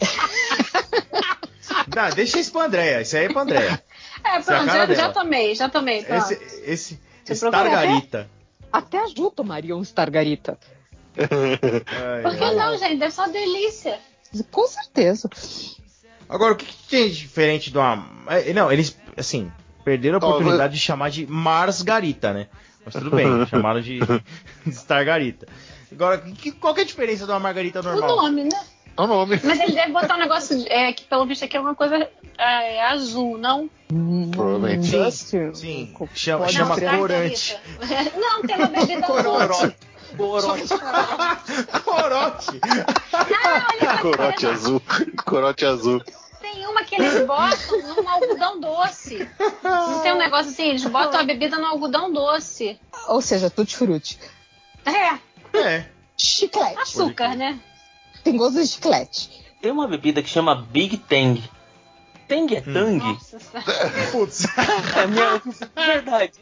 [1.95, 3.01] Não, deixa isso pra Andréia.
[3.01, 3.83] Isso aí é pra Andréia.
[4.23, 6.03] É, é pronto, já, já tomei, já tomei.
[6.03, 6.31] Pronto.
[6.65, 6.99] Esse.
[7.25, 8.29] esse Stargarita.
[8.71, 10.57] Até a Ju tomaria um Stargarita.
[11.19, 12.55] Ai, Por que ai.
[12.55, 12.97] não, gente?
[12.97, 13.99] Deve ser uma delícia.
[14.51, 15.27] Com certeza.
[16.30, 17.80] Agora, o que, que tem de diferente do.
[18.27, 19.51] é, Não, eles, assim,
[19.84, 22.47] perderam a oportunidade de chamar de Marsgarita, né?
[22.85, 25.47] Mas tudo bem, chamaram de, de Stargarita.
[25.91, 28.15] Agora, que, qual que é a diferença de uma margarita O normal?
[28.18, 28.60] nome, né?
[28.95, 29.39] É o nome.
[29.43, 32.07] Mas ele deve botar um negócio de- é, que, pelo visto, aqui é uma coisa
[32.38, 33.69] é, azul, não?
[34.31, 34.91] Provavelmente.
[35.56, 37.57] Sim, co- chama- pode chama não, corante.
[38.15, 39.73] Não, tem uma bebida azul.
[40.19, 40.67] Corote.
[41.83, 42.59] Corote!
[44.01, 44.81] Corote azul.
[45.25, 46.03] Corote azul.
[46.41, 49.27] Tem uma que eles botam num algodão doce.
[49.63, 52.79] Não tem um negócio assim, eles botam a bebida no algodão doce.
[53.07, 54.19] Ou seja, tutti-frutti.
[54.85, 55.85] É, É.
[56.17, 56.77] Chiclete.
[56.79, 57.57] açúcar, né?
[58.23, 59.29] Tem gosto de chiclete.
[59.61, 61.41] Tem uma bebida que chama Big Tang.
[62.30, 62.97] Tang é Tang?
[62.97, 63.65] Nossa senhora.
[64.14, 64.45] Putz.
[64.95, 65.41] É minha
[65.76, 66.34] verdade.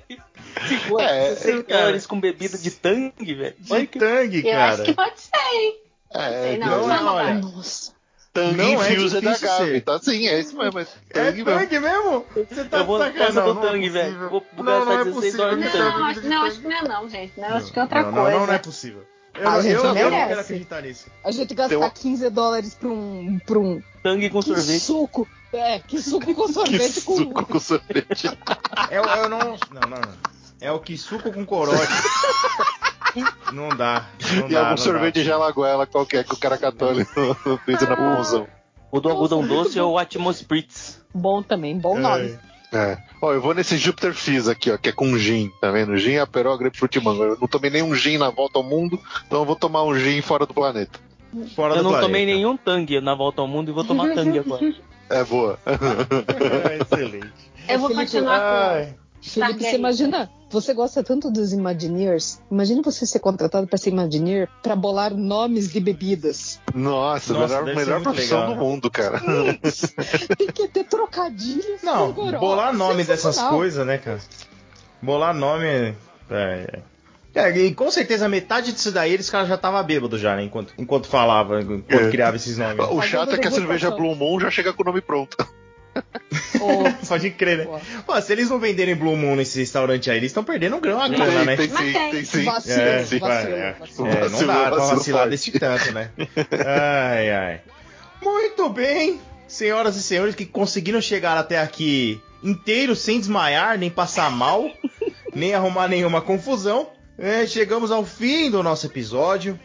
[0.68, 1.80] Ficou É, 16 cara.
[1.80, 3.56] dólares com bebida de Tang, velho.
[3.58, 5.10] De que tangue, Eu acho que cara.
[5.10, 5.76] pode ser, hein?
[6.14, 7.34] É, Sei não, não, não, não, olha.
[7.36, 7.92] Nossa.
[8.34, 9.72] Tangue Não é Infused difícil Agave.
[9.72, 9.82] ser.
[9.82, 10.80] Tá sim, é isso mesmo.
[10.80, 11.60] É É tangue mesmo.
[11.60, 12.26] tangue mesmo?
[12.36, 13.62] Você tá Eu vou na de casa sacanagem.
[13.62, 14.30] do é tangue, velho.
[14.30, 16.48] Vou- gastar não é 16 possível dólares que no tem Não, acho, de não, tangue.
[16.52, 17.34] acho que não é não, gente.
[17.40, 18.30] Não, acho que é outra não, coisa.
[18.32, 19.04] Não, não, não é possível.
[19.34, 21.06] Eu, Ah, não- gente, eu, eu não quero acreditar nisso.
[21.24, 24.80] A gente gastar uma- 15 dólares pra um, pra um Tangue com que sorvete.
[24.80, 25.28] suco.
[25.54, 27.16] É, que suco com Que sorvete com.
[27.18, 28.30] suco com sorvete.
[28.92, 29.58] É, o- eu não, não,
[29.90, 30.14] não, não.
[30.62, 31.88] É o que suco com corote.
[33.54, 34.06] não dá.
[34.36, 35.20] Não E dá, algum não sorvete dá.
[35.22, 36.58] de gelagoela qualquer que o cara
[37.46, 38.48] no freezer na promoção.
[38.92, 41.02] O do algodão doce é o Atmospritz.
[41.14, 42.38] Bom também, bom nome.
[42.74, 42.98] É.
[43.22, 45.98] Ó, eu vou nesse Jupiter Fizz aqui, ó, que é com gin, tá vendo?
[45.98, 47.24] Gin, aperol, grapefruit e mango.
[47.24, 50.22] Eu não tomei nenhum gin na volta ao mundo, então eu vou tomar um gin
[50.22, 51.00] fora do planeta.
[51.56, 52.08] Fora Eu do não planeta.
[52.08, 54.62] tomei nenhum Tang na volta ao mundo e vou tomar Tang agora.
[55.10, 55.58] É boa.
[55.66, 57.34] É, excelente.
[57.68, 58.96] Eu vou Felipe, continuar Ai.
[59.22, 60.30] Felipe, você imagina?
[60.50, 62.40] Você gosta tanto dos Imagineers?
[62.50, 66.62] Imagina você ser contratado para ser Imagineer para bolar nomes de bebidas.
[66.74, 68.56] Nossa, Nossa, melhor, melhor profissão legal.
[68.56, 69.20] do mundo, cara.
[70.38, 71.82] Tem que ter trocadilhos.
[71.84, 74.20] Não, com bolar nome dessas coisas, né, cara?
[75.02, 75.96] Bolar nome.
[76.30, 76.80] É,
[77.38, 77.58] é.
[77.58, 80.44] E com certeza metade disso daí eles caras já estavam bêbados já, né?
[80.44, 82.10] Enquanto, enquanto falava, enquanto É.
[82.10, 82.86] criava esses nomes.
[82.90, 83.92] O chato é que a cerveja.
[83.92, 85.38] Blue Moon já chega com o nome pronto.
[86.62, 87.80] Ô, Pode crer, né?
[88.06, 91.08] Pô, se eles não venderem Blue Moon nesse restaurante aí, eles estão perdendo grão a
[91.08, 91.56] grana, né?
[91.56, 92.12] Tem, sim, tem.
[92.12, 92.44] tem sim.
[92.44, 94.08] Vacilo, É, vacilo, é, vacilo.
[94.08, 96.12] É, não dá pra vacilar desse tanto, né?
[96.66, 97.62] Ai, ai.
[98.22, 104.30] Muito bem, senhoras e senhores que conseguiram chegar até aqui inteiros, sem desmaiar, nem passar
[104.32, 104.70] mal,
[105.34, 106.90] nem arrumar nenhuma confusão.
[107.18, 109.60] É, chegamos ao fim do nosso episódio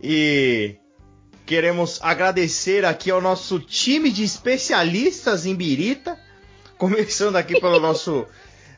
[0.00, 0.76] e
[1.44, 6.16] queremos agradecer aqui ao nosso time de especialistas em birita,
[6.78, 8.24] começando aqui pelo nosso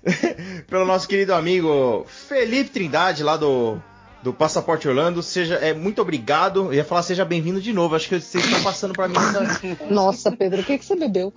[0.66, 3.78] pelo nosso querido amigo Felipe Trindade lá do
[4.22, 5.22] do Passaporte Orlando.
[5.22, 6.66] Seja é, muito obrigado.
[6.66, 7.94] Eu ia falar seja bem-vindo de novo.
[7.94, 9.16] Acho que vocês estão passando para mim.
[9.90, 11.30] Nossa, Pedro, o que, que você bebeu?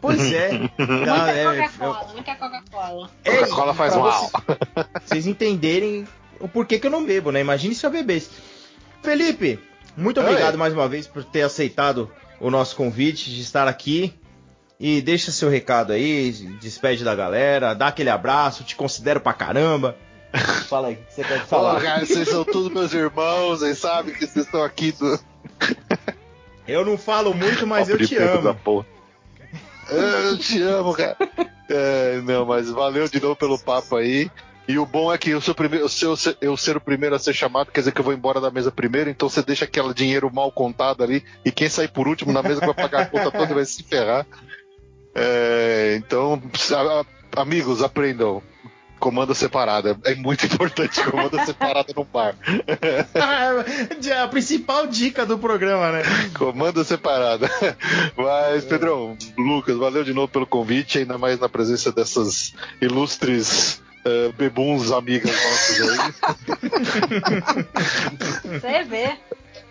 [0.00, 0.52] Pois é.
[0.78, 3.10] Muita Ah, é, Coca-Cola, muita Coca-Cola.
[3.24, 4.20] é, Coca-Cola faz pra mal.
[4.30, 6.06] vocês- vocês entenderem
[6.40, 7.40] o porquê que eu não bebo, né?
[7.40, 8.30] Imagine se eu bebesse.
[9.02, 9.58] Felipe,
[9.96, 10.26] muito Oi.
[10.26, 12.10] obrigado mais uma vez por ter aceitado
[12.40, 14.14] o nosso convite de estar aqui.
[14.78, 19.96] E deixa seu recado aí, despede da galera, dá aquele abraço, te considero pra caramba.
[20.68, 21.80] Fala aí, o que você quer Fala, falar?
[21.80, 25.18] cara, vocês são todos meus irmãos, vocês sabem que vocês estão aqui do.
[26.66, 28.56] Eu não falo muito, mas eu te amo.
[29.90, 31.16] Eu te amo, cara.
[31.68, 34.30] É, não, mas valeu de novo pelo papo aí.
[34.66, 37.18] E o bom é que eu, sou primeiro, eu, ser- eu ser o primeiro a
[37.18, 39.92] ser chamado, quer dizer que eu vou embora da mesa primeiro, então você deixa aquele
[39.92, 43.06] dinheiro mal contado ali, e quem sair por último na mesa que vai pagar a
[43.06, 44.26] conta toda vai se ferrar.
[45.14, 46.40] É, então,
[47.36, 48.42] amigos, aprendam.
[49.04, 49.98] Comanda separada.
[50.02, 52.34] É muito importante comanda separada no bar.
[54.22, 56.02] a principal dica do programa, né?
[56.32, 57.50] Comanda separada.
[58.16, 64.32] Mas, Pedrão, Lucas, valeu de novo pelo convite, ainda mais na presença dessas ilustres eh,
[64.38, 65.98] bebuns amigas nossas aí.
[68.58, 69.18] Você vê.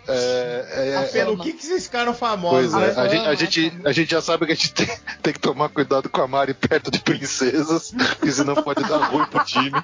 [0.06, 1.44] É, é, A é, Pelo Fama.
[1.44, 3.00] que, que vocês ficaram famosos, Pois é, né?
[3.02, 3.88] a gente, a, gente, a fama.
[3.88, 4.86] a gente já sabe que a gente tem,
[5.22, 9.24] tem que tomar cuidado com a Mari perto de princesas, porque senão pode dar ruim
[9.26, 9.82] pro time.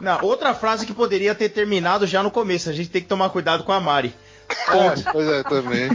[0.00, 2.68] Não, outra frase que poderia ter terminado já no começo.
[2.68, 4.12] A gente tem que tomar cuidado com a Mari.
[4.48, 5.88] É, pois é, também.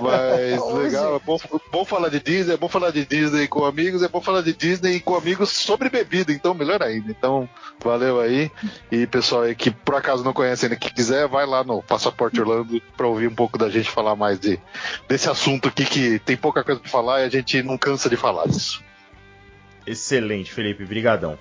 [0.00, 1.38] Mas legal, é bom,
[1.70, 4.52] bom falar de Disney, é bom falar de Disney com amigos, é bom falar de
[4.52, 7.10] Disney com amigos sobre bebida, então melhor ainda.
[7.10, 7.48] Então,
[7.82, 8.50] valeu aí.
[8.90, 12.40] E pessoal aí que por acaso não conhece ainda, que quiser, vai lá no Passaporte
[12.40, 14.58] Orlando pra ouvir um pouco da gente falar mais de,
[15.08, 18.16] desse assunto aqui que tem pouca coisa pra falar e a gente não cansa de
[18.16, 18.82] falar disso.
[19.86, 21.38] Excelente, Felipe, brigadão.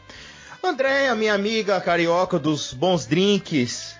[0.63, 3.95] Andréia, minha amiga carioca dos bons drinks,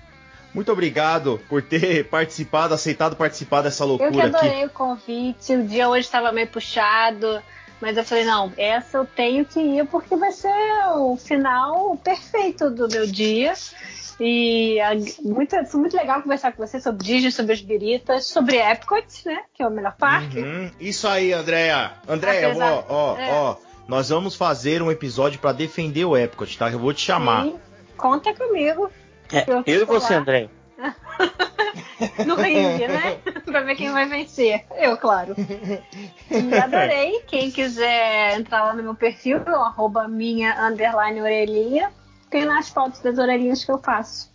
[0.54, 4.36] muito obrigado por ter participado, aceitado participar dessa Eu que loucura aqui.
[4.38, 5.56] adorei o convite.
[5.56, 7.42] O dia hoje estava meio puxado.
[7.82, 10.54] Mas eu falei, não, essa eu tenho que ir porque vai ser
[10.98, 13.54] o final perfeito do meu dia.
[14.20, 14.92] E a-
[15.24, 19.40] muito, foi muito legal conversar com você sobre Disney, sobre as biritas, sobre Epcot, né?
[19.54, 20.40] Que é o melhor parque.
[20.40, 21.94] Uhum, Isso aí, Andréia.
[22.08, 23.32] Andréia, Apesar- ó, ó, é.
[23.32, 23.56] ó.
[23.88, 26.70] Nós vamos fazer um episódio pra defender o Epcot, tá?
[26.70, 27.46] Eu vou te chamar.
[27.46, 27.56] Sim,
[27.98, 28.92] conta comigo.
[29.32, 30.14] É, Eu eu e você.
[30.14, 30.50] André.
[32.26, 33.18] no ringue, né?
[33.46, 34.66] pra ver quem vai vencer.
[34.78, 35.36] Eu, claro.
[36.30, 37.22] E adorei.
[37.28, 41.92] Quem quiser entrar lá no meu perfil, no arroba minha underline orelhinha,
[42.30, 44.32] tem lá as fotos das orelhinhas que eu faço.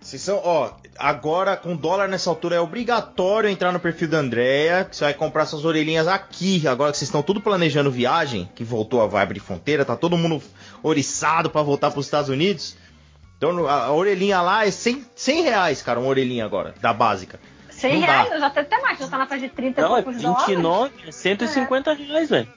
[0.00, 4.86] Vocês são, ó, agora com dólar nessa altura é obrigatório entrar no perfil da Andrea,
[4.86, 6.66] que você vai comprar suas orelhinhas aqui.
[6.66, 10.16] Agora que vocês estão tudo planejando viagem, que voltou a vibe de fronteira, tá todo
[10.16, 10.42] mundo
[10.82, 12.76] oriçado pra voltar pros Estados Unidos.
[13.40, 17.40] Então a, a orelhinha lá é 100, 100 reais, cara, uma orelhinha agora, da básica.
[17.70, 18.06] 100 Não dá.
[18.12, 20.02] reais, eu já até até mais, já tá na faixa de 30 Não, e é
[20.02, 20.46] poucos dólares.
[20.46, 22.48] 29, é 150 reais, velho.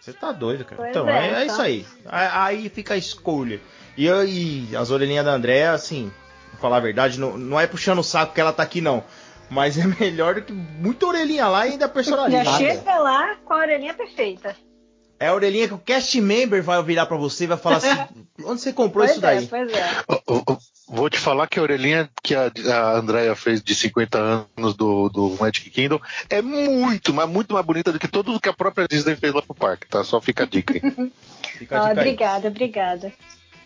[0.00, 0.76] Você tá doido, cara.
[0.76, 1.46] Pois então, é, é, é então.
[1.46, 1.86] isso aí.
[2.06, 3.60] Aí fica a escolha.
[3.96, 6.12] E, eu- e as orelhinhas da Andrea, assim,
[6.52, 9.02] pra falar a verdade, não, não é puxando o saco que ela tá aqui, não.
[9.50, 12.56] Mas é melhor do que muita orelhinha lá e ainda Já personalizada.
[12.58, 14.54] chega lá com a orelhinha perfeita.
[15.18, 17.88] É a orelhinha que o cast member vai virar pra você e vai falar assim:
[18.44, 19.44] onde você comprou pois isso daí?
[19.44, 19.90] é, pois é.
[20.88, 25.08] Vou te falar que a orelhinha que a, a Andrea fez de 50 anos do,
[25.08, 28.86] do Magic Kingdom é muito, mas muito mais bonita do que tudo que a própria
[28.86, 30.04] Disney fez lá pro parque, tá?
[30.04, 30.80] Só fica a dica aí.
[31.58, 32.06] Fica a Ah, dica aí.
[32.06, 33.12] obrigada, obrigada.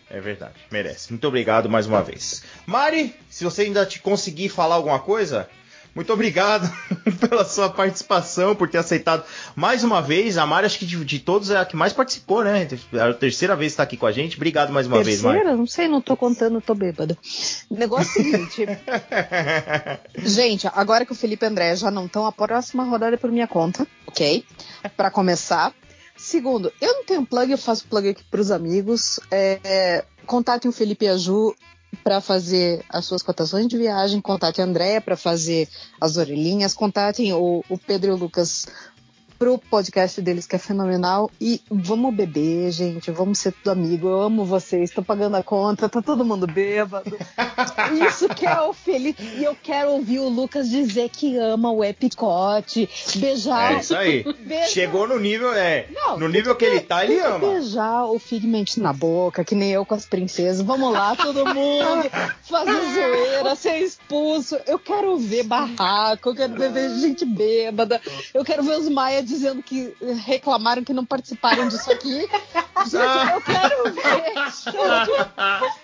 [0.09, 1.11] É verdade, merece.
[1.11, 2.43] Muito obrigado mais uma vez.
[2.65, 5.49] Mari, se você ainda te conseguir falar alguma coisa,
[5.93, 6.71] muito obrigado
[7.19, 9.23] pela sua participação, por ter aceitado
[9.55, 10.37] mais uma vez.
[10.37, 12.67] A Mari, acho que de, de todos é a que mais participou, né?
[12.93, 14.37] É a terceira vez que está aqui com a gente.
[14.37, 15.37] Obrigado mais uma vez, Mari.
[15.37, 15.57] Terceira?
[15.57, 17.17] Não sei, não tô contando, tô bêbada.
[17.69, 18.65] O negócio é o seguinte.
[20.23, 23.17] Gente, agora que o Felipe e o André já não estão, a próxima rodada é
[23.17, 24.45] por minha conta, ok?
[24.95, 25.73] Pra começar.
[26.15, 29.19] Segundo, eu não tenho plug, eu faço plug aqui pros amigos.
[29.31, 31.55] É, é, contatem o Felipe e a Ju
[32.03, 35.67] para fazer as suas cotações de viagem, contatem a Andréia para fazer
[35.99, 38.67] as orelhinhas, contatem o, o Pedro e o Lucas
[39.41, 44.07] pro podcast deles que é fenomenal e vamos beber, gente, vamos ser tudo amigo.
[44.07, 47.17] Eu amo vocês, tô pagando a conta, tá todo mundo bêbado.
[48.07, 49.23] Isso que é o Felipe.
[49.23, 53.73] E eu quero ouvir o Lucas dizer que ama o Epicote, beijar.
[53.73, 54.23] É isso aí.
[54.45, 55.87] beijar- Chegou no nível, é.
[55.91, 57.39] Não, no nível que ele tá, ele que ama.
[57.39, 60.61] Beijar o Figment na boca, que nem eu com as princesas.
[60.63, 62.07] Vamos lá, todo mundo.
[62.47, 64.55] Fazer zoeira, ser expulso.
[64.67, 67.99] Eu quero ver barraco, eu quero ver gente bêbada.
[68.35, 69.93] Eu quero ver os Maia dizendo que
[70.25, 72.27] reclamaram que não participaram disso aqui.
[72.85, 74.33] Gente, eu quero ver.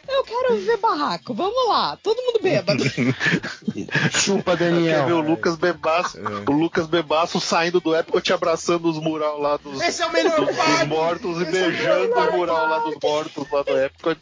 [0.08, 1.34] Eu, eu quero ver barraco.
[1.34, 2.84] Vamos lá, todo mundo bêbado.
[4.12, 5.20] Chupa, Quer ver o Daniel.
[5.22, 6.50] Lucas Bebaço, É.
[6.50, 10.46] o Lucas Bebaço saindo do Epcot abraçando os mural lá dos, Esse é o melhor
[10.46, 10.90] dos vibe.
[10.90, 14.20] mortos e Esse é o beijando o mural lá dos mortos lá do Epcot.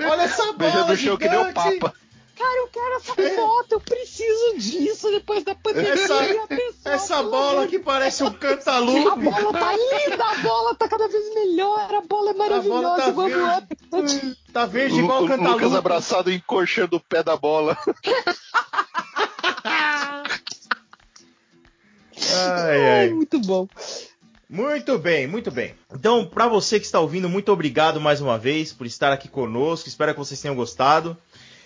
[0.00, 1.52] Olha essa bola Beijando o chão que nem o.
[1.52, 1.94] Papa.
[2.34, 5.92] Cara, eu quero essa foto, eu preciso disso depois da pandemia.
[5.92, 6.14] Essa,
[6.92, 9.20] essa bola que parece um A cantalupe.
[9.24, 13.28] bola tá linda, a bola tá cada vez melhor, a bola é maravilhosa, tá igual
[13.28, 14.36] verde.
[14.52, 15.64] Tá verde O, igual o cantalupe.
[15.64, 17.76] Lucas abraçado e encoxando o pé da bola.
[19.64, 20.22] Ai,
[22.34, 23.10] Ai, ai.
[23.10, 23.66] muito bom.
[24.48, 25.74] Muito bem, muito bem.
[25.94, 29.88] Então, para você que está ouvindo, muito obrigado mais uma vez por estar aqui conosco.
[29.88, 31.16] Espero que vocês tenham gostado.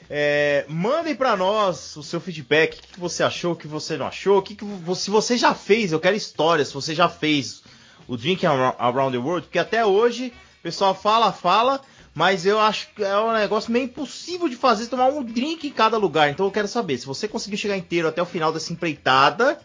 [0.08, 4.06] É, mandem para nós o seu feedback, o que, você achou, o que você não
[4.06, 4.64] achou, o que, que
[4.94, 7.62] se você já fez, eu quero histórias, se você já fez
[8.06, 11.80] o Drink Around the World, porque até hoje o pessoal fala, fala,
[12.14, 15.72] mas eu acho que é um negócio meio impossível de fazer, tomar um drink em
[15.72, 16.30] cada lugar.
[16.30, 19.60] Então eu quero saber, se você conseguiu chegar inteiro até o final dessa empreitada,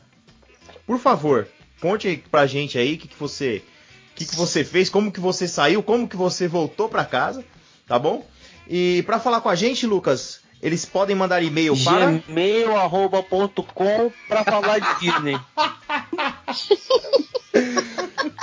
[0.85, 1.47] por favor,
[1.79, 3.63] conte pra gente aí o que, que você
[4.11, 7.45] o que, que você fez, como que você saiu, como que você voltou para casa,
[7.87, 8.25] tá bom?
[8.67, 14.79] E para falar com a gente, Lucas, eles podem mandar e-mail para gmail.com para falar
[14.79, 15.39] de Disney.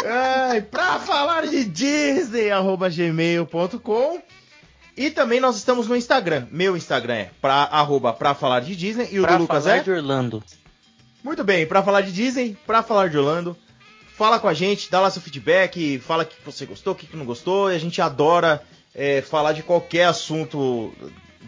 [0.04, 4.20] Ai, pra falar de Disney, arroba gmail.com.
[4.96, 6.48] E também nós estamos no Instagram.
[6.50, 9.08] Meu Instagram é pra, arroba pra falar de Disney.
[9.12, 9.80] E o pra do Lucas falar é?
[9.80, 10.42] de Orlando.
[11.22, 13.56] Muito bem, pra falar de Disney, pra falar de Orlando.
[14.16, 17.16] Fala com a gente, dá lá seu feedback, fala o que você gostou, o que
[17.16, 17.70] não gostou.
[17.70, 18.60] E a gente adora
[18.94, 20.92] é, falar de qualquer assunto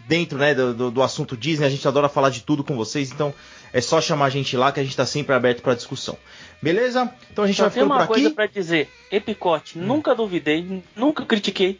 [0.07, 1.65] dentro né, do, do, assunto Disney.
[1.65, 3.33] A gente adora falar de tudo com vocês, então
[3.73, 6.17] é só chamar a gente lá que a gente está sempre aberto para discussão.
[6.61, 7.13] Beleza?
[7.31, 8.21] Então a gente Só vai tem ficando uma por aqui.
[8.23, 9.83] coisa para dizer, Epicote, Hum.
[9.83, 11.79] nunca duvidei, nunca critiquei.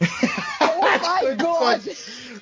[0.00, 0.04] Oh
[1.24, 1.88] my god!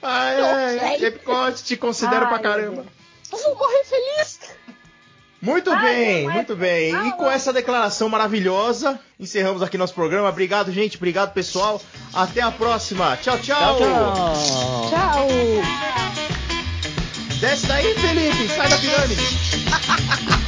[0.03, 2.87] Ai, ai, ai, Epicote, te considero Ai, pra caramba.
[3.31, 4.41] Eu vou morrer feliz!
[5.43, 6.95] Muito Ai, bem, não é- muito bem.
[7.09, 10.29] E com essa declaração maravilhosa, encerramos aqui nosso programa.
[10.29, 10.97] Obrigado, gente.
[10.97, 11.83] Obrigado, pessoal.
[12.15, 13.17] Até a próxima.
[13.21, 13.77] Tchau, tchau.
[13.79, 14.91] Tchau, tchau.
[14.91, 15.29] Tchau!
[17.41, 18.49] Desce daí, Felipe.
[18.55, 19.23] Sai da pirâmide.